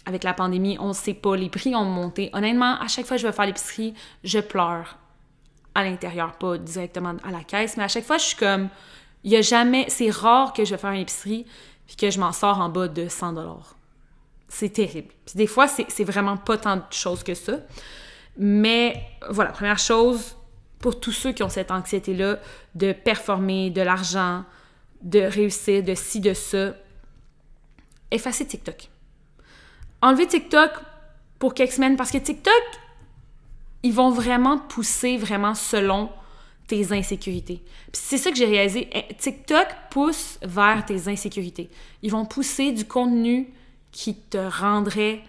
avec 0.05 0.23
la 0.23 0.33
pandémie, 0.33 0.77
on 0.79 0.89
ne 0.89 0.93
sait 0.93 1.13
pas, 1.13 1.35
les 1.35 1.49
prix 1.49 1.75
ont 1.75 1.85
monté. 1.85 2.29
Honnêtement, 2.33 2.79
à 2.79 2.87
chaque 2.87 3.05
fois 3.05 3.17
que 3.17 3.21
je 3.21 3.27
vais 3.27 3.33
faire 3.33 3.45
l'épicerie, 3.45 3.93
je 4.23 4.39
pleure 4.39 4.97
à 5.75 5.83
l'intérieur, 5.83 6.33
pas 6.33 6.57
directement 6.57 7.15
à 7.23 7.31
la 7.31 7.43
caisse, 7.43 7.77
mais 7.77 7.83
à 7.83 7.87
chaque 7.87 8.05
fois, 8.05 8.17
je 8.17 8.25
suis 8.25 8.35
comme, 8.35 8.69
il 9.23 9.31
y 9.31 9.37
a 9.37 9.41
jamais, 9.41 9.85
c'est 9.87 10.09
rare 10.09 10.53
que 10.53 10.65
je 10.65 10.71
vais 10.71 10.77
faire 10.77 10.91
une 10.91 11.01
épicerie 11.01 11.45
puis 11.87 11.95
que 11.95 12.09
je 12.09 12.19
m'en 12.19 12.31
sors 12.31 12.59
en 12.59 12.69
bas 12.69 12.87
de 12.87 13.07
100 13.07 13.33
dollars. 13.33 13.75
C'est 14.47 14.69
terrible. 14.69 15.13
Des 15.35 15.47
fois, 15.47 15.67
c'est 15.67 16.03
vraiment 16.03 16.37
pas 16.37 16.57
tant 16.57 16.77
de 16.77 16.83
choses 16.91 17.23
que 17.23 17.33
ça. 17.33 17.53
Mais 18.37 19.01
voilà, 19.29 19.51
première 19.51 19.79
chose, 19.79 20.35
pour 20.79 20.99
tous 20.99 21.11
ceux 21.11 21.31
qui 21.31 21.43
ont 21.43 21.49
cette 21.49 21.71
anxiété-là 21.71 22.39
de 22.75 22.91
performer, 22.91 23.69
de 23.69 23.81
l'argent, 23.81 24.43
de 25.01 25.19
réussir, 25.19 25.83
de 25.83 25.95
ci, 25.95 26.19
de 26.19 26.33
ça, 26.33 26.73
effacez 28.11 28.45
TikTok. 28.45 28.89
Enlever 30.03 30.27
TikTok, 30.27 30.71
pour 31.39 31.53
quelques 31.53 31.71
semaines 31.71 31.95
parce 31.95 32.11
que 32.11 32.17
TikTok, 32.17 32.61
ils 33.83 33.93
vont 33.93 34.09
vraiment 34.09 34.57
pousser 34.57 35.15
vraiment 35.15 35.55
selon 35.55 36.09
tes 36.67 36.91
insécurités. 36.91 37.63
C'est 37.93 38.17
ça 38.17 38.29
que 38.29 38.35
j'ai 38.35 38.45
réalisé. 38.45 38.89
Eh, 38.91 39.13
TikTok 39.13 39.65
pousse 39.89 40.39
vers 40.41 40.85
tes 40.85 41.07
insécurités. 41.07 41.69
Ils 42.01 42.11
vont 42.11 42.25
pousser 42.25 42.73
du 42.73 42.83
contenu 42.83 43.47
qui 43.93 44.15
te 44.15 44.37
rendrait 44.37 45.21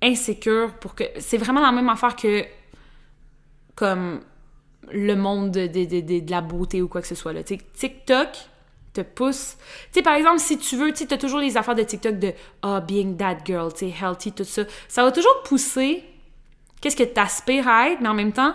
insécure 0.00 0.72
pour 0.80 0.94
que. 0.94 1.04
C'est 1.18 1.38
vraiment 1.38 1.60
la 1.60 1.72
même 1.72 1.90
affaire 1.90 2.16
que 2.16 2.46
comme 3.74 4.22
le 4.90 5.14
monde 5.16 5.50
de, 5.50 5.66
de, 5.66 6.30
la 6.30 6.40
beauté 6.40 6.80
ou 6.80 6.88
quoi 6.88 7.02
que 7.02 7.08
ce 7.08 7.14
soit. 7.14 7.34
Là. 7.34 7.42
TikTok 7.42 8.28
te 8.94 9.00
pousse. 9.02 9.56
Tu 9.92 9.98
sais, 9.98 10.02
par 10.02 10.14
exemple, 10.14 10.38
si 10.38 10.56
tu 10.56 10.76
veux, 10.76 10.92
tu 10.92 11.06
as 11.12 11.18
toujours 11.18 11.40
les 11.40 11.56
affaires 11.56 11.74
de 11.74 11.82
TikTok 11.82 12.18
de 12.18 12.32
oh, 12.64 12.78
being 12.86 13.16
that 13.16 13.38
girl, 13.44 13.72
tu 13.72 13.90
sais, 13.90 13.94
healthy, 14.00 14.32
tout 14.32 14.44
ça. 14.44 14.62
Ça 14.88 15.04
va 15.04 15.12
toujours 15.12 15.42
pousser 15.44 16.04
qu'est-ce 16.80 16.96
que 16.96 17.02
tu 17.02 17.20
aspires 17.20 17.68
à 17.68 17.90
être, 17.90 18.00
mais 18.00 18.08
en 18.08 18.14
même 18.14 18.32
temps, 18.32 18.54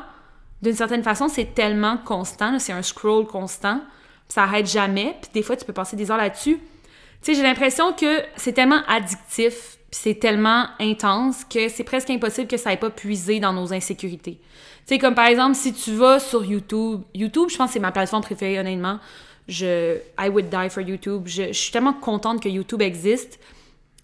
d'une 0.62 0.76
certaine 0.76 1.04
façon, 1.04 1.28
c'est 1.28 1.54
tellement 1.54 1.98
constant, 1.98 2.58
c'est 2.60 2.74
un 2.74 2.82
scroll 2.82 3.26
constant, 3.26 3.82
ça 4.28 4.44
arrête 4.44 4.70
jamais, 4.70 5.16
puis 5.22 5.32
des 5.34 5.44
fois, 5.44 5.56
tu 5.56 5.66
peux 5.66 5.74
passer 5.74 5.96
des 5.96 6.10
heures 6.10 6.18
là-dessus. 6.18 6.58
Tu 6.58 6.62
sais, 7.22 7.34
j'ai 7.34 7.44
l'impression 7.44 7.94
que 7.94 8.22
c'est 8.36 8.54
tellement 8.54 8.82
addictif, 8.88 9.78
c'est 9.92 10.20
tellement 10.20 10.68
intense 10.80 11.44
que 11.44 11.68
c'est 11.68 11.84
presque 11.84 12.10
impossible 12.10 12.48
que 12.48 12.58
ça 12.58 12.70
n'ait 12.70 12.78
pas 12.78 12.90
puisé 12.90 13.40
dans 13.40 13.54
nos 13.54 13.74
insécurités. 13.74 14.40
Tu 14.88 14.96
sais, 14.96 15.00
comme 15.00 15.16
par 15.16 15.26
exemple, 15.26 15.56
si 15.56 15.74
tu 15.74 15.94
vas 15.94 16.20
sur 16.20 16.46
YouTube, 16.46 17.02
YouTube, 17.14 17.50
je 17.50 17.58
pense 17.58 17.68
que 17.68 17.74
c'est 17.74 17.80
ma 17.80 17.92
plateforme 17.92 18.24
préférée, 18.24 18.60
honnêtement. 18.60 19.00
Je, 19.50 19.98
I 20.20 20.30
would 20.30 20.50
die 20.50 20.70
for 20.70 20.82
YouTube. 20.82 21.24
Je, 21.26 21.52
suis 21.52 21.72
tellement 21.72 21.94
contente 21.94 22.42
que 22.42 22.48
YouTube 22.48 22.82
existe. 22.82 23.40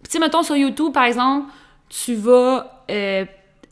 Tu 0.03 0.11
sais, 0.11 0.19
mettons 0.19 0.43
sur 0.43 0.55
YouTube, 0.55 0.91
par 0.91 1.05
exemple, 1.05 1.51
tu 1.87 2.15
vas 2.15 2.83
euh, 2.89 3.25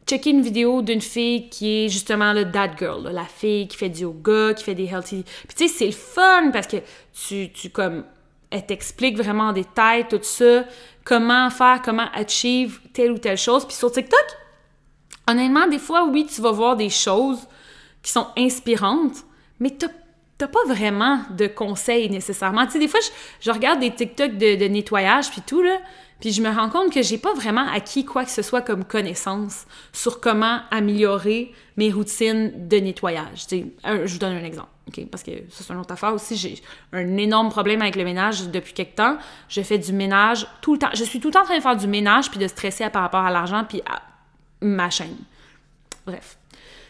checker 0.05 0.29
une 0.29 0.41
vidéo 0.41 0.81
d'une 0.81 1.01
fille 1.01 1.49
qui 1.49 1.85
est 1.85 1.89
justement 1.89 2.31
le 2.31 2.51
that 2.51 2.77
girl, 2.77 3.09
la 3.11 3.25
fille 3.25 3.67
qui 3.67 3.77
fait 3.77 3.89
du 3.89 4.01
yoga, 4.01 4.53
qui 4.53 4.63
fait 4.63 4.75
des 4.75 4.85
healthy. 4.85 5.23
Puis 5.47 5.55
tu 5.57 5.67
sais, 5.67 5.73
c'est 5.73 5.85
le 5.87 5.91
fun 5.91 6.51
parce 6.51 6.67
que 6.67 6.77
tu, 7.13 7.51
tu 7.51 7.69
comme, 7.69 8.03
elle 8.51 8.65
t'explique 8.65 9.17
vraiment 9.17 9.45
en 9.45 9.53
détail 9.53 10.07
tout 10.07 10.19
ça, 10.21 10.65
comment 11.03 11.49
faire, 11.49 11.81
comment 11.83 12.07
achieve 12.13 12.79
telle 12.93 13.11
ou 13.11 13.17
telle 13.17 13.37
chose. 13.37 13.65
Puis 13.65 13.75
sur 13.75 13.91
TikTok, 13.91 14.25
honnêtement, 15.27 15.67
des 15.67 15.79
fois, 15.79 16.05
oui, 16.05 16.27
tu 16.27 16.39
vas 16.41 16.51
voir 16.51 16.75
des 16.75 16.89
choses 16.89 17.47
qui 18.03 18.11
sont 18.11 18.27
inspirantes, 18.37 19.23
mais 19.59 19.71
t'as 19.71 19.87
t'as 20.37 20.47
pas 20.47 20.63
vraiment 20.67 21.21
de 21.31 21.47
conseils 21.47 22.09
nécessairement. 22.09 22.65
Tu 22.65 22.73
sais, 22.73 22.79
des 22.79 22.87
fois, 22.87 22.99
je, 23.39 23.51
regarde 23.51 23.79
des 23.79 23.91
TikTok 23.91 24.37
de, 24.37 24.67
nettoyage 24.67 25.29
puis 25.29 25.41
tout, 25.41 25.61
là, 25.61 25.77
puis 26.19 26.31
je 26.31 26.41
me 26.41 26.49
rends 26.49 26.69
compte 26.69 26.91
que 26.91 27.01
j'ai 27.01 27.17
pas 27.17 27.33
vraiment 27.33 27.67
acquis 27.67 28.05
quoi 28.05 28.23
que 28.23 28.31
ce 28.31 28.41
soit 28.41 28.61
comme 28.61 28.85
connaissance 28.85 29.65
sur 29.91 30.21
comment 30.21 30.61
améliorer 30.71 31.51
mes 31.75 31.91
routines 31.91 32.67
de 32.67 32.77
nettoyage. 32.77 33.45
je 33.49 34.13
vous 34.13 34.19
donne 34.19 34.33
un 34.33 34.43
exemple, 34.43 34.69
OK? 34.87 35.05
Parce 35.09 35.21
que 35.21 35.31
ça, 35.49 35.63
c'est 35.63 35.73
une 35.73 35.79
autre 35.79 35.91
affaire 35.91 36.13
aussi. 36.13 36.37
J'ai 36.37 36.61
un 36.93 37.17
énorme 37.17 37.49
problème 37.49 37.81
avec 37.81 37.95
le 37.95 38.05
ménage 38.05 38.47
depuis 38.49 38.73
quelque 38.73 38.95
temps. 38.95 39.17
Je 39.49 39.61
fais 39.61 39.77
du 39.77 39.91
ménage 39.91 40.47
tout 40.61 40.73
le 40.73 40.79
temps. 40.79 40.91
Je 40.93 41.03
suis 41.03 41.19
tout 41.19 41.27
le 41.27 41.33
temps 41.33 41.41
en 41.41 41.45
train 41.45 41.57
de 41.57 41.61
faire 41.63 41.75
du 41.75 41.87
ménage 41.87 42.29
puis 42.29 42.39
de 42.39 42.47
stresser 42.47 42.89
par 42.89 43.01
rapport 43.01 43.23
à 43.23 43.31
l'argent 43.31 43.65
puis 43.67 43.81
à 43.85 44.01
ma 44.61 44.89
chaîne. 44.89 45.17
Bref. 46.05 46.37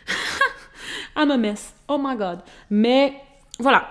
I'm 1.15 1.31
a 1.31 1.37
mess. 1.37 1.73
Oh 1.87 1.97
my 1.99 2.15
God. 2.15 2.39
Mais 2.69 3.15
voilà. 3.63 3.87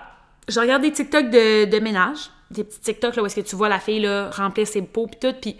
Je 0.48 0.60
regarde 0.60 0.82
des 0.82 0.92
TikTok 0.92 1.30
de, 1.30 1.78
ménage 1.80 2.30
des 2.50 2.64
petits 2.64 2.80
TikTok 2.80 3.16
là, 3.16 3.22
où 3.22 3.26
est-ce 3.26 3.36
que 3.36 3.40
tu 3.40 3.56
vois 3.56 3.68
la 3.68 3.80
fille 3.80 4.00
là, 4.00 4.30
remplir 4.30 4.66
ses 4.66 4.82
pots 4.82 5.06
puis 5.06 5.18
tout. 5.18 5.34
Puis 5.40 5.56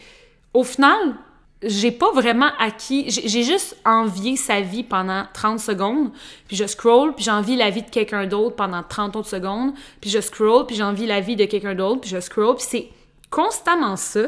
au 0.52 0.62
final, 0.62 1.14
j'ai 1.62 1.90
pas 1.90 2.10
vraiment 2.12 2.50
acquis. 2.58 3.08
J'ai 3.08 3.42
juste 3.42 3.76
envié 3.84 4.36
sa 4.36 4.60
vie 4.60 4.82
pendant 4.82 5.24
30 5.32 5.58
secondes, 5.58 6.12
puis 6.48 6.56
je 6.56 6.66
scroll, 6.66 7.14
puis 7.14 7.24
j'envie 7.24 7.56
la 7.56 7.70
vie 7.70 7.82
de 7.82 7.90
quelqu'un 7.90 8.26
d'autre 8.26 8.56
pendant 8.56 8.82
30 8.82 9.16
autres 9.16 9.28
secondes, 9.28 9.72
puis 10.00 10.10
je 10.10 10.20
scroll, 10.20 10.66
puis 10.66 10.76
j'envie 10.76 11.06
la 11.06 11.20
vie 11.20 11.36
de 11.36 11.44
quelqu'un 11.44 11.74
d'autre, 11.74 12.02
puis 12.02 12.10
je 12.10 12.20
scroll, 12.20 12.56
puis 12.56 12.66
c'est 12.68 12.88
constamment 13.30 13.96
ça. 13.96 14.24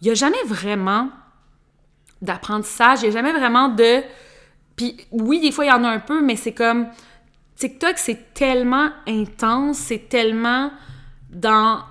Il 0.00 0.06
y 0.06 0.10
a 0.10 0.14
jamais 0.14 0.42
vraiment 0.46 1.10
d'apprentissage, 2.22 3.00
il 3.02 3.06
y 3.06 3.08
a 3.08 3.10
jamais 3.12 3.32
vraiment 3.32 3.68
de. 3.68 4.02
Puis 4.76 4.96
oui, 5.10 5.40
des 5.40 5.50
fois, 5.50 5.64
il 5.64 5.68
y 5.68 5.72
en 5.72 5.82
a 5.84 5.88
un 5.88 6.00
peu, 6.00 6.22
mais 6.22 6.36
c'est 6.36 6.52
comme. 6.52 6.86
TikTok, 7.58 7.98
c'est 7.98 8.34
tellement 8.34 8.90
intense, 9.08 9.78
c'est 9.78 10.08
tellement 10.08 10.70
dans 11.28 11.82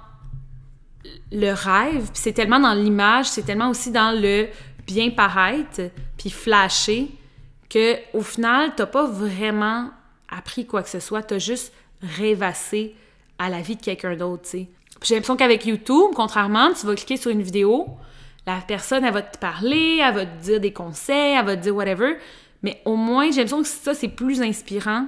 le 1.31 1.51
rêve, 1.51 2.09
c'est 2.13 2.31
tellement 2.31 2.59
dans 2.59 2.73
l'image, 2.73 3.25
c'est 3.27 3.43
tellement 3.43 3.69
aussi 3.69 3.91
dans 3.91 4.17
le 4.17 4.47
bien 4.85 5.09
paraître, 5.09 5.81
puis 6.17 6.29
flasher, 6.29 7.09
que 7.69 7.97
au 8.13 8.21
final, 8.21 8.71
t'as 8.77 8.85
pas 8.85 9.05
vraiment 9.05 9.89
appris 10.29 10.65
quoi 10.65 10.83
que 10.83 10.89
ce 10.89 11.01
soit, 11.01 11.21
t'as 11.21 11.37
juste 11.37 11.73
rêvassé 12.01 12.95
à 13.37 13.49
la 13.49 13.59
vie 13.59 13.75
de 13.75 13.81
quelqu'un 13.81 14.15
d'autre, 14.15 14.49
tu. 14.49 14.67
J'ai 15.03 15.15
l'impression 15.15 15.35
qu'avec 15.35 15.65
YouTube, 15.65 16.11
contrairement, 16.15 16.71
tu 16.73 16.85
vas 16.87 16.95
cliquer 16.95 17.17
sur 17.17 17.29
une 17.29 17.43
vidéo, 17.43 17.87
la 18.45 18.61
personne, 18.65 19.03
elle 19.03 19.13
va 19.13 19.21
te 19.21 19.37
parler, 19.37 19.99
elle 20.01 20.15
va 20.15 20.25
te 20.25 20.41
dire 20.41 20.61
des 20.61 20.71
conseils, 20.71 21.35
elle 21.37 21.45
va 21.45 21.57
te 21.57 21.61
dire 21.61 21.75
whatever, 21.75 22.15
mais 22.63 22.81
au 22.85 22.95
moins, 22.95 23.29
j'ai 23.31 23.43
l'impression 23.43 23.61
que 23.61 23.67
ça, 23.67 23.93
c'est 23.93 24.07
plus 24.07 24.41
inspirant 24.41 25.07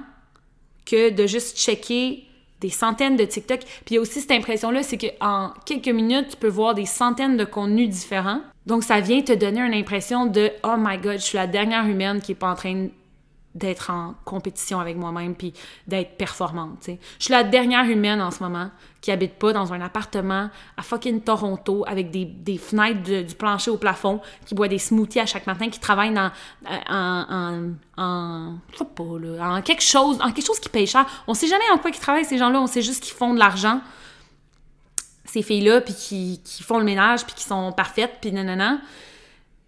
que 0.90 1.10
de 1.10 1.26
juste 1.26 1.58
checker 1.58 2.24
des 2.60 2.70
centaines 2.70 3.16
de 3.16 3.24
TikTok. 3.24 3.60
Puis 3.60 3.90
il 3.90 3.94
y 3.94 3.98
a 3.98 4.00
aussi 4.00 4.20
cette 4.20 4.32
impression-là, 4.32 4.82
c'est 4.82 4.98
qu'en 4.98 5.52
quelques 5.64 5.88
minutes, 5.88 6.28
tu 6.30 6.36
peux 6.36 6.48
voir 6.48 6.74
des 6.74 6.86
centaines 6.86 7.36
de 7.36 7.44
contenus 7.44 7.88
différents. 7.88 8.42
Donc 8.66 8.84
ça 8.84 9.00
vient 9.00 9.22
te 9.22 9.32
donner 9.32 9.60
une 9.60 9.74
impression 9.74 10.26
de 10.26 10.50
Oh 10.62 10.74
my 10.78 10.98
god, 10.98 11.18
je 11.18 11.24
suis 11.24 11.36
la 11.36 11.46
dernière 11.46 11.86
humaine 11.86 12.20
qui 12.20 12.32
est 12.32 12.36
pas 12.36 12.50
en 12.50 12.54
train 12.54 12.88
d'être 13.54 13.90
en 13.90 14.14
compétition 14.24 14.78
avec 14.78 14.96
moi-même 14.96 15.34
puis 15.34 15.52
d'être 15.86 16.16
performante. 16.16 16.86
Je 16.86 16.94
suis 17.18 17.32
la 17.32 17.42
dernière 17.42 17.84
humaine 17.84 18.20
en 18.20 18.30
ce 18.30 18.42
moment 18.42 18.70
qui 19.00 19.10
habite 19.10 19.34
pas 19.34 19.52
dans 19.52 19.72
un 19.72 19.80
appartement 19.80 20.50
à 20.76 20.82
fucking 20.82 21.22
Toronto 21.22 21.84
avec 21.86 22.10
des, 22.10 22.26
des 22.26 22.58
fenêtres 22.58 23.00
du 23.22 23.34
plancher 23.34 23.70
au 23.70 23.76
plafond, 23.76 24.20
qui 24.46 24.54
boit 24.54 24.68
des 24.68 24.78
smoothies 24.78 25.20
à 25.20 25.26
chaque 25.26 25.46
matin, 25.46 25.68
qui 25.68 25.80
travaille 25.80 26.12
dans 26.12 26.30
euh, 26.70 26.76
en, 26.88 27.72
en, 27.96 28.58
là, 29.18 29.56
en 29.56 29.62
quelque 29.62 29.82
chose, 29.82 30.18
en 30.20 30.30
quelque 30.32 30.46
chose 30.46 30.60
qui 30.60 30.68
paye 30.68 30.86
cher. 30.86 31.06
On 31.26 31.34
sait 31.34 31.48
jamais 31.48 31.64
en 31.72 31.78
quoi 31.78 31.90
ils 31.90 31.98
travaillent 31.98 32.24
ces 32.24 32.38
gens-là, 32.38 32.60
on 32.60 32.66
sait 32.66 32.82
juste 32.82 33.02
qu'ils 33.02 33.14
font 33.14 33.34
de 33.34 33.38
l'argent. 33.38 33.80
Ces 35.24 35.42
filles-là 35.42 35.80
puis 35.80 35.94
qui, 35.94 36.40
qui 36.44 36.62
font 36.62 36.78
le 36.78 36.84
ménage 36.84 37.24
puis 37.24 37.34
qui 37.34 37.44
sont 37.44 37.72
parfaites 37.72 38.18
puis 38.20 38.32
nanana. 38.32 38.78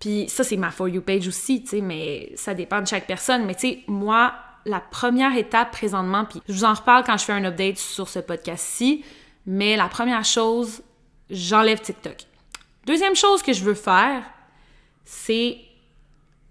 Puis 0.02 0.28
ça, 0.28 0.42
c'est 0.42 0.56
ma 0.56 0.72
For 0.72 0.88
You 0.88 1.00
page 1.00 1.28
aussi, 1.28 1.62
tu 1.62 1.68
sais, 1.68 1.80
mais 1.80 2.32
ça 2.34 2.54
dépend 2.54 2.80
de 2.80 2.88
chaque 2.88 3.06
personne. 3.06 3.46
Mais 3.46 3.54
tu 3.54 3.68
sais, 3.68 3.84
moi, 3.86 4.34
la 4.64 4.80
première 4.80 5.36
étape 5.36 5.70
présentement, 5.70 6.24
puis 6.24 6.42
je 6.48 6.54
vous 6.54 6.64
en 6.64 6.74
reparle 6.74 7.04
quand 7.04 7.16
je 7.16 7.24
fais 7.24 7.32
un 7.32 7.44
update 7.44 7.78
sur 7.78 8.08
ce 8.08 8.18
podcast-ci, 8.18 9.04
mais 9.46 9.76
la 9.76 9.86
première 9.86 10.24
chose, 10.24 10.82
j'enlève 11.30 11.80
TikTok. 11.80 12.16
Deuxième 12.84 13.14
chose 13.14 13.44
que 13.44 13.52
je 13.52 13.62
veux 13.62 13.74
faire, 13.74 14.24
c'est 15.04 15.58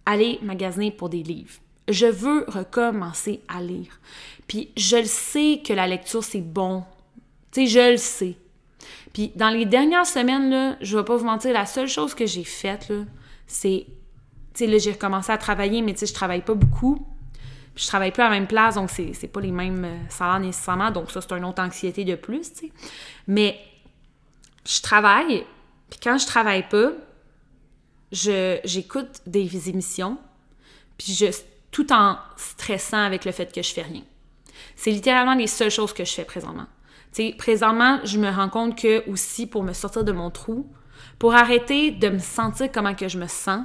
aller 0.05 0.39
magasiner 0.43 0.89
pour 0.89 1.09
des 1.09 1.21
livres. 1.21 1.55
Je 1.89 2.05
veux 2.05 2.45
recommencer 2.47 3.41
à 3.49 3.61
lire. 3.61 3.99
Puis 4.47 4.69
je 4.77 4.95
le 4.95 5.03
sais 5.03 5.61
que 5.61 5.73
la 5.73 5.87
lecture, 5.87 6.23
c'est 6.23 6.39
bon. 6.39 6.85
Tu 7.51 7.67
sais, 7.67 7.67
je 7.67 7.91
le 7.91 7.97
sais. 7.97 8.37
Puis 9.11 9.33
dans 9.35 9.49
les 9.49 9.65
dernières 9.65 10.07
semaines, 10.07 10.49
là, 10.49 10.77
je 10.79 10.97
vais 10.97 11.03
pas 11.03 11.17
vous 11.17 11.25
mentir, 11.25 11.51
la 11.51 11.65
seule 11.65 11.89
chose 11.89 12.15
que 12.15 12.25
j'ai 12.25 12.45
faite, 12.45 12.87
là, 12.87 13.03
c'est, 13.51 13.85
tu 14.53 14.65
sais, 14.65 14.67
là, 14.67 14.77
j'ai 14.77 14.93
recommencé 14.93 15.31
à 15.31 15.37
travailler, 15.37 15.81
mais 15.81 15.93
tu 15.93 15.99
sais, 15.99 16.05
je 16.05 16.13
travaille 16.13 16.41
pas 16.41 16.53
beaucoup. 16.53 17.05
Puis 17.75 17.83
je 17.83 17.87
travaille 17.87 18.11
plus 18.11 18.21
à 18.21 18.29
la 18.29 18.31
même 18.31 18.47
place, 18.47 18.75
donc 18.75 18.89
c'est, 18.89 19.13
c'est 19.13 19.27
pas 19.27 19.41
les 19.41 19.51
mêmes 19.51 19.85
euh, 19.85 20.09
salaires 20.09 20.39
nécessairement. 20.39 20.91
Donc 20.91 21.11
ça, 21.11 21.21
c'est 21.21 21.31
une 21.33 21.45
autre 21.45 21.61
anxiété 21.61 22.03
de 22.03 22.15
plus, 22.15 22.53
tu 22.53 22.67
sais. 22.67 22.71
Mais 23.27 23.59
je 24.65 24.81
travaille, 24.81 25.45
puis 25.89 25.99
quand 26.01 26.17
je 26.17 26.25
travaille 26.25 26.67
pas, 26.67 26.91
je, 28.11 28.59
j'écoute 28.63 29.21
des 29.25 29.69
émissions, 29.69 30.17
puis 30.97 31.13
je, 31.13 31.27
tout 31.71 31.91
en 31.93 32.17
stressant 32.35 33.03
avec 33.03 33.25
le 33.25 33.31
fait 33.31 33.53
que 33.53 33.61
je 33.61 33.73
fais 33.73 33.83
rien. 33.83 34.03
C'est 34.75 34.91
littéralement 34.91 35.35
les 35.35 35.47
seules 35.47 35.71
choses 35.71 35.93
que 35.93 36.03
je 36.03 36.13
fais 36.13 36.25
présentement. 36.25 36.67
Tu 37.13 37.29
sais, 37.29 37.35
présentement, 37.37 37.99
je 38.03 38.17
me 38.17 38.29
rends 38.29 38.49
compte 38.49 38.77
que 38.77 39.09
aussi 39.09 39.47
pour 39.47 39.63
me 39.63 39.73
sortir 39.73 40.03
de 40.03 40.11
mon 40.11 40.29
trou, 40.29 40.69
pour 41.21 41.35
arrêter 41.35 41.91
de 41.91 42.09
me 42.09 42.17
sentir 42.17 42.71
comment 42.71 42.95
que 42.95 43.07
je 43.07 43.19
me 43.19 43.27
sens, 43.27 43.61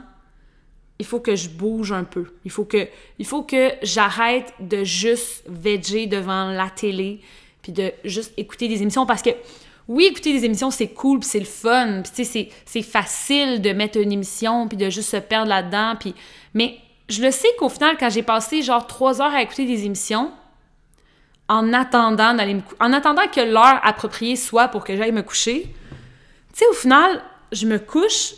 il 0.98 1.06
faut 1.06 1.20
que 1.20 1.34
je 1.34 1.48
bouge 1.48 1.90
un 1.90 2.04
peu. 2.04 2.26
Il 2.44 2.50
faut 2.50 2.66
que, 2.66 3.72
j'arrête 3.82 4.52
de 4.60 4.84
juste 4.84 5.42
veger 5.48 6.06
devant 6.06 6.50
la 6.50 6.68
télé 6.68 7.22
puis 7.62 7.72
de 7.72 7.94
juste 8.04 8.34
écouter 8.36 8.68
des 8.68 8.82
émissions 8.82 9.06
parce 9.06 9.22
que 9.22 9.30
oui, 9.88 10.04
écouter 10.04 10.34
des 10.34 10.44
émissions, 10.44 10.70
c'est 10.70 10.88
cool, 10.88 11.20
puis 11.20 11.30
c'est 11.30 11.38
le 11.38 11.46
fun, 11.46 12.02
puis 12.02 12.50
c'est 12.66 12.82
facile 12.82 13.62
de 13.62 13.72
mettre 13.72 13.98
une 13.98 14.12
émission, 14.12 14.68
puis 14.68 14.76
de 14.76 14.90
juste 14.90 15.08
se 15.08 15.16
perdre 15.16 15.48
là-dedans. 15.48 15.94
Mais 16.52 16.76
je 17.08 17.22
le 17.22 17.30
sais 17.30 17.48
qu'au 17.58 17.70
final, 17.70 17.96
quand 17.98 18.10
j'ai 18.10 18.22
passé 18.22 18.60
genre 18.60 18.86
trois 18.86 19.22
heures 19.22 19.34
à 19.34 19.40
écouter 19.40 19.64
des 19.64 19.86
émissions, 19.86 20.30
en 21.48 21.72
attendant 21.72 22.36
en 22.80 22.92
attendant 22.92 23.26
que 23.32 23.40
l'heure 23.40 23.80
appropriée 23.82 24.36
soit 24.36 24.68
pour 24.68 24.84
que 24.84 24.94
j'aille 24.94 25.12
me 25.12 25.22
coucher, 25.22 25.62
tu 26.52 26.58
sais, 26.58 26.66
au 26.68 26.74
final, 26.74 27.22
je 27.52 27.66
me 27.66 27.78
couche, 27.78 28.34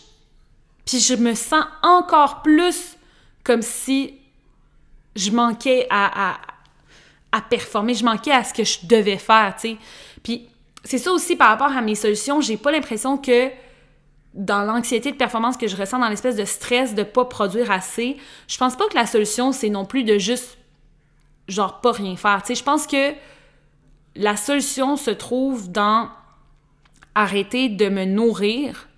Puis 0.84 1.00
je 1.00 1.14
me 1.14 1.34
sens 1.34 1.64
encore 1.82 2.42
plus 2.42 2.96
comme 3.44 3.62
si 3.62 4.14
je 5.16 5.30
manquais 5.30 5.86
à, 5.90 6.38
à, 7.32 7.40
performer, 7.42 7.94
je 7.94 8.04
manquais 8.04 8.32
à 8.32 8.44
ce 8.44 8.54
que 8.54 8.64
je 8.64 8.86
devais 8.86 9.18
faire, 9.18 9.54
tu 9.56 9.70
sais. 9.70 9.76
Puis 10.22 10.48
c'est 10.84 10.98
ça 10.98 11.12
aussi 11.12 11.36
par 11.36 11.48
rapport 11.48 11.76
à 11.76 11.80
mes 11.80 11.94
solutions, 11.94 12.40
j'ai 12.40 12.56
pas 12.56 12.70
l'impression 12.70 13.18
que 13.18 13.50
dans 14.34 14.62
l'anxiété 14.62 15.10
de 15.10 15.16
performance 15.16 15.56
que 15.56 15.66
je 15.66 15.76
ressens, 15.76 15.98
dans 15.98 16.08
l'espèce 16.08 16.36
de 16.36 16.44
stress 16.44 16.94
de 16.94 17.02
pas 17.02 17.24
produire 17.24 17.70
assez, 17.70 18.16
je 18.46 18.58
pense 18.58 18.76
pas 18.76 18.86
que 18.88 18.94
la 18.94 19.06
solution 19.06 19.52
c'est 19.52 19.70
non 19.70 19.84
plus 19.84 20.04
de 20.04 20.18
juste 20.18 20.58
genre 21.48 21.80
pas 21.80 21.92
rien 21.92 22.16
faire. 22.16 22.42
Tu 22.42 22.48
sais, 22.48 22.54
je 22.54 22.64
pense 22.64 22.86
que 22.86 23.14
la 24.14 24.36
solution 24.36 24.96
se 24.96 25.10
trouve 25.10 25.70
dans 25.70 26.10
arrêter 27.14 27.68
de 27.68 27.88
me 27.88 28.04
nourrir 28.04 28.88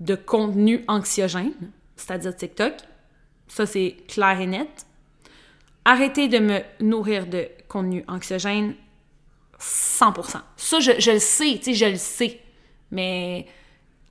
de 0.00 0.14
contenu 0.14 0.84
anxiogène, 0.88 1.52
c'est-à-dire 1.96 2.34
TikTok. 2.34 2.74
Ça, 3.48 3.66
c'est 3.66 3.96
clair 4.08 4.40
et 4.40 4.46
net. 4.46 4.86
Arrêter 5.84 6.28
de 6.28 6.38
me 6.38 6.60
nourrir 6.80 7.26
de 7.26 7.48
contenu 7.68 8.04
anxiogène, 8.08 8.74
100%. 9.60 10.40
Ça, 10.56 10.80
je, 10.80 11.10
le 11.10 11.18
sais, 11.18 11.58
tu 11.58 11.64
sais, 11.64 11.74
je 11.74 11.86
le 11.86 11.96
sais. 11.96 12.40
Mais 12.90 13.46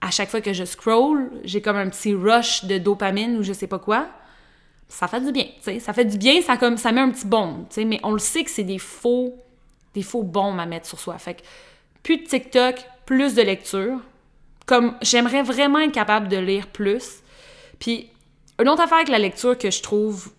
à 0.02 0.12
chaque 0.12 0.30
fois 0.30 0.42
que 0.42 0.54
je 0.54 0.64
scroll, 0.64 1.32
j'ai 1.44 1.62
comme 1.62 1.78
un 1.78 1.90
petit 1.90 2.14
rush 2.14 2.66
de 2.66 2.78
dopamine 2.78 3.38
ou 3.38 3.44
je 3.44 3.54
sais 3.54 3.68
pas 3.68 3.80
quoi. 3.80 4.08
Ça 4.88 5.08
fait 5.08 5.22
du 5.22 5.32
bien, 5.32 5.46
tu 5.46 5.62
sais. 5.62 5.80
Ça 5.80 5.94
fait 5.94 6.06
du 6.06 6.18
bien, 6.18 6.42
ça, 6.42 6.58
comme, 6.58 6.78
ça 6.78 6.92
met 6.92 7.02
un 7.02 7.12
petit 7.12 7.28
bon, 7.28 7.66
tu 7.70 7.76
sais. 7.76 7.86
Mais 7.86 8.00
on 8.04 8.12
le 8.12 8.20
sait 8.20 8.44
que 8.44 8.52
c'est 8.52 8.64
des 8.64 8.80
faux, 8.80 9.36
des 9.94 10.04
faux 10.04 10.24
bombes 10.24 10.60
à 10.60 10.66
mettre 10.66 10.88
sur 10.88 11.00
soi. 11.00 11.18
Fait 11.18 11.36
que 11.36 11.42
plus 12.04 12.18
de 12.18 12.24
TikTok, 12.26 12.76
plus 13.06 13.36
de 13.36 13.42
lecture. 13.42 14.00
Comme 14.70 14.96
j'aimerais 15.02 15.42
vraiment 15.42 15.80
être 15.80 15.92
capable 15.92 16.28
de 16.28 16.38
lire 16.38 16.68
plus. 16.68 17.24
Puis 17.80 18.08
une 18.62 18.70
autre 18.70 18.84
affaire 18.84 18.98
avec 18.98 19.10
la 19.10 19.18
lecture 19.18 19.58
que 19.58 19.72
je 19.72 19.82
trouve 19.82 20.32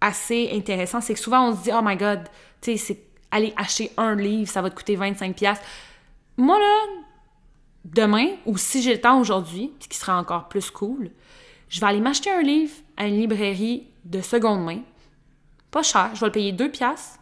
assez 0.00 0.48
intéressant, 0.54 1.02
c'est 1.02 1.12
que 1.12 1.20
souvent 1.20 1.50
on 1.50 1.54
se 1.54 1.64
dit 1.64 1.70
oh 1.70 1.82
my 1.82 1.94
god, 1.94 2.24
tu 2.62 2.70
sais, 2.70 2.76
c'est 2.78 3.02
aller 3.30 3.52
acheter 3.58 3.92
un 3.98 4.14
livre, 4.14 4.50
ça 4.50 4.62
va 4.62 4.70
te 4.70 4.74
coûter 4.74 4.96
25 4.96 5.36
pièces. 5.36 5.60
Moi 6.38 6.58
là, 6.58 6.80
demain 7.84 8.28
ou 8.46 8.56
si 8.56 8.80
j'ai 8.80 8.94
le 8.94 9.00
temps 9.02 9.20
aujourd'hui, 9.20 9.72
ce 9.78 9.88
qui 9.88 9.98
sera 9.98 10.18
encore 10.18 10.48
plus 10.48 10.70
cool, 10.70 11.10
je 11.68 11.80
vais 11.80 11.86
aller 11.86 12.00
m'acheter 12.00 12.30
un 12.30 12.40
livre 12.40 12.72
à 12.96 13.08
une 13.08 13.18
librairie 13.20 13.88
de 14.06 14.22
seconde 14.22 14.64
main. 14.64 14.80
Pas 15.70 15.82
cher, 15.82 16.12
je 16.14 16.20
vais 16.20 16.26
le 16.26 16.32
payer 16.32 16.52
2 16.52 16.70
pièces, 16.70 17.18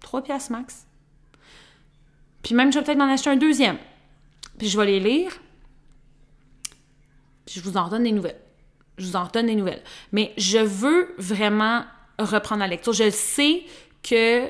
3 0.00 0.22
pièces 0.22 0.50
max. 0.50 0.84
Puis 2.42 2.56
même, 2.56 2.72
je 2.72 2.80
vais 2.80 2.84
peut-être 2.84 2.98
m'en 2.98 3.04
acheter 3.04 3.30
un 3.30 3.36
deuxième. 3.36 3.78
Puis 4.58 4.68
je 4.68 4.76
vais 4.76 4.86
les 4.86 4.98
lire. 4.98 5.32
Je 7.46 7.60
vous 7.60 7.76
en 7.76 7.84
redonne 7.84 8.04
des 8.04 8.12
nouvelles. 8.12 8.40
Je 8.98 9.06
vous 9.06 9.16
en 9.16 9.24
redonne 9.24 9.46
des 9.46 9.54
nouvelles. 9.54 9.82
Mais 10.12 10.32
je 10.36 10.58
veux 10.58 11.14
vraiment 11.18 11.84
reprendre 12.18 12.60
la 12.60 12.68
lecture. 12.68 12.92
Je 12.92 13.10
sais 13.10 13.62
que 14.02 14.48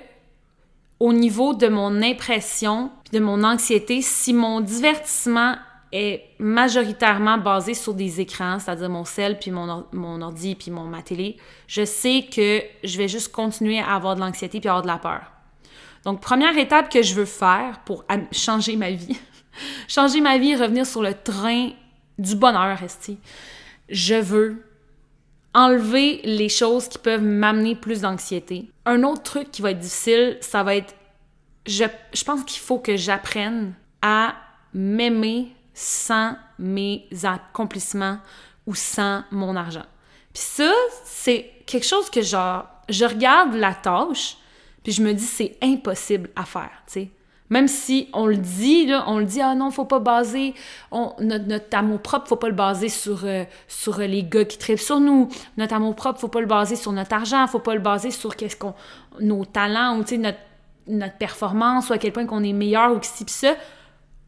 au 1.01 1.13
niveau 1.13 1.55
de 1.55 1.69
mon 1.69 2.03
impression, 2.03 2.91
de 3.13 3.19
mon 3.19 3.43
anxiété, 3.45 4.01
si 4.03 4.33
mon 4.33 4.61
divertissement 4.61 5.57
est 5.93 6.25
majoritairement 6.39 7.39
basé 7.39 7.75
sur 7.75 7.95
des 7.95 8.21
écrans, 8.21 8.59
c'est-à-dire 8.59 8.91
mon 8.91 9.05
cell, 9.05 9.39
puis 9.39 9.51
mon, 9.51 9.87
mon 9.93 10.21
ordi, 10.23 10.55
puis 10.55 10.71
mon, 10.71 10.85
ma 10.85 11.03
télé, 11.03 11.37
je 11.69 11.85
sais 11.85 12.27
que 12.35 12.63
je 12.83 12.99
vais 12.99 13.07
juste 13.07 13.31
continuer 13.31 13.79
à 13.79 13.95
avoir 13.95 14.17
de 14.17 14.21
l'anxiété 14.21 14.61
puis 14.61 14.69
avoir 14.69 14.83
de 14.83 14.89
la 14.89 14.99
peur. 14.99 15.23
Donc, 16.05 16.21
première 16.21 16.57
étape 16.59 16.91
que 16.91 17.03
je 17.03 17.15
veux 17.15 17.25
faire 17.25 17.81
pour 17.85 18.05
changer 18.33 18.77
ma 18.77 18.91
vie, 18.91 19.17
changer 19.89 20.21
ma 20.21 20.39
vie, 20.39 20.57
revenir 20.57 20.85
sur 20.85 21.03
le 21.03 21.15
train 21.15 21.71
du 22.19 22.37
bonheur, 22.37 22.83
Esti. 22.83 23.19
Je 23.89 24.15
veux 24.15 24.65
enlever 25.55 26.21
les 26.25 26.49
choses 26.49 26.89
qui 26.89 26.99
peuvent 26.99 27.23
m'amener 27.23 27.77
plus 27.77 28.01
d'anxiété. 28.01 28.71
Un 28.87 29.03
autre 29.05 29.23
truc 29.23 29.51
qui 29.51 29.63
va 29.63 29.71
être 29.71 29.79
difficile, 29.79 30.37
ça 30.41 30.63
va 30.63 30.75
être, 30.75 30.95
je, 31.67 31.85
je 32.13 32.25
pense 32.25 32.43
qu'il 32.45 32.61
faut 32.61 32.79
que 32.79 32.97
j'apprenne 32.97 33.75
à 34.03 34.35
m'aimer 34.73 35.55
sans 35.73 36.37
mes 36.59 37.07
accomplissements 37.23 38.19
ou 38.67 38.75
sans 38.75 39.23
mon 39.31 39.57
argent. 39.57 39.87
Puis 40.33 40.43
ça, 40.43 40.73
c'est 41.05 41.51
quelque 41.67 41.87
chose 41.87 42.11
que 42.11 42.23
genre, 42.23 42.67
je 42.89 43.05
regarde 43.05 43.55
la 43.55 43.75
tâche, 43.75 44.37
puis 44.83 44.93
je 44.93 45.03
me 45.03 45.13
dis 45.13 45.25
c'est 45.25 45.57
impossible 45.63 46.31
à 46.35 46.45
faire, 46.45 46.83
tu 46.87 46.93
sais. 46.93 47.11
Même 47.55 47.69
si 47.69 48.09
on 48.13 48.27
le 48.27 48.37
dit, 48.37 48.91
on 49.07 49.21
le 49.21 49.25
dit, 49.25 49.41
ah 49.41 49.55
non, 49.55 49.71
faut 49.71 49.85
pas 49.85 50.01
baser, 50.01 50.55
notre, 50.91 51.47
notre, 51.47 51.67
amour 51.77 52.01
propre, 52.01 52.27
faut 52.27 52.35
pas 52.35 52.49
le 52.49 52.55
baser 52.55 52.89
sur, 52.89 53.21
euh, 53.23 53.45
sur 53.69 54.01
les 54.01 54.25
gars 54.25 54.45
qui 54.45 54.59
tripent 54.59 54.81
sur 54.81 54.99
nous. 54.99 55.29
Notre 55.57 55.75
amour 55.75 55.95
propre, 55.95 56.19
faut 56.19 56.27
pas 56.27 56.41
le 56.41 56.49
baser 56.49 56.75
sur 56.75 56.91
notre 56.91 57.15
argent, 57.15 57.47
faut 57.47 57.61
pas 57.61 57.75
le 57.75 57.81
baser 57.81 58.11
sur 58.11 58.35
qu'est-ce 58.35 58.57
qu'on, 58.57 58.75
nos 59.21 59.45
talents 59.45 60.01
ou, 60.01 60.17
notre, 60.17 60.39
notre 60.89 61.17
performance 61.17 61.91
ou 61.91 61.93
à 61.93 61.99
quel 61.99 62.13
point 62.13 62.27
qu'on 62.27 62.43
est 62.43 62.53
meilleur 62.53 62.91
ou 62.91 62.99
que 62.99 63.07
si 63.07 63.25
ça. 63.29 63.55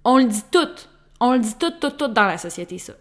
On 0.04 0.18
le 0.18 0.24
dit 0.26 0.44
tout. 0.52 0.68
On 1.18 1.32
le 1.32 1.40
dit 1.40 1.56
tout, 1.58 1.72
tout, 1.80 1.90
tout 1.90 2.06
dans 2.06 2.26
la 2.26 2.38
société, 2.38 2.78
ça. 2.78 2.92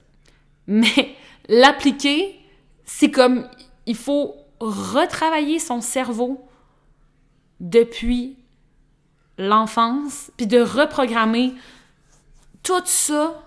Mais 0.66 1.16
l'appliquer, 1.50 2.40
c'est 2.84 3.12
comme, 3.12 3.48
il 3.86 3.96
faut 3.96 4.34
retravailler 4.60 5.60
son 5.60 5.82
cerveau 5.82 6.44
depuis 7.60 8.40
l'enfance, 9.38 10.32
puis 10.38 10.48
de 10.48 10.60
reprogrammer 10.60 11.54
tout 12.64 12.82
ça. 12.86 13.42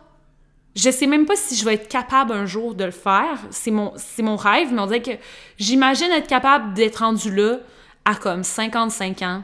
Je 0.77 0.91
sais 0.91 1.07
même 1.07 1.27
pas 1.27 1.35
si 1.35 1.57
je 1.57 1.65
vais 1.65 1.75
être 1.75 1.89
capable 1.89 2.33
un 2.33 2.47
jour 2.47 2.75
de 2.75 2.85
le 2.85 2.91
faire. 2.91 3.39
C'est 3.51 3.71
mon, 3.71 3.95
mon 4.19 4.37
rêve, 4.37 4.73
mais 4.73 4.81
on 4.81 4.87
dirait 4.87 5.03
que 5.03 5.23
j'imagine 5.59 6.11
être 6.13 6.29
capable 6.29 6.75
d'être 6.75 6.99
rendu 6.99 7.35
là 7.35 7.59
à 8.05 8.15
comme 8.15 8.45
55 8.45 9.23
ans. 9.23 9.43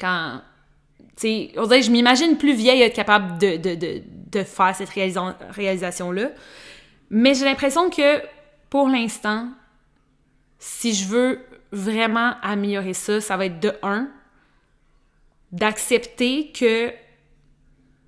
Quand. 0.00 0.40
Tu 1.16 1.48
on 1.56 1.62
dirait 1.64 1.80
que 1.80 1.86
je 1.86 1.90
m'imagine 1.90 2.36
plus 2.36 2.52
vieille 2.52 2.82
être 2.82 2.94
capable 2.94 3.38
de, 3.38 3.56
de, 3.56 4.02
de 4.30 4.42
faire 4.42 4.74
cette 4.74 4.90
réalisation-là. 4.90 6.28
Mais 7.08 7.34
j'ai 7.34 7.44
l'impression 7.44 7.88
que 7.88 8.20
pour 8.68 8.88
l'instant, 8.88 9.48
si 10.58 10.94
je 10.94 11.06
veux 11.06 11.40
vraiment 11.72 12.34
améliorer 12.42 12.92
ça, 12.92 13.20
ça 13.20 13.36
va 13.36 13.46
être 13.46 13.60
de 13.60 13.72
un, 13.82 14.08
d'accepter 15.52 16.52
que 16.52 16.92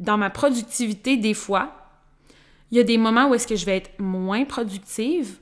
dans 0.01 0.19
ma 0.19 0.31
productivité, 0.31 1.17
des 1.17 1.35
fois, 1.35 1.75
il 2.71 2.77
y 2.77 2.81
a 2.81 2.85
des 2.85 2.99
moments 2.99 3.29
où 3.29 3.35
est-ce 3.35 3.47
que 3.47 3.57
je 3.57 3.65
vais 3.65 3.77
être 3.77 3.91
moins 3.99 4.45
productive, 4.45 5.39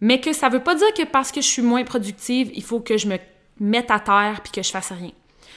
mais 0.00 0.20
que 0.20 0.32
ça 0.32 0.48
veut 0.48 0.62
pas 0.62 0.74
dire 0.74 0.92
que 0.94 1.04
parce 1.04 1.32
que 1.32 1.40
je 1.40 1.46
suis 1.46 1.62
moins 1.62 1.84
productive, 1.84 2.50
il 2.54 2.62
faut 2.62 2.80
que 2.80 2.96
je 2.96 3.08
me 3.08 3.16
mette 3.58 3.90
à 3.90 3.98
terre 3.98 4.40
puis 4.42 4.52
que 4.52 4.62
je 4.62 4.70
fasse 4.70 4.92
rien. 4.92 5.12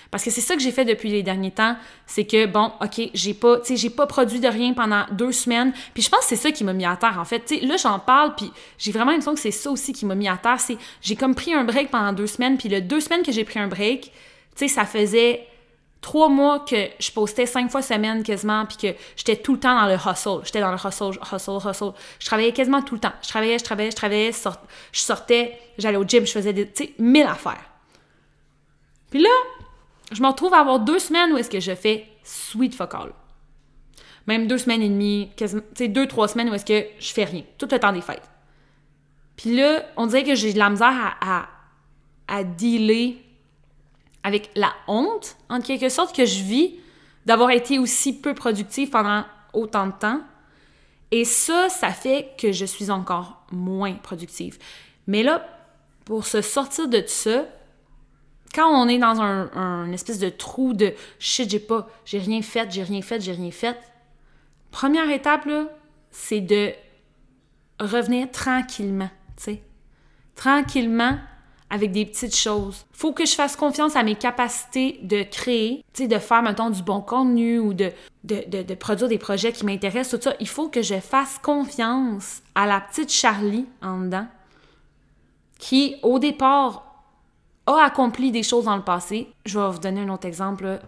Parce 0.09 0.25
que 0.25 0.29
c'est 0.29 0.41
ça 0.41 0.55
que 0.55 0.61
j'ai 0.61 0.71
fait 0.71 0.83
depuis 0.83 1.09
les 1.09 1.23
derniers 1.23 1.51
temps, 1.51 1.77
c'est 2.05 2.25
que 2.25 2.45
bon, 2.45 2.71
OK, 2.81 3.01
j'ai 3.13 3.33
pas, 3.33 3.59
tu 3.59 3.67
sais, 3.67 3.75
j'ai 3.77 3.89
pas 3.89 4.07
produit 4.07 4.41
de 4.41 4.47
rien 4.47 4.73
pendant 4.73 5.05
deux 5.11 5.31
semaines, 5.31 5.71
puis 5.93 6.03
je 6.03 6.09
pense 6.09 6.21
que 6.21 6.25
c'est 6.25 6.35
ça 6.35 6.51
qui 6.51 6.65
m'a 6.65 6.73
mis 6.73 6.85
à 6.85 6.97
terre 6.97 7.17
en 7.17 7.23
fait. 7.23 7.45
Tu 7.45 7.59
sais, 7.59 7.65
là 7.65 7.77
j'en 7.77 7.97
parle, 7.97 8.35
puis 8.35 8.51
j'ai 8.77 8.91
vraiment 8.91 9.11
l'impression 9.11 9.33
que 9.33 9.39
c'est 9.39 9.51
ça 9.51 9.71
aussi 9.71 9.93
qui 9.93 10.05
m'a 10.05 10.15
mis 10.15 10.27
à 10.27 10.35
terre, 10.35 10.59
c'est 10.59 10.77
j'ai 11.01 11.15
comme 11.15 11.33
pris 11.33 11.53
un 11.53 11.63
break 11.63 11.91
pendant 11.91 12.11
deux 12.11 12.27
semaines, 12.27 12.57
puis 12.57 12.67
les 12.67 12.81
deux 12.81 12.99
semaines 12.99 13.23
que 13.23 13.31
j'ai 13.31 13.45
pris 13.45 13.59
un 13.59 13.67
break, 13.67 14.01
tu 14.03 14.11
sais, 14.55 14.67
ça 14.67 14.85
faisait 14.85 15.47
trois 16.01 16.29
mois 16.29 16.59
que 16.59 16.89
je 16.99 17.11
postais 17.11 17.45
cinq 17.45 17.69
fois 17.69 17.81
semaine 17.81 18.23
quasiment, 18.23 18.65
puis 18.65 18.77
que 18.77 18.99
j'étais 19.15 19.37
tout 19.37 19.53
le 19.53 19.59
temps 19.59 19.79
dans 19.79 19.87
le 19.87 19.95
hustle. 19.95 20.43
J'étais 20.43 20.59
dans 20.59 20.71
le 20.71 20.77
hustle, 20.77 21.19
hustle, 21.33 21.69
hustle. 21.69 21.93
Je 22.19 22.25
travaillais 22.25 22.51
quasiment 22.51 22.81
tout 22.81 22.95
le 22.95 22.99
temps. 22.99 23.13
Je 23.21 23.29
travaillais, 23.29 23.59
je 23.59 23.63
travaillais, 23.63 23.91
je 23.91 23.95
travaillais, 23.95 24.31
je 24.31 24.99
sortais, 24.99 25.59
j'allais 25.77 25.97
au 25.97 26.03
gym, 26.03 26.25
je 26.25 26.31
faisais 26.31 26.53
des, 26.53 26.69
tu 26.69 26.85
sais, 26.85 26.93
mille 26.97 27.27
affaires. 27.27 27.63
Puis 29.11 29.21
là, 29.21 29.29
je 30.11 30.21
me 30.21 30.27
retrouve 30.27 30.53
à 30.53 30.59
avoir 30.59 30.79
deux 30.79 30.99
semaines 30.99 31.31
où 31.33 31.37
est-ce 31.37 31.49
que 31.49 31.59
je 31.59 31.75
fais 31.75 32.07
sweet 32.23 32.73
fuck 32.73 32.95
all. 32.95 33.13
Même 34.27 34.47
deux 34.47 34.57
semaines 34.57 34.81
et 34.81 34.89
demie, 34.89 35.31
tu 35.35 35.45
sais, 35.75 35.87
deux, 35.87 36.07
trois 36.07 36.27
semaines 36.27 36.49
où 36.49 36.53
est-ce 36.53 36.65
que 36.65 36.85
je 36.99 37.13
fais 37.13 37.25
rien, 37.25 37.43
tout 37.57 37.67
le 37.71 37.79
temps 37.79 37.91
des 37.91 38.01
fêtes. 38.01 38.27
Puis 39.35 39.55
là, 39.55 39.83
on 39.97 40.07
dirait 40.07 40.23
que 40.23 40.35
j'ai 40.35 40.53
de 40.53 40.59
la 40.59 40.69
misère 40.69 40.93
à, 41.21 41.39
à, 41.41 41.47
à 42.27 42.43
dealer 42.43 43.17
avec 44.23 44.51
la 44.55 44.73
honte, 44.87 45.37
en 45.49 45.61
quelque 45.61 45.89
sorte, 45.89 46.15
que 46.15 46.25
je 46.25 46.43
vis 46.43 46.75
d'avoir 47.25 47.51
été 47.51 47.79
aussi 47.79 48.19
peu 48.19 48.33
productive 48.33 48.89
pendant 48.89 49.25
autant 49.53 49.87
de 49.87 49.93
temps. 49.93 50.21
Et 51.11 51.25
ça, 51.25 51.69
ça 51.69 51.89
fait 51.89 52.33
que 52.37 52.51
je 52.51 52.65
suis 52.65 52.89
encore 52.89 53.45
moins 53.51 53.93
productive. 53.93 54.57
Mais 55.07 55.23
là, 55.23 55.45
pour 56.05 56.25
se 56.25 56.41
sortir 56.41 56.87
de 56.87 57.03
ça, 57.05 57.45
quand 58.53 58.69
on 58.69 58.87
est 58.87 58.97
dans 58.97 59.21
un, 59.21 59.91
espèce 59.91 60.19
de 60.19 60.29
trou 60.29 60.73
de 60.73 60.93
shit, 61.19 61.49
j'ai 61.49 61.59
pas, 61.59 61.87
j'ai 62.05 62.19
rien 62.19 62.41
fait, 62.41 62.71
j'ai 62.71 62.83
rien 62.83 63.01
fait, 63.01 63.21
j'ai 63.21 63.31
rien 63.31 63.51
fait, 63.51 63.77
première 64.71 65.09
étape, 65.09 65.47
c'est 66.11 66.41
de 66.41 66.71
revenir 67.79 68.29
tranquillement, 68.31 69.09
tu 69.37 69.43
sais. 69.43 69.63
Tranquillement 70.35 71.17
avec 71.71 71.93
des 71.93 72.05
petites 72.05 72.35
choses. 72.35 72.85
Faut 72.91 73.13
que 73.13 73.25
je 73.25 73.33
fasse 73.33 73.55
confiance 73.55 73.95
à 73.95 74.03
mes 74.03 74.15
capacités 74.15 74.99
de 75.01 75.23
créer, 75.23 75.83
tu 75.93 76.03
sais, 76.03 76.07
de 76.07 76.19
faire, 76.19 76.43
mettons, 76.43 76.69
du 76.69 76.83
bon 76.83 76.99
contenu 76.99 77.59
ou 77.59 77.73
de, 77.73 77.91
de, 78.25 78.73
produire 78.75 79.07
des 79.07 79.17
projets 79.17 79.53
qui 79.53 79.65
m'intéressent, 79.65 80.19
tout 80.19 80.29
ça. 80.29 80.35
Il 80.41 80.49
faut 80.49 80.67
que 80.67 80.81
je 80.81 80.99
fasse 80.99 81.39
confiance 81.41 82.41
à 82.55 82.67
la 82.67 82.81
petite 82.81 83.09
Charlie 83.09 83.65
en 83.81 84.01
dedans 84.01 84.27
qui, 85.59 85.95
au 86.03 86.19
départ, 86.19 86.83
a 87.67 87.85
accompli 87.85 88.31
des 88.31 88.43
choses 88.43 88.65
dans 88.65 88.75
le 88.75 88.83
passé. 88.83 89.29
Je 89.45 89.57
vais 89.57 89.69
vous 89.69 89.79
donner 89.79 90.01
un 90.01 90.09
autre 90.09 90.27
exemple. 90.27 90.79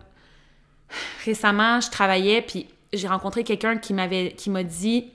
Récemment, 1.23 1.79
je 1.79 1.89
travaillais, 1.91 2.41
puis 2.41 2.67
j'ai 2.91 3.07
rencontré 3.07 3.45
quelqu'un 3.45 3.77
qui 3.77 3.93
m'avait 3.93 4.33
qui 4.33 4.49
m'a 4.49 4.63
dit, 4.63 5.11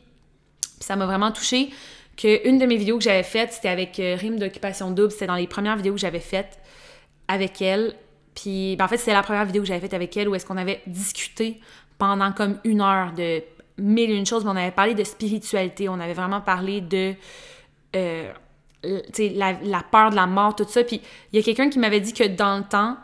puis 0.61 0.85
ça 0.87 0.97
m'a 0.97 1.05
vraiment 1.05 1.31
touchée, 1.31 1.71
qu'une 2.19 2.59
de 2.59 2.67
mes 2.67 2.77
vidéos 2.77 2.99
que 2.99 3.05
j'avais 3.05 3.23
faites, 3.23 3.53
c'était 3.53 3.69
avec 3.69 3.99
euh, 4.01 4.17
Rime 4.19 4.39
d'occupation 4.39 4.91
double. 4.91 5.13
C'était 5.13 5.29
dans 5.29 5.37
les 5.37 5.47
premières 5.47 5.77
vidéos 5.77 5.95
que 5.95 6.01
j'avais 6.01 6.21
faites 6.21 6.59
avec 7.29 7.63
elle. 7.63 7.95
Puis, 8.35 8.77
ben, 8.77 8.85
en 8.85 8.89
fait, 8.89 8.99
c'était 8.99 9.15
la 9.15 9.23
première 9.23 9.45
vidéo 9.45 9.63
que 9.63 9.69
j'avais 9.69 9.81
faite 9.81 9.95
avec 9.95 10.17
elle 10.17 10.29
où 10.29 10.35
est-ce 10.35 10.45
qu'on 10.45 10.57
avait 10.57 10.83
discuté 10.87 11.61
pendant 11.97 12.33
comme 12.33 12.59
une 12.65 12.81
heure 12.81 13.13
de 13.13 13.43
mille 13.79 14.11
et 14.11 14.17
une 14.17 14.27
choses. 14.27 14.45
Mais 14.45 14.51
on 14.51 14.57
avait 14.57 14.73
parlé 14.73 14.95
de 14.95 15.05
spiritualité. 15.05 15.89
On 15.89 16.01
avait 16.01 16.13
vraiment 16.13 16.41
parlé 16.41 16.81
de... 16.81 17.15
Euh, 17.97 18.33
la, 18.83 19.53
la 19.61 19.83
peur 19.83 20.11
de 20.11 20.17
la 20.17 20.27
mort, 20.27 20.55
tout 20.55 20.67
ça. 20.69 20.85
Puis, 20.85 21.01
il 21.33 21.37
y 21.37 21.41
a 21.41 21.45
quelqu'un 21.45 21.71
qui 21.71 21.79
m'avait 21.79 22.01
dit 22.01 22.13
que 22.13 22.25
dans 22.25 22.59
le 22.59 22.65
temps, 22.65 22.97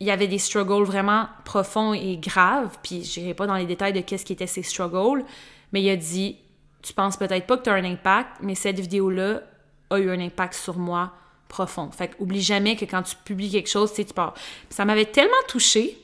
il 0.00 0.06
y 0.06 0.10
avait 0.10 0.26
des 0.26 0.38
struggles 0.38 0.84
vraiment 0.84 1.26
profonds 1.44 1.92
et 1.94 2.16
graves. 2.16 2.76
Puis, 2.82 3.04
je 3.04 3.20
n'irai 3.20 3.34
pas 3.34 3.46
dans 3.46 3.56
les 3.56 3.66
détails 3.66 3.92
de 3.92 4.00
qu'est-ce 4.00 4.24
qui 4.24 4.32
était 4.32 4.46
ces 4.46 4.62
struggles. 4.62 5.24
Mais 5.72 5.82
il 5.82 5.90
a 5.90 5.96
dit 5.96 6.36
tu 6.82 6.92
penses 6.92 7.16
peut-être 7.16 7.46
pas 7.46 7.56
que 7.56 7.62
tu 7.62 7.70
as 7.70 7.74
un 7.74 7.84
impact, 7.84 8.38
mais 8.40 8.54
cette 8.54 8.78
vidéo-là 8.78 9.42
a 9.90 9.98
eu 9.98 10.10
un 10.10 10.20
impact 10.20 10.54
sur 10.54 10.78
moi 10.78 11.12
profond. 11.48 11.90
Fait 11.90 12.08
que 12.08 12.14
oublie 12.18 12.42
jamais 12.42 12.76
que 12.76 12.84
quand 12.84 13.02
tu 13.02 13.14
publies 13.24 13.50
quelque 13.50 13.68
chose, 13.68 13.92
tu 13.92 14.04
pars. 14.04 14.34
ça 14.70 14.84
m'avait 14.84 15.04
tellement 15.04 15.32
touchée, 15.48 15.98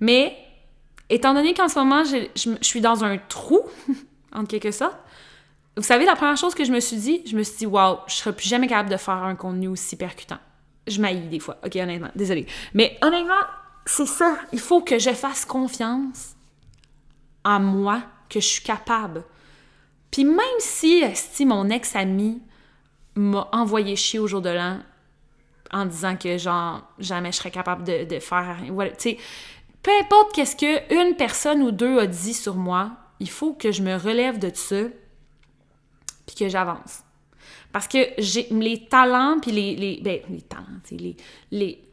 mais 0.00 0.36
étant 1.08 1.32
donné 1.32 1.54
qu'en 1.54 1.68
ce 1.68 1.78
moment, 1.78 2.04
je, 2.04 2.56
suis 2.60 2.80
dans 2.80 3.04
un 3.04 3.18
trou, 3.18 3.62
en 4.32 4.44
quelque 4.44 4.70
sorte, 4.70 4.96
vous 5.76 5.84
savez, 5.84 6.04
la 6.04 6.16
première 6.16 6.36
chose 6.36 6.54
que 6.54 6.64
je 6.64 6.72
me 6.72 6.80
suis 6.80 6.96
dit, 6.96 7.22
je 7.24 7.36
me 7.36 7.42
suis 7.44 7.58
dit, 7.58 7.66
waouh, 7.66 7.98
je 8.08 8.14
serai 8.14 8.34
plus 8.34 8.48
jamais 8.48 8.66
capable 8.66 8.90
de 8.90 8.96
faire 8.96 9.14
un 9.14 9.36
contenu 9.36 9.68
aussi 9.68 9.96
percutant. 9.96 10.38
Je 10.88 11.00
maillis 11.00 11.28
des 11.28 11.38
fois. 11.38 11.58
Ok, 11.64 11.76
honnêtement, 11.76 12.10
désolée. 12.16 12.46
Mais 12.74 12.98
honnêtement, 13.00 13.44
c'est 13.86 14.06
ça. 14.06 14.38
Il 14.52 14.58
faut 14.58 14.80
que 14.80 14.98
je 14.98 15.10
fasse 15.10 15.44
confiance 15.44 16.34
en 17.44 17.60
moi, 17.60 18.02
que 18.28 18.40
je 18.40 18.46
suis 18.46 18.62
capable 18.62 19.22
puis 20.10 20.24
même 20.24 20.44
si, 20.58 21.04
si 21.14 21.46
mon 21.46 21.68
ex-ami 21.70 22.42
m'a 23.14 23.48
envoyé 23.52 23.96
chier 23.96 24.18
au 24.18 24.26
jour 24.26 24.40
de 24.40 24.50
l'an 24.50 24.78
en 25.72 25.84
disant 25.84 26.16
que, 26.16 26.38
genre, 26.38 26.82
jamais 26.98 27.32
je 27.32 27.36
serais 27.36 27.50
capable 27.50 27.84
de, 27.84 28.04
de 28.04 28.18
faire... 28.20 28.58
Voilà, 28.70 28.92
tu 28.92 29.16
peu 29.82 29.90
importe 30.00 30.34
qu'est-ce 30.34 30.56
qu'une 30.56 31.14
personne 31.16 31.62
ou 31.62 31.70
deux 31.70 31.98
a 31.98 32.06
dit 32.06 32.34
sur 32.34 32.56
moi, 32.56 32.92
il 33.20 33.30
faut 33.30 33.54
que 33.54 33.72
je 33.72 33.82
me 33.82 33.96
relève 33.96 34.38
de 34.38 34.50
ça 34.54 34.82
puis 36.26 36.36
que 36.36 36.48
j'avance. 36.48 37.04
Parce 37.72 37.86
que 37.86 37.98
j'ai 38.18 38.48
les 38.50 38.86
talents 38.86 39.38
puis 39.40 39.52
les, 39.52 39.76
les 39.76 40.00
ben, 40.02 40.20
les 40.28 40.42
talents, 40.42 41.16
les 41.50 41.84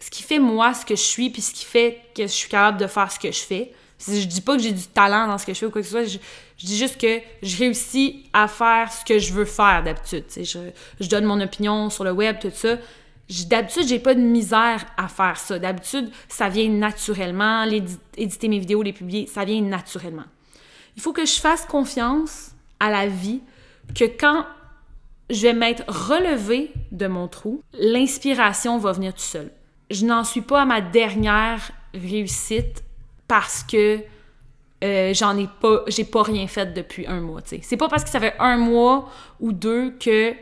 ce 0.00 0.10
qui 0.10 0.22
fait 0.22 0.38
moi 0.38 0.74
ce 0.74 0.84
que 0.84 0.96
je 0.96 1.02
suis 1.02 1.30
puis 1.30 1.42
ce 1.42 1.52
qui 1.52 1.64
fait 1.64 2.00
que 2.14 2.22
je 2.22 2.32
suis 2.32 2.48
capable 2.48 2.78
de 2.78 2.86
faire 2.86 3.10
ce 3.10 3.18
que 3.18 3.32
je 3.32 3.40
fais, 3.40 3.72
je 4.06 4.26
dis 4.26 4.40
pas 4.40 4.56
que 4.56 4.62
j'ai 4.62 4.72
du 4.72 4.86
talent 4.86 5.26
dans 5.26 5.38
ce 5.38 5.46
que 5.46 5.52
je 5.52 5.58
fais 5.58 5.66
ou 5.66 5.70
quoi 5.70 5.82
que 5.82 5.86
ce 5.86 5.92
soit, 5.92 6.04
je, 6.04 6.18
dis 6.64 6.76
juste 6.76 7.00
que 7.00 7.20
je 7.42 7.58
réussis 7.58 8.24
à 8.32 8.46
faire 8.46 8.92
ce 8.92 9.04
que 9.04 9.18
je 9.18 9.32
veux 9.32 9.44
faire 9.44 9.82
d'habitude. 9.82 10.24
Je, 10.36 11.08
donne 11.08 11.24
mon 11.24 11.40
opinion 11.40 11.90
sur 11.90 12.04
le 12.04 12.12
web, 12.12 12.36
tout 12.40 12.50
ça. 12.52 12.76
D'habitude, 13.46 13.86
j'ai 13.86 13.98
pas 13.98 14.14
de 14.14 14.20
misère 14.20 14.86
à 14.96 15.08
faire 15.08 15.36
ça. 15.36 15.58
D'habitude, 15.58 16.10
ça 16.28 16.48
vient 16.48 16.68
naturellement. 16.68 17.64
Éditer 18.16 18.48
mes 18.48 18.58
vidéos, 18.58 18.82
les 18.82 18.92
publier, 18.92 19.26
ça 19.26 19.44
vient 19.44 19.60
naturellement. 19.60 20.24
Il 20.96 21.02
faut 21.02 21.12
que 21.12 21.26
je 21.26 21.38
fasse 21.38 21.64
confiance 21.64 22.52
à 22.80 22.90
la 22.90 23.06
vie 23.06 23.40
que 23.94 24.04
quand 24.04 24.46
je 25.30 25.42
vais 25.42 25.52
m'être 25.52 25.84
relevé 25.88 26.72
de 26.92 27.06
mon 27.06 27.28
trou, 27.28 27.62
l'inspiration 27.74 28.78
va 28.78 28.92
venir 28.92 29.12
tout 29.12 29.20
seul. 29.20 29.50
Je 29.90 30.04
n'en 30.06 30.24
suis 30.24 30.40
pas 30.40 30.62
à 30.62 30.64
ma 30.64 30.80
dernière 30.80 31.70
réussite 31.94 32.82
parce 33.28 33.62
que 33.62 34.00
euh, 34.84 35.12
j'en 35.12 35.36
ai 35.36 35.48
pas, 35.60 35.82
j'ai 35.88 36.04
pas 36.04 36.22
rien 36.22 36.46
fait 36.46 36.72
depuis 36.72 37.06
un 37.06 37.20
mois. 37.20 37.40
C'est 37.44 37.76
pas 37.76 37.88
parce 37.88 38.04
que 38.04 38.10
ça 38.10 38.20
fait 38.20 38.34
un 38.38 38.56
mois 38.56 39.10
ou 39.40 39.52
deux 39.52 39.90
que 39.90 40.34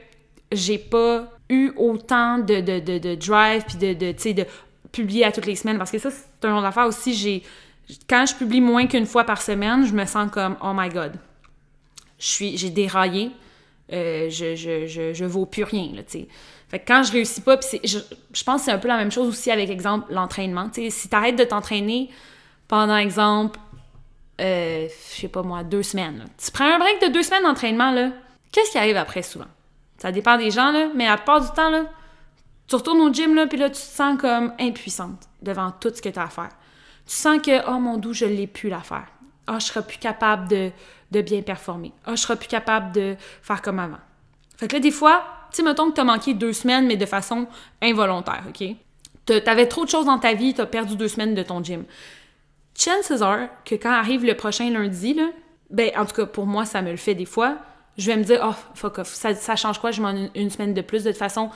j'ai 0.52 0.78
pas 0.78 1.30
eu 1.48 1.72
autant 1.76 2.38
de, 2.38 2.60
de, 2.60 2.78
de, 2.78 3.14
drive 3.14 3.64
puis 3.66 3.78
de, 3.78 3.92
de, 3.94 4.32
de 4.32 4.46
publier 4.92 5.24
à 5.24 5.32
toutes 5.32 5.46
les 5.46 5.56
semaines 5.56 5.78
parce 5.78 5.90
que 5.90 5.98
ça, 5.98 6.10
c'est 6.10 6.46
un 6.46 6.56
autre 6.56 6.66
affaire 6.66 6.86
aussi. 6.86 7.14
J'ai, 7.14 7.42
quand 8.08 8.26
je 8.26 8.34
publie 8.34 8.60
moins 8.60 8.86
qu'une 8.86 9.06
fois 9.06 9.24
par 9.24 9.40
semaine, 9.40 9.86
je 9.86 9.92
me 9.92 10.04
sens 10.04 10.30
comme, 10.30 10.56
oh 10.62 10.72
my 10.74 10.88
god, 10.88 11.12
je 12.18 12.26
suis, 12.26 12.56
j'ai 12.58 12.70
déraillé, 12.70 13.30
euh, 13.92 14.28
je, 14.28 14.54
je, 14.54 14.86
je, 14.86 15.14
je 15.14 15.24
vaux 15.24 15.46
plus 15.46 15.64
rien. 15.64 15.92
Fait 16.68 16.78
que 16.80 16.84
quand 16.86 17.02
je 17.04 17.12
réussis 17.12 17.40
pas, 17.40 17.56
puis 17.56 17.80
je, 17.84 17.98
je 18.32 18.44
pense 18.44 18.62
que 18.62 18.64
c'est 18.66 18.72
un 18.72 18.78
peu 18.78 18.88
la 18.88 18.96
même 18.96 19.12
chose 19.12 19.28
aussi 19.28 19.50
avec, 19.50 19.70
exemple, 19.70 20.12
l'entraînement, 20.12 20.68
tu 20.68 20.82
sais. 20.82 20.90
Si 20.90 21.08
t'arrêtes 21.08 21.36
de 21.36 21.44
t'entraîner 21.44 22.10
pendant 22.68 22.96
exemple, 22.96 23.58
euh, 24.40 24.88
je 24.88 25.20
sais 25.20 25.28
pas 25.28 25.42
moi, 25.42 25.62
deux 25.62 25.82
semaines. 25.82 26.26
Tu 26.42 26.50
prends 26.50 26.74
un 26.74 26.78
break 26.78 27.00
de 27.02 27.08
deux 27.08 27.22
semaines 27.22 27.44
d'entraînement, 27.44 27.90
là, 27.90 28.10
qu'est-ce 28.52 28.72
qui 28.72 28.78
arrive 28.78 28.96
après 28.96 29.22
souvent? 29.22 29.46
Ça 29.98 30.12
dépend 30.12 30.36
des 30.36 30.50
gens, 30.50 30.72
là, 30.72 30.88
mais 30.94 31.06
la 31.06 31.16
plupart 31.16 31.40
du 31.40 31.50
temps, 31.52 31.70
là, 31.70 31.84
tu 32.68 32.74
retournes 32.74 33.00
au 33.00 33.12
gym, 33.12 33.34
là, 33.34 33.46
puis 33.46 33.58
là, 33.58 33.68
tu 33.68 33.76
te 33.76 33.78
sens 33.78 34.18
comme 34.20 34.52
impuissante 34.58 35.28
devant 35.40 35.70
tout 35.70 35.92
ce 35.94 36.02
que 36.02 36.08
tu 36.08 36.18
as 36.18 36.24
à 36.24 36.28
faire. 36.28 36.50
Tu 37.06 37.14
sens 37.14 37.40
que, 37.40 37.70
oh 37.70 37.78
mon 37.78 37.96
doux, 37.96 38.12
je 38.12 38.24
l'ai 38.24 38.46
plus 38.46 38.68
la 38.68 38.80
faire. 38.80 39.06
Ah, 39.46 39.54
oh, 39.54 39.60
je 39.60 39.66
serai 39.66 39.82
plus 39.82 39.98
capable 39.98 40.48
de, 40.48 40.72
de 41.12 41.20
bien 41.20 41.42
performer. 41.42 41.92
Ah, 42.04 42.10
oh, 42.10 42.16
je 42.16 42.22
serai 42.22 42.36
plus 42.36 42.48
capable 42.48 42.92
de 42.92 43.16
faire 43.42 43.62
comme 43.62 43.78
avant. 43.78 43.98
Fait 44.56 44.66
que 44.66 44.74
là, 44.74 44.80
des 44.80 44.90
fois, 44.90 45.24
tu 45.52 45.62
mettons 45.62 45.90
que 45.90 45.94
tu 45.94 46.00
as 46.00 46.04
manqué 46.04 46.34
deux 46.34 46.52
semaines, 46.52 46.86
mais 46.86 46.96
de 46.96 47.06
façon 47.06 47.46
involontaire, 47.80 48.42
OK? 48.48 48.64
T'avais 49.44 49.66
trop 49.66 49.84
de 49.84 49.90
choses 49.90 50.06
dans 50.06 50.18
ta 50.18 50.34
vie, 50.34 50.54
tu 50.54 50.60
as 50.60 50.66
perdu 50.66 50.96
deux 50.96 51.08
semaines 51.08 51.34
de 51.34 51.42
ton 51.42 51.62
gym 51.62 51.84
chances 52.78 53.22
are 53.22 53.48
que 53.64 53.74
quand 53.74 53.92
arrive 53.92 54.24
le 54.24 54.34
prochain 54.34 54.70
lundi, 54.70 55.14
là, 55.14 55.30
ben, 55.70 55.90
en 55.96 56.06
tout 56.06 56.14
cas, 56.14 56.26
pour 56.26 56.46
moi, 56.46 56.64
ça 56.64 56.82
me 56.82 56.90
le 56.90 56.96
fait 56.96 57.14
des 57.14 57.24
fois, 57.24 57.58
je 57.98 58.10
vais 58.10 58.16
me 58.16 58.24
dire, 58.24 58.40
oh, 58.44 58.54
fuck 58.74 58.98
off, 58.98 59.12
ça, 59.12 59.56
change 59.56 59.78
quoi, 59.78 59.90
je 59.90 60.00
m'en 60.02 60.28
une, 60.34 60.50
semaine 60.50 60.74
de 60.74 60.80
plus? 60.82 61.04
De 61.04 61.10
toute 61.10 61.18
façon, 61.18 61.50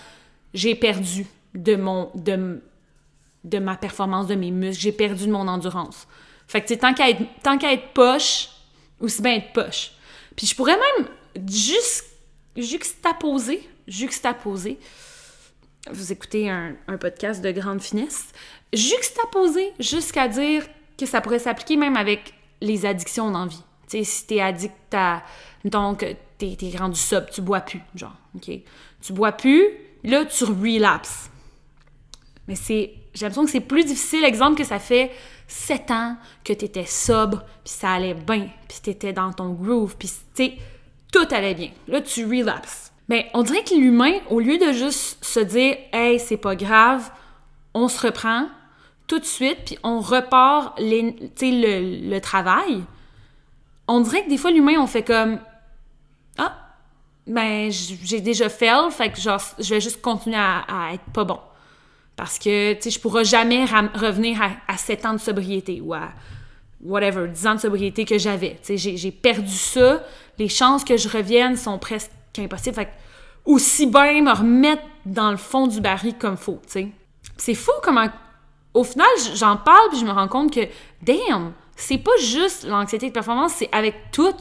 j'ai 0.55 0.75
perdu 0.75 1.27
de 1.55 1.77
mon, 1.77 2.11
de, 2.15 2.61
de 3.45 3.59
ma 3.59 3.77
performance, 3.77 4.27
de 4.27 4.35
mes 4.35 4.51
muscles, 4.51 4.83
j'ai 4.83 4.93
perdu 4.93 5.27
de 5.27 5.33
mon 5.33 5.47
endurance. 5.49 6.07
Fait 6.49 6.61
que, 6.61 6.67
tu 6.67 6.79
tant 6.79 6.95
qu'à 6.95 7.11
être, 7.11 7.23
tant 7.43 7.59
qu'à 7.59 7.73
être 7.73 7.93
poche, 7.93 8.49
aussi 8.99 9.23
bien 9.23 9.35
être 9.35 9.53
poche. 9.53 9.93
Puis 10.37 10.47
je 10.47 10.55
pourrais 10.55 10.77
même 10.77 11.09
juste 11.49 12.07
juxtaposer, 12.57 13.69
juxtaposer, 13.87 14.79
vous 15.91 16.13
écoutez 16.13 16.51
un, 16.51 16.75
un 16.89 16.97
podcast 16.99 17.43
de 17.43 17.51
grande 17.53 17.81
finesse, 17.81 18.29
juxtaposer 18.73 19.73
jusqu'à 19.79 20.29
dire 20.29 20.65
que 21.01 21.07
ça 21.07 21.21
pourrait 21.21 21.39
s'appliquer 21.39 21.77
même 21.77 21.97
avec 21.97 22.35
les 22.61 22.87
addictions 22.87 23.31
dans 23.31 23.47
vie. 23.47 23.63
Tu 23.89 23.99
sais, 23.99 24.05
si 24.05 24.27
t'es 24.27 24.41
addict 24.41 24.75
à... 24.93 25.23
Donc, 25.65 26.07
t'es 26.39 26.57
es 26.61 26.77
rendu 26.77 26.99
sub, 26.99 27.29
tu 27.31 27.41
bois 27.41 27.61
plus, 27.61 27.81
genre, 27.95 28.17
OK? 28.37 28.51
Tu 29.01 29.13
bois 29.13 29.33
plus, 29.33 29.65
là, 30.05 30.25
tu 30.25 30.45
relapses. 30.45 31.31
Mais 32.47 32.55
c'est... 32.55 32.95
J'ai 33.13 33.25
l'impression 33.25 33.45
que 33.45 33.51
c'est 33.51 33.61
plus 33.61 33.85
difficile, 33.85 34.25
exemple, 34.25 34.57
que 34.57 34.65
ça 34.65 34.79
fait 34.79 35.11
sept 35.49 35.91
ans 35.91 36.17
que 36.45 36.53
t'étais 36.53 36.87
sobre, 36.87 37.43
puis 37.65 37.73
ça 37.73 37.95
allait 37.95 38.15
bien, 38.15 38.49
puis 38.69 38.79
t'étais 38.81 39.13
dans 39.13 39.33
ton 39.33 39.51
groove, 39.51 39.97
puis, 39.97 40.09
tu 40.35 40.53
tout 41.13 41.27
allait 41.33 41.55
bien. 41.55 41.71
Là, 41.89 42.01
tu 42.01 42.25
relapses. 42.25 42.93
Mais 43.09 43.29
on 43.35 43.43
dirait 43.43 43.65
que 43.65 43.75
l'humain, 43.75 44.13
au 44.31 44.39
lieu 44.39 44.59
de 44.59 44.73
juste 44.73 45.25
se 45.25 45.41
dire 45.41 45.77
«Hey, 45.93 46.21
c'est 46.21 46.37
pas 46.37 46.55
grave, 46.55 47.11
on 47.75 47.89
se 47.89 48.07
reprend», 48.07 48.47
tout 49.11 49.19
de 49.19 49.25
suite, 49.25 49.59
puis 49.67 49.79
on 49.83 49.99
repart 49.99 50.79
le, 50.79 52.19
travail, 52.21 52.85
on 53.89 54.01
dirait 54.03 54.23
que 54.23 54.31
des 54.31 54.37
fois, 54.37 54.53
l'humain, 54.53 54.77
on 54.79 54.87
fait 54.87 55.03
comme 55.03 55.41
Ah, 56.39 56.57
ben, 57.27 57.73
j'ai 57.73 58.21
déjà 58.21 58.49
fait, 58.49 58.71
fait 58.93 59.11
que 59.11 59.21
genre, 59.21 59.43
je 59.59 59.75
vais 59.75 59.81
juste 59.81 60.01
continuer 60.01 60.37
à, 60.39 60.91
être 60.95 61.03
pas 61.13 61.25
bon. 61.25 61.41
Parce 62.15 62.39
que, 62.39 62.75
tu 62.75 62.83
sais, 62.83 62.91
je 62.91 63.01
pourrai 63.01 63.25
jamais 63.25 63.65
revenir 63.65 64.41
à, 64.41 64.51
à 64.73 64.77
7 64.77 65.05
ans 65.07 65.13
de 65.15 65.19
sobriété 65.19 65.81
ou 65.81 65.93
à 65.93 66.11
whatever, 66.81 67.27
10 67.27 67.47
ans 67.49 67.55
de 67.57 67.61
sobriété 67.61 68.05
que 68.05 68.17
j'avais. 68.17 68.61
Tu 68.65 68.79
sais, 68.79 68.97
j'ai 68.97 69.11
perdu 69.11 69.53
ça. 69.53 70.05
Les 70.39 70.49
chances 70.49 70.85
que 70.85 70.97
je 70.97 71.09
revienne 71.09 71.57
sont 71.57 71.79
presque 71.81 72.13
impossibles. 72.39 72.77
Fait 72.77 72.85
que, 72.85 72.91
aussi 73.45 73.87
bien 73.87 74.23
me 74.23 74.33
remettre 74.33 74.85
dans 75.05 75.33
le 75.33 75.37
fond 75.37 75.67
du 75.67 75.81
baril 75.81 76.15
comme 76.17 76.37
faut, 76.37 76.61
tu 76.67 76.73
sais. 76.73 76.89
C'est 77.37 77.55
fou 77.55 77.73
comment 77.83 78.09
au 78.75 78.85
final, 78.85 79.09
j'en 79.35 79.57
parle 79.57 79.89
puis 79.91 79.99
je 79.99 80.05
me 80.05 80.13
rends 80.13 80.29
compte 80.29 80.53
que, 80.53 80.61
damn, 81.03 81.53
c'est 81.77 81.99
pas 81.99 82.17
juste 82.21 82.67
l'anxiété 82.67 83.09
de 83.09 83.13
performance, 83.13 83.53
c'est 83.57 83.69
avec 83.73 84.11
tout. 84.13 84.35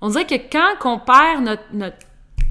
On 0.00 0.08
dirait 0.08 0.26
que 0.26 0.34
quand 0.34 0.74
on 0.84 0.98
perd 0.98 1.42
notre, 1.42 1.62
notre 1.72 1.96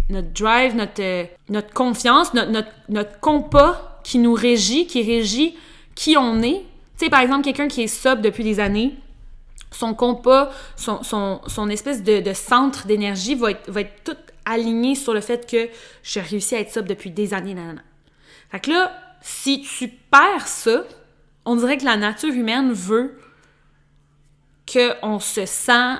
notre 0.09 0.29
drive, 0.29 0.75
notre, 0.75 1.01
euh, 1.01 1.25
notre 1.49 1.73
confiance, 1.73 2.33
notre, 2.33 2.51
notre, 2.51 2.71
notre 2.89 3.19
compas 3.19 3.99
qui 4.03 4.19
nous 4.19 4.33
régit, 4.33 4.85
qui 4.85 5.01
régit 5.01 5.55
qui 5.95 6.17
on 6.17 6.41
est. 6.41 6.59
Tu 6.97 7.05
sais, 7.05 7.09
par 7.09 7.21
exemple, 7.21 7.43
quelqu'un 7.43 7.67
qui 7.67 7.83
est 7.83 7.87
sub 7.87 8.21
depuis 8.21 8.43
des 8.43 8.59
années, 8.59 8.95
son 9.71 9.93
compas, 9.93 10.51
son, 10.75 11.03
son, 11.03 11.41
son 11.47 11.69
espèce 11.69 12.03
de, 12.03 12.33
centre 12.33 12.85
d'énergie 12.85 13.35
va 13.35 13.51
être, 13.51 13.69
va 13.69 13.81
être 13.81 14.03
tout 14.03 14.17
aligné 14.45 14.95
sur 14.95 15.13
le 15.13 15.21
fait 15.21 15.49
que 15.49 15.69
j'ai 16.03 16.21
réussi 16.21 16.55
à 16.55 16.59
être 16.59 16.71
sub 16.71 16.85
depuis 16.85 17.11
des 17.11 17.33
années. 17.33 17.53
Nanana. 17.53 17.81
Fait 18.51 18.59
que 18.59 18.71
là, 18.71 18.91
si 19.21 19.61
tu 19.61 19.87
perds 19.87 20.47
ça, 20.47 20.83
on 21.45 21.55
dirait 21.55 21.77
que 21.77 21.85
la 21.85 21.97
nature 21.97 22.33
humaine 22.33 22.71
veut 22.71 23.19
qu'on 24.71 25.19
se 25.19 25.45
sent 25.45 25.95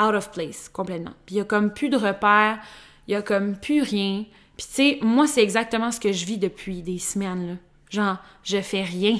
out 0.00 0.14
of 0.14 0.30
place 0.30 0.68
complètement. 0.68 1.14
Puis 1.26 1.36
il 1.36 1.38
y 1.38 1.40
a 1.40 1.44
comme 1.44 1.72
plus 1.72 1.88
de 1.88 1.96
repères, 1.96 2.58
il 3.06 3.12
y 3.12 3.14
a 3.14 3.22
comme 3.22 3.56
plus 3.56 3.82
rien. 3.82 4.24
Puis 4.56 4.66
tu 4.66 4.72
sais, 4.72 4.98
moi, 5.02 5.26
c'est 5.26 5.42
exactement 5.42 5.90
ce 5.90 6.00
que 6.00 6.12
je 6.12 6.24
vis 6.24 6.38
depuis 6.38 6.82
des 6.82 6.98
semaines. 6.98 7.58
Genre, 7.90 8.16
je 8.44 8.60
fais 8.60 8.82
rien. 8.82 9.18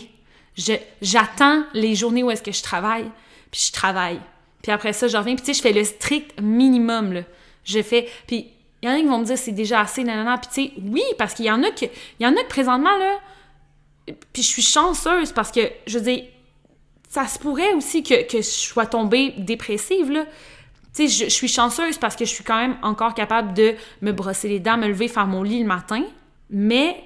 J'attends 1.02 1.64
les 1.74 1.94
journées 1.94 2.22
où 2.22 2.30
est-ce 2.30 2.42
que 2.42 2.52
je 2.52 2.62
travaille, 2.62 3.10
puis 3.50 3.60
je 3.66 3.72
travaille. 3.72 4.20
Puis 4.62 4.70
après 4.72 4.92
ça, 4.92 5.08
je 5.08 5.16
reviens, 5.16 5.34
puis 5.34 5.44
tu 5.44 5.52
sais, 5.52 5.58
je 5.58 5.62
fais 5.62 5.72
le 5.72 5.84
strict 5.84 6.40
minimum. 6.40 7.24
Je 7.64 7.82
fais... 7.82 8.08
Puis 8.26 8.48
il 8.80 8.88
y 8.88 8.92
en 8.92 8.94
a 8.94 9.00
qui 9.00 9.06
vont 9.06 9.18
me 9.18 9.24
dire 9.24 9.36
c'est 9.36 9.52
déjà 9.52 9.80
assez, 9.80 10.04
nanana. 10.04 10.38
Puis 10.38 10.48
tu 10.48 10.74
sais, 10.76 10.82
oui, 10.90 11.02
parce 11.18 11.34
qu'il 11.34 11.46
y 11.46 11.50
en 11.50 11.62
a 11.62 11.70
que... 11.70 11.86
Il 12.20 12.24
y 12.24 12.26
en 12.26 12.32
a 12.32 12.42
que 12.42 12.48
présentement, 12.48 12.96
là... 12.96 13.18
Puis 14.06 14.42
je 14.42 14.48
suis 14.48 14.62
chanceuse 14.62 15.32
parce 15.32 15.50
que, 15.50 15.60
je 15.86 15.98
veux 15.98 16.04
dire, 16.04 16.24
ça 17.08 17.26
se 17.26 17.38
pourrait 17.38 17.72
aussi 17.74 18.02
que, 18.02 18.26
que 18.26 18.38
je 18.38 18.42
sois 18.42 18.86
tombée 18.86 19.34
dépressive, 19.38 20.10
là. 20.10 20.24
Tu 20.94 21.08
sais, 21.08 21.24
je, 21.24 21.30
suis 21.30 21.48
chanceuse 21.48 21.98
parce 21.98 22.14
que 22.14 22.24
je 22.24 22.30
suis 22.30 22.44
quand 22.44 22.56
même 22.56 22.76
encore 22.82 23.14
capable 23.14 23.52
de 23.52 23.74
me 24.00 24.12
brosser 24.12 24.48
les 24.48 24.60
dents, 24.60 24.76
me 24.76 24.86
lever, 24.86 25.08
faire 25.08 25.26
mon 25.26 25.42
lit 25.42 25.58
le 25.58 25.66
matin. 25.66 26.04
Mais 26.50 27.02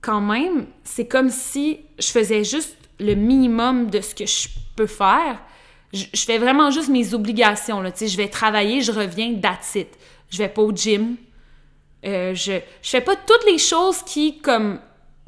quand 0.00 0.22
même, 0.22 0.66
c'est 0.82 1.06
comme 1.06 1.28
si 1.28 1.80
je 1.98 2.08
faisais 2.08 2.42
juste 2.42 2.74
le 2.98 3.14
minimum 3.14 3.90
de 3.90 4.00
ce 4.00 4.14
que 4.14 4.24
je 4.24 4.48
peux 4.76 4.86
faire. 4.86 5.38
Je, 5.92 6.06
fais 6.14 6.38
vraiment 6.38 6.70
juste 6.70 6.88
mes 6.88 7.12
obligations. 7.12 7.82
Là. 7.82 7.92
Tu 7.92 7.98
sais, 7.98 8.08
je 8.08 8.16
vais 8.16 8.28
travailler, 8.28 8.80
je 8.80 8.92
reviens, 8.92 9.34
that's 9.34 9.74
it. 9.74 9.88
Je 10.30 10.38
vais 10.38 10.48
pas 10.48 10.62
au 10.62 10.72
gym. 10.72 11.16
Euh, 12.06 12.34
je, 12.34 12.60
je 12.82 12.88
fais 12.88 13.00
pas 13.02 13.16
toutes 13.16 13.44
les 13.50 13.58
choses 13.58 14.02
qui, 14.02 14.38
comme, 14.38 14.78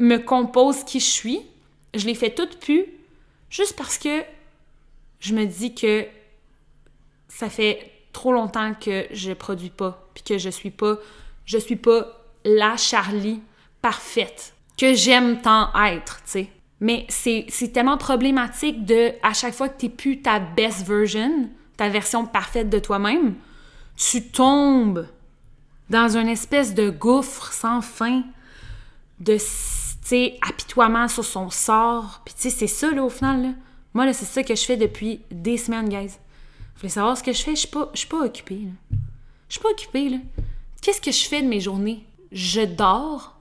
me 0.00 0.16
composent 0.16 0.82
qui 0.82 0.98
je 0.98 1.04
suis. 1.04 1.40
Je 1.94 2.06
les 2.06 2.14
fais 2.14 2.30
toutes 2.30 2.58
plus 2.58 2.86
juste 3.50 3.76
parce 3.76 3.98
que 3.98 4.22
je 5.20 5.34
me 5.34 5.44
dis 5.44 5.74
que 5.74 6.06
ça 7.28 7.48
fait 7.48 7.92
trop 8.12 8.32
longtemps 8.32 8.74
que 8.74 9.06
je 9.12 9.32
produis 9.32 9.70
pas, 9.70 10.08
puis 10.14 10.24
que 10.24 10.38
je 10.38 10.50
suis 10.50 10.70
pas, 10.70 10.98
je 11.44 11.58
suis 11.58 11.76
pas 11.76 12.06
la 12.44 12.76
Charlie 12.76 13.40
parfaite 13.82 14.54
que 14.78 14.94
j'aime 14.94 15.40
tant 15.42 15.70
être, 15.84 16.22
tu 16.24 16.30
sais. 16.30 16.48
Mais 16.80 17.06
c'est 17.10 17.72
tellement 17.72 17.98
problématique 17.98 18.86
de, 18.86 19.12
à 19.22 19.34
chaque 19.34 19.52
fois 19.52 19.68
que 19.68 19.78
t'es 19.78 19.90
plus 19.90 20.22
ta 20.22 20.40
best 20.40 20.86
version, 20.86 21.50
ta 21.76 21.90
version 21.90 22.24
parfaite 22.24 22.70
de 22.70 22.78
toi-même, 22.78 23.34
tu 23.96 24.22
tombes 24.28 25.06
dans 25.90 26.16
une 26.16 26.28
espèce 26.28 26.74
de 26.74 26.88
gouffre 26.88 27.52
sans 27.52 27.82
fin, 27.82 28.22
de, 29.18 29.36
tu 29.36 29.42
sais, 30.10 30.38
apitoiement 30.48 31.08
sur 31.08 31.24
son 31.24 31.50
sort. 31.50 32.20
Puis 32.24 32.34
tu 32.34 32.42
sais, 32.42 32.50
c'est 32.50 32.66
ça, 32.66 32.90
là, 32.90 33.02
au 33.02 33.08
final. 33.08 33.54
Moi, 33.94 34.06
là, 34.06 34.12
c'est 34.12 34.24
ça 34.24 34.42
que 34.42 34.54
je 34.54 34.64
fais 34.64 34.76
depuis 34.76 35.20
des 35.30 35.56
semaines, 35.56 35.88
guys. 35.88 36.08
Vous 36.08 36.80
voulez 36.80 36.90
savoir 36.90 37.16
ce 37.16 37.22
que 37.22 37.32
je 37.32 37.42
fais? 37.42 37.52
Je 37.52 37.60
suis 37.60 37.68
pas, 37.68 37.90
suis 37.94 38.08
pas 38.08 38.24
occupée, 38.24 38.60
là. 38.64 38.96
Je 39.48 39.54
suis 39.54 39.62
pas 39.62 39.70
occupée, 39.70 40.08
là. 40.08 40.18
Qu'est-ce 40.80 41.00
que 41.00 41.12
je 41.12 41.28
fais 41.28 41.42
de 41.42 41.48
mes 41.48 41.60
journées? 41.60 42.04
Je 42.32 42.62
dors, 42.62 43.36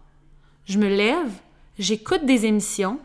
je 0.66 0.78
me 0.78 0.88
lève, 0.88 1.32
j'écoute 1.78 2.26
des 2.26 2.46
émissions. 2.46 3.00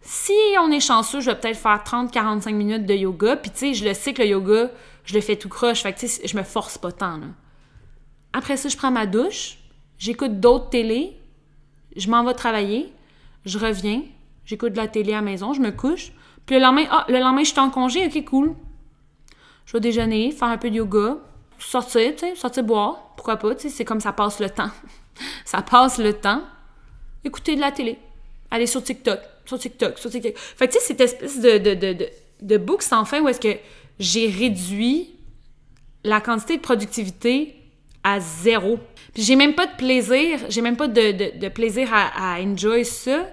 Si 0.00 0.32
on 0.60 0.70
est 0.70 0.80
chanceux, 0.80 1.20
je 1.20 1.30
vais 1.30 1.38
peut-être 1.38 1.58
faire 1.58 1.82
30-45 1.84 2.52
minutes 2.54 2.86
de 2.86 2.94
yoga. 2.94 3.36
Puis 3.36 3.50
tu 3.50 3.58
sais, 3.58 3.74
je 3.74 3.84
le 3.84 3.94
sais 3.94 4.12
que 4.12 4.22
le 4.22 4.28
yoga, 4.28 4.70
je 5.04 5.14
le 5.14 5.20
fais 5.20 5.36
tout 5.36 5.48
croche. 5.48 5.82
Fait 5.82 5.92
que 5.92 6.00
tu 6.00 6.08
sais, 6.08 6.26
je 6.26 6.36
me 6.36 6.42
force 6.42 6.78
pas 6.78 6.92
tant. 6.92 7.16
Là. 7.16 7.26
Après 8.32 8.56
ça, 8.56 8.68
je 8.68 8.76
prends 8.76 8.90
ma 8.90 9.06
douche, 9.06 9.58
j'écoute 9.96 10.40
d'autres 10.40 10.68
télés, 10.68 11.16
je 11.96 12.10
m'en 12.10 12.24
vais 12.24 12.34
travailler, 12.34 12.92
je 13.44 13.58
reviens, 13.58 14.02
j'écoute 14.44 14.72
de 14.72 14.76
la 14.76 14.88
télé 14.88 15.12
à 15.12 15.16
la 15.16 15.22
maison, 15.22 15.52
je 15.52 15.60
me 15.60 15.70
couche. 15.70 16.12
Puis 16.46 16.56
le 16.56 16.62
lendemain, 16.62 16.84
ah, 16.90 17.06
le 17.08 17.18
lendemain, 17.18 17.42
je 17.42 17.50
suis 17.50 17.60
en 17.60 17.70
congé, 17.70 18.06
ok, 18.06 18.24
cool. 18.24 18.54
Je 19.66 19.72
vais 19.72 19.80
déjeuner, 19.80 20.30
faire 20.30 20.48
un 20.48 20.58
peu 20.58 20.70
de 20.70 20.76
yoga, 20.76 21.16
sortir, 21.58 22.12
tu 22.12 22.18
sais, 22.18 22.34
sortir 22.34 22.64
boire, 22.64 23.14
pourquoi 23.16 23.36
pas, 23.36 23.54
tu 23.54 23.62
sais, 23.62 23.68
c'est 23.70 23.84
comme 23.84 24.00
ça 24.00 24.12
passe 24.12 24.40
le 24.40 24.50
temps. 24.50 24.70
ça 25.44 25.62
passe 25.62 25.98
le 25.98 26.12
temps 26.12 26.42
écouter 27.24 27.56
de 27.56 27.60
la 27.60 27.72
télé, 27.72 27.98
aller 28.50 28.66
sur 28.66 28.82
TikTok, 28.82 29.18
sur 29.46 29.58
TikTok, 29.58 29.98
sur 29.98 30.10
TikTok. 30.10 30.36
Fait 30.36 30.68
que 30.68 30.74
tu 30.74 30.78
sais, 30.78 30.84
cette 30.84 31.00
espèce 31.00 31.40
de, 31.40 31.58
de, 31.58 31.74
de, 31.74 32.56
de, 32.56 32.76
sans 32.80 33.04
fin 33.04 33.20
où 33.22 33.28
est-ce 33.28 33.40
que 33.40 33.56
j'ai 33.98 34.28
réduit 34.28 35.14
la 36.02 36.20
quantité 36.20 36.56
de 36.56 36.62
productivité 36.62 37.63
à 38.04 38.20
zéro. 38.20 38.78
Puis 39.14 39.22
j'ai 39.22 39.34
même 39.34 39.54
pas 39.54 39.66
de 39.66 39.74
plaisir, 39.76 40.38
j'ai 40.48 40.60
même 40.60 40.76
pas 40.76 40.86
de, 40.88 41.38
de, 41.38 41.48
plaisir 41.48 41.88
à, 41.92 42.34
à, 42.34 42.40
enjoy 42.40 42.84
ça. 42.84 43.26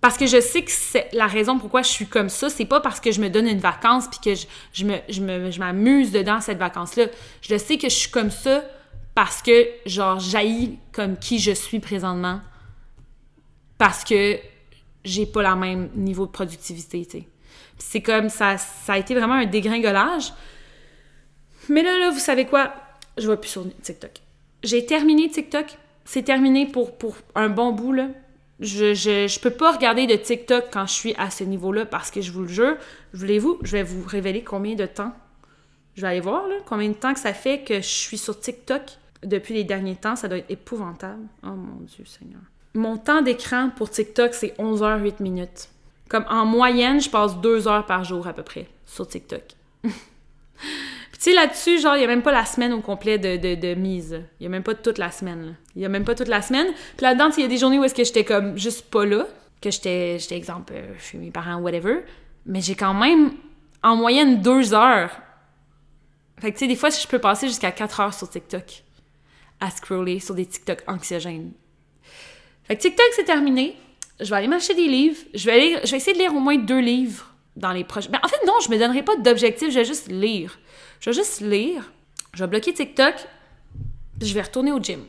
Parce 0.00 0.18
que 0.18 0.26
je 0.26 0.40
sais 0.40 0.62
que 0.62 0.70
c'est 0.70 1.08
la 1.12 1.26
raison 1.26 1.58
pourquoi 1.58 1.82
je 1.82 1.88
suis 1.88 2.06
comme 2.06 2.28
ça, 2.28 2.50
c'est 2.50 2.66
pas 2.66 2.80
parce 2.80 3.00
que 3.00 3.10
je 3.10 3.20
me 3.20 3.30
donne 3.30 3.48
une 3.48 3.58
vacance 3.58 4.06
puis 4.08 4.18
que 4.22 4.34
je, 4.34 4.46
je 4.72 4.84
me, 4.84 4.96
je 5.08 5.20
me, 5.20 5.50
je 5.50 5.58
m'amuse 5.58 6.12
dedans 6.12 6.40
cette 6.40 6.58
vacance-là. 6.58 7.06
Je 7.40 7.56
sais 7.56 7.78
que 7.78 7.88
je 7.88 7.94
suis 7.94 8.10
comme 8.10 8.30
ça 8.30 8.62
parce 9.14 9.40
que, 9.40 9.66
genre, 9.86 10.20
jaillis 10.20 10.78
comme 10.92 11.16
qui 11.16 11.38
je 11.38 11.52
suis 11.52 11.80
présentement 11.80 12.40
parce 13.78 14.04
que 14.04 14.38
j'ai 15.04 15.26
pas 15.26 15.42
le 15.42 15.56
même 15.58 15.88
niveau 15.94 16.26
de 16.26 16.30
productivité, 16.30 17.06
tu 17.06 17.18
sais. 17.18 17.28
C'est 17.78 18.00
comme 18.00 18.28
ça, 18.28 18.56
ça 18.58 18.94
a 18.94 18.98
été 18.98 19.14
vraiment 19.14 19.34
un 19.34 19.44
dégringolage. 19.44 20.32
Mais 21.68 21.82
là, 21.82 21.98
là, 21.98 22.10
vous 22.10 22.18
savez 22.18 22.46
quoi? 22.46 22.72
Je 23.18 23.28
vais 23.28 23.36
plus 23.36 23.50
sur 23.50 23.64
TikTok. 23.82 24.20
J'ai 24.62 24.84
terminé 24.86 25.28
TikTok. 25.28 25.66
C'est 26.04 26.22
terminé 26.22 26.66
pour, 26.66 26.96
pour 26.96 27.16
un 27.34 27.48
bon 27.48 27.72
bout, 27.72 27.92
là. 27.92 28.08
Je, 28.60 28.94
je, 28.94 29.28
je, 29.28 29.40
peux 29.40 29.50
pas 29.50 29.72
regarder 29.72 30.06
de 30.06 30.16
TikTok 30.16 30.66
quand 30.72 30.86
je 30.86 30.92
suis 30.92 31.14
à 31.18 31.30
ce 31.30 31.44
niveau-là 31.44 31.84
parce 31.84 32.10
que 32.10 32.22
je 32.22 32.32
vous 32.32 32.42
le 32.42 32.48
jure, 32.48 32.76
voulez-vous, 33.12 33.58
je 33.62 33.72
vais 33.72 33.82
vous 33.82 34.02
révéler 34.06 34.42
combien 34.42 34.74
de 34.74 34.86
temps. 34.86 35.12
Je 35.94 36.00
vais 36.02 36.08
aller 36.08 36.20
voir, 36.20 36.46
là, 36.46 36.56
combien 36.64 36.88
de 36.88 36.94
temps 36.94 37.12
que 37.12 37.20
ça 37.20 37.34
fait 37.34 37.64
que 37.64 37.76
je 37.76 37.86
suis 37.86 38.16
sur 38.16 38.38
TikTok 38.38 38.82
depuis 39.22 39.54
les 39.54 39.64
derniers 39.64 39.96
temps. 39.96 40.16
Ça 40.16 40.28
doit 40.28 40.38
être 40.38 40.50
épouvantable. 40.50 41.22
Oh 41.42 41.48
mon 41.48 41.80
Dieu 41.80 42.04
Seigneur. 42.06 42.40
Mon 42.74 42.96
temps 42.96 43.22
d'écran 43.22 43.70
pour 43.74 43.90
TikTok, 43.90 44.34
c'est 44.34 44.54
11 44.58 44.82
h 44.82 45.02
8 45.02 45.20
minutes. 45.20 45.68
Comme 46.08 46.24
en 46.28 46.44
moyenne, 46.44 47.00
je 47.00 47.10
passe 47.10 47.36
2 47.38 47.68
heures 47.68 47.86
par 47.86 48.04
jour 48.04 48.26
à 48.26 48.32
peu 48.32 48.42
près 48.42 48.68
sur 48.86 49.06
TikTok. 49.08 49.42
Tu 51.18 51.30
sais, 51.30 51.32
là-dessus, 51.32 51.80
genre, 51.80 51.96
il 51.96 52.00
n'y 52.00 52.04
a 52.04 52.08
même 52.08 52.22
pas 52.22 52.32
la 52.32 52.44
semaine 52.44 52.74
au 52.74 52.80
complet 52.80 53.18
de, 53.18 53.36
de, 53.36 53.54
de 53.54 53.74
mise. 53.74 54.22
Il 54.38 54.42
n'y 54.42 54.46
a 54.46 54.50
même 54.50 54.62
pas 54.62 54.74
toute 54.74 54.98
la 54.98 55.10
semaine. 55.10 55.56
Il 55.74 55.78
n'y 55.78 55.86
a 55.86 55.88
même 55.88 56.04
pas 56.04 56.14
toute 56.14 56.28
la 56.28 56.42
semaine. 56.42 56.66
Puis 56.96 57.04
là-dedans, 57.04 57.30
il 57.36 57.42
y 57.42 57.44
a 57.44 57.48
des 57.48 57.56
journées 57.56 57.78
où 57.78 57.84
est-ce 57.84 57.94
que 57.94 58.04
j'étais 58.04 58.24
comme 58.24 58.58
juste 58.58 58.90
pas 58.90 59.06
là, 59.06 59.26
que 59.62 59.70
j'étais, 59.70 60.18
j'étais 60.18 60.36
exemple, 60.36 60.74
euh, 60.76 60.92
chez 60.98 61.16
mes 61.16 61.30
parents, 61.30 61.56
whatever. 61.56 62.04
Mais 62.44 62.60
j'ai 62.60 62.74
quand 62.74 62.92
même, 62.92 63.32
en 63.82 63.96
moyenne, 63.96 64.42
2 64.42 64.74
heures. 64.74 65.10
Fait 66.38 66.52
que 66.52 66.58
tu 66.58 66.64
sais, 66.64 66.68
des 66.68 66.76
fois, 66.76 66.90
je 66.90 67.06
peux 67.06 67.18
passer 67.18 67.48
jusqu'à 67.48 67.72
4 67.72 68.00
heures 68.00 68.14
sur 68.14 68.28
TikTok 68.28 68.82
à 69.58 69.70
scroller 69.70 70.20
sur 70.20 70.34
des 70.34 70.44
TikTok 70.44 70.82
anxiogènes. 70.86 71.52
Fait 72.64 72.76
que 72.76 72.82
TikTok, 72.82 73.06
c'est 73.12 73.24
terminé. 73.24 73.76
Je 74.20 74.28
vais 74.28 74.36
aller 74.36 74.48
m'acheter 74.48 74.74
des 74.74 74.88
livres. 74.88 75.18
Je 75.34 75.46
vais, 75.46 75.52
aller, 75.52 75.78
je 75.84 75.90
vais 75.90 75.96
essayer 75.96 76.12
de 76.12 76.18
lire 76.18 76.34
au 76.34 76.40
moins 76.40 76.56
deux 76.56 76.80
livres 76.80 77.32
dans 77.54 77.72
les 77.72 77.84
prochains... 77.84 78.10
Ben, 78.10 78.20
en 78.22 78.28
fait, 78.28 78.44
non, 78.46 78.54
je 78.64 78.70
me 78.70 78.78
donnerai 78.78 79.02
pas 79.02 79.16
d'objectif. 79.16 79.70
Je 79.70 79.78
vais 79.78 79.84
juste 79.84 80.08
lire. 80.08 80.58
Je 81.00 81.10
vais 81.10 81.14
juste 81.14 81.40
lire. 81.40 81.90
Je 82.34 82.44
vais 82.44 82.48
bloquer 82.48 82.72
TikTok. 82.72 83.14
Puis 84.18 84.28
je 84.28 84.34
vais 84.34 84.42
retourner 84.42 84.72
au 84.72 84.80
gym. 84.80 85.00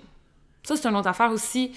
Ça, 0.64 0.76
c'est 0.76 0.88
une 0.88 0.96
autre 0.96 1.08
affaire 1.08 1.32
aussi. 1.32 1.72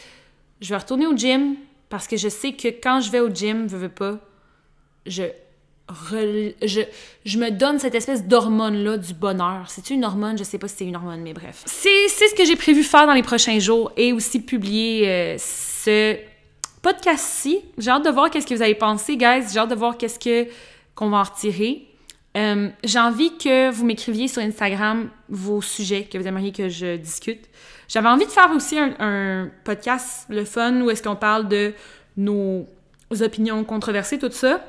Je 0.60 0.68
vais 0.70 0.76
retourner 0.76 1.06
au 1.06 1.16
gym 1.16 1.56
parce 1.88 2.06
que 2.06 2.16
je 2.16 2.28
sais 2.28 2.52
que 2.52 2.68
quand 2.68 3.00
je 3.00 3.10
vais 3.10 3.20
au 3.20 3.28
gym, 3.28 3.68
je 3.68 3.76
veux 3.76 3.88
pas, 3.88 4.18
je, 5.06 5.24
je, 7.24 7.38
me 7.38 7.50
donne 7.50 7.78
cette 7.78 7.94
espèce 7.94 8.24
d'hormone-là 8.24 8.96
du 8.96 9.14
bonheur. 9.14 9.66
C'est 9.68 9.90
une 9.90 10.04
hormone? 10.04 10.38
Je 10.38 10.44
sais 10.44 10.58
pas 10.58 10.68
si 10.68 10.76
c'est 10.78 10.84
une 10.84 10.96
hormone, 10.96 11.20
mais 11.20 11.32
bref. 11.32 11.62
C'est 11.66 12.08
ce 12.08 12.34
que 12.34 12.44
j'ai 12.44 12.56
prévu 12.56 12.82
faire 12.82 13.06
dans 13.06 13.12
les 13.12 13.22
prochains 13.22 13.58
jours 13.58 13.92
et 13.96 14.12
aussi 14.12 14.40
publier 14.40 15.08
euh, 15.08 15.36
ce 15.38 16.16
podcast-ci. 16.82 17.60
J'ai 17.78 17.90
hâte 17.90 18.04
de 18.04 18.10
voir 18.10 18.30
qu'est-ce 18.30 18.46
que 18.46 18.54
vous 18.54 18.62
avez 18.62 18.74
pensé, 18.74 19.16
guys. 19.16 19.46
J'ai 19.52 19.58
hâte 19.58 19.70
de 19.70 19.74
voir 19.74 19.96
qu'est-ce 19.96 20.18
que 20.18 20.48
qu'on 20.94 21.10
va 21.10 21.18
en 21.18 21.22
retirer. 21.22 21.89
Euh, 22.36 22.68
j'ai 22.84 22.98
envie 22.98 23.36
que 23.38 23.70
vous 23.70 23.84
m'écriviez 23.84 24.28
sur 24.28 24.40
Instagram 24.40 25.08
vos 25.28 25.60
sujets 25.60 26.04
que 26.04 26.16
vous 26.16 26.26
aimeriez 26.26 26.52
que 26.52 26.68
je 26.68 26.96
discute. 26.96 27.48
J'avais 27.88 28.08
envie 28.08 28.26
de 28.26 28.30
faire 28.30 28.50
aussi 28.54 28.78
un, 28.78 29.50
podcast, 29.64 30.26
le 30.28 30.44
fun, 30.44 30.80
où 30.82 30.90
est-ce 30.90 31.02
qu'on 31.02 31.16
parle 31.16 31.48
de 31.48 31.74
nos 32.16 32.66
opinions 33.20 33.64
controversées, 33.64 34.18
tout 34.18 34.30
ça. 34.30 34.64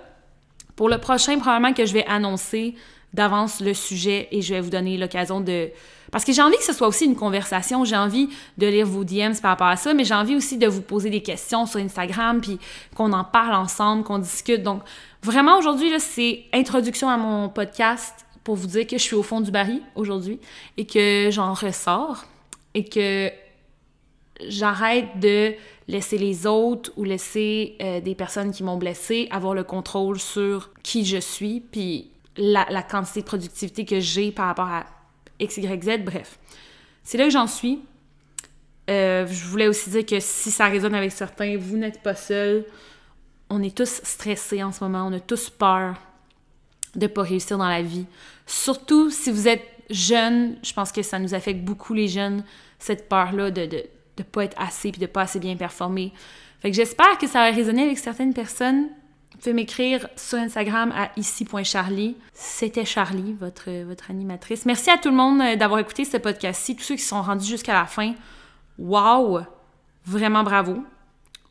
Pour 0.76 0.90
le 0.90 0.98
prochain, 0.98 1.38
probablement 1.38 1.74
que 1.74 1.86
je 1.86 1.94
vais 1.94 2.06
annoncer 2.08 2.74
d'avance 3.14 3.60
le 3.60 3.74
sujet 3.74 4.28
et 4.32 4.42
je 4.42 4.56
vais 4.56 4.62
vous 4.62 4.70
donner 4.70 4.98
l'occasion 4.98 5.42
de... 5.42 5.70
Parce 6.12 6.26
que 6.26 6.34
j'ai 6.34 6.42
envie 6.42 6.58
que 6.58 6.64
ce 6.64 6.74
soit 6.74 6.88
aussi 6.88 7.06
une 7.06 7.16
conversation, 7.16 7.86
j'ai 7.86 7.96
envie 7.96 8.30
de 8.58 8.68
lire 8.68 8.88
vos 8.88 9.04
DMs 9.04 9.36
par 9.42 9.52
rapport 9.52 9.68
à 9.68 9.76
ça, 9.76 9.94
mais 9.94 10.04
j'ai 10.04 10.14
envie 10.14 10.36
aussi 10.36 10.58
de 10.58 10.68
vous 10.68 10.82
poser 10.82 11.10
des 11.10 11.22
questions 11.22 11.66
sur 11.66 11.80
Instagram, 11.80 12.42
puis 12.42 12.58
qu'on 12.96 13.14
en 13.14 13.24
parle 13.24 13.54
ensemble, 13.54 14.04
qu'on 14.04 14.18
discute. 14.18 14.64
Donc, 14.64 14.82
vraiment, 15.24 15.58
aujourd'hui, 15.58 15.92
c'est 16.00 16.44
introduction 16.54 17.10
à 17.10 17.18
mon 17.18 17.50
podcast 17.50 18.26
pour 18.44 18.56
vous 18.56 18.68
dire 18.68 18.88
que 18.88 18.98
je 18.98 19.04
suis 19.04 19.16
au 19.16 19.24
fond 19.24 19.42
du 19.42 19.52
baril 19.52 19.82
aujourd'hui 19.96 20.40
et 20.78 20.86
que 20.86 21.30
j'en 21.32 21.54
ressors 21.54 22.26
et 22.74 22.86
que 22.86 23.32
j'arrête 24.48 25.20
de 25.20 25.54
laisser 25.88 26.18
les 26.18 26.48
autres 26.48 26.92
ou 26.96 27.04
laisser 27.04 27.76
euh, 27.82 28.00
des 28.00 28.16
personnes 28.16 28.52
qui 28.52 28.64
m'ont 28.64 28.78
blessé 28.78 29.28
avoir 29.32 29.54
le 29.54 29.64
contrôle 29.64 30.20
sur 30.20 30.72
qui 30.84 31.06
je 31.06 31.18
suis, 31.18 31.60
puis 31.60 32.10
la, 32.38 32.82
quantité 32.82 33.22
de 33.22 33.26
productivité 33.26 33.86
que 33.86 34.00
j'ai 34.00 34.32
par 34.32 34.48
rapport 34.48 34.68
à 34.68 34.86
X, 35.40 35.58
Y, 35.58 35.84
Z, 35.84 36.04
bref. 36.04 36.40
C'est 37.04 37.18
là 37.18 37.26
que 37.26 37.32
j'en 37.32 37.48
suis. 37.48 37.82
Euh, 38.90 39.28
je 39.28 39.46
voulais 39.46 39.68
aussi 39.68 39.90
dire 39.90 40.06
que 40.06 40.20
si 40.20 40.52
ça 40.52 40.68
résonne 40.68 40.96
avec 40.96 41.12
certains, 41.12 41.58
vous 41.58 41.78
n'êtes 41.78 42.02
pas 42.02 42.16
seul. 42.16 42.66
On 43.52 43.62
est 43.62 43.76
tous 43.76 44.02
stressés 44.04 44.64
en 44.64 44.72
ce 44.72 44.84
moment, 44.84 45.06
on 45.08 45.14
a 45.14 45.20
tous 45.20 45.50
peur 45.50 45.96
de 46.96 47.04
ne 47.04 47.08
pas 47.08 47.22
réussir 47.22 47.58
dans 47.58 47.70
la 47.70 47.82
vie. 47.82 48.06
Surtout 48.48 49.12
si 49.12 49.32
vous 49.32 49.48
êtes 49.48 49.66
jeune, 49.90 50.56
je 50.64 50.74
pense 50.74 50.92
que 50.92 51.04
ça 51.04 51.20
nous 51.20 51.34
affecte 51.34 51.64
beaucoup 51.64 51.94
les 51.94 52.08
jeunes, 52.08 52.44
cette 52.80 53.08
peur-là 53.08 53.52
de, 53.52 53.66
de 53.66 53.84
de 54.18 54.24
pas 54.24 54.46
être 54.46 54.60
assez 54.60 54.92
puis 54.92 55.02
de 55.02 55.06
pas 55.06 55.22
assez 55.22 55.40
bien 55.40 55.56
performer. 55.56 56.14
Fait 56.62 56.70
que 56.70 56.76
j'espère 56.76 57.18
que 57.18 57.28
ça 57.28 57.40
va 57.40 57.56
résonner 57.56 57.84
avec 57.84 57.98
certaines 57.98 58.34
personnes. 58.34 58.88
Vous 59.32 59.38
pouvez 59.40 59.54
m'écrire 59.54 60.08
sur 60.16 60.38
Instagram 60.38 60.94
à 60.96 61.10
ici.charlie. 61.18 62.16
C'était 62.34 62.86
Charlie, 62.86 63.34
votre, 63.34 63.72
votre 63.86 64.12
animatrice. 64.12 64.66
Merci 64.66 64.92
à 64.92 64.98
tout 64.98 65.10
le 65.10 65.16
monde 65.16 65.42
euh, 65.42 65.56
d'avoir 65.56 65.80
écouté 65.80 66.06
ce 66.06 66.18
podcast-ci. 66.18 66.76
Tous 66.76 66.84
ceux 66.84 66.96
qui 66.96 67.02
sont 67.02 67.22
rendus 67.22 67.48
jusqu'à 67.48 67.74
la 67.74 67.86
fin. 67.86 68.14
Wow! 68.78 69.42
Vraiment 70.06 70.44
bravo. 70.44 70.84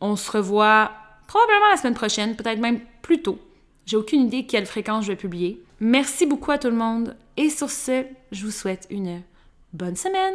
On 0.00 0.14
se 0.14 0.30
revoit 0.30 0.92
probablement 1.30 1.68
la 1.70 1.76
semaine 1.76 1.94
prochaine, 1.94 2.34
peut-être 2.34 2.58
même 2.58 2.80
plus 3.02 3.22
tôt. 3.22 3.38
J'ai 3.86 3.96
aucune 3.96 4.22
idée 4.22 4.46
quelle 4.46 4.66
fréquence 4.66 5.04
je 5.04 5.12
vais 5.12 5.16
publier. 5.16 5.62
Merci 5.78 6.26
beaucoup 6.26 6.50
à 6.50 6.58
tout 6.58 6.66
le 6.66 6.74
monde. 6.74 7.16
Et 7.36 7.50
sur 7.50 7.70
ce, 7.70 8.04
je 8.32 8.44
vous 8.44 8.50
souhaite 8.50 8.88
une 8.90 9.22
bonne 9.72 9.94
semaine. 9.94 10.34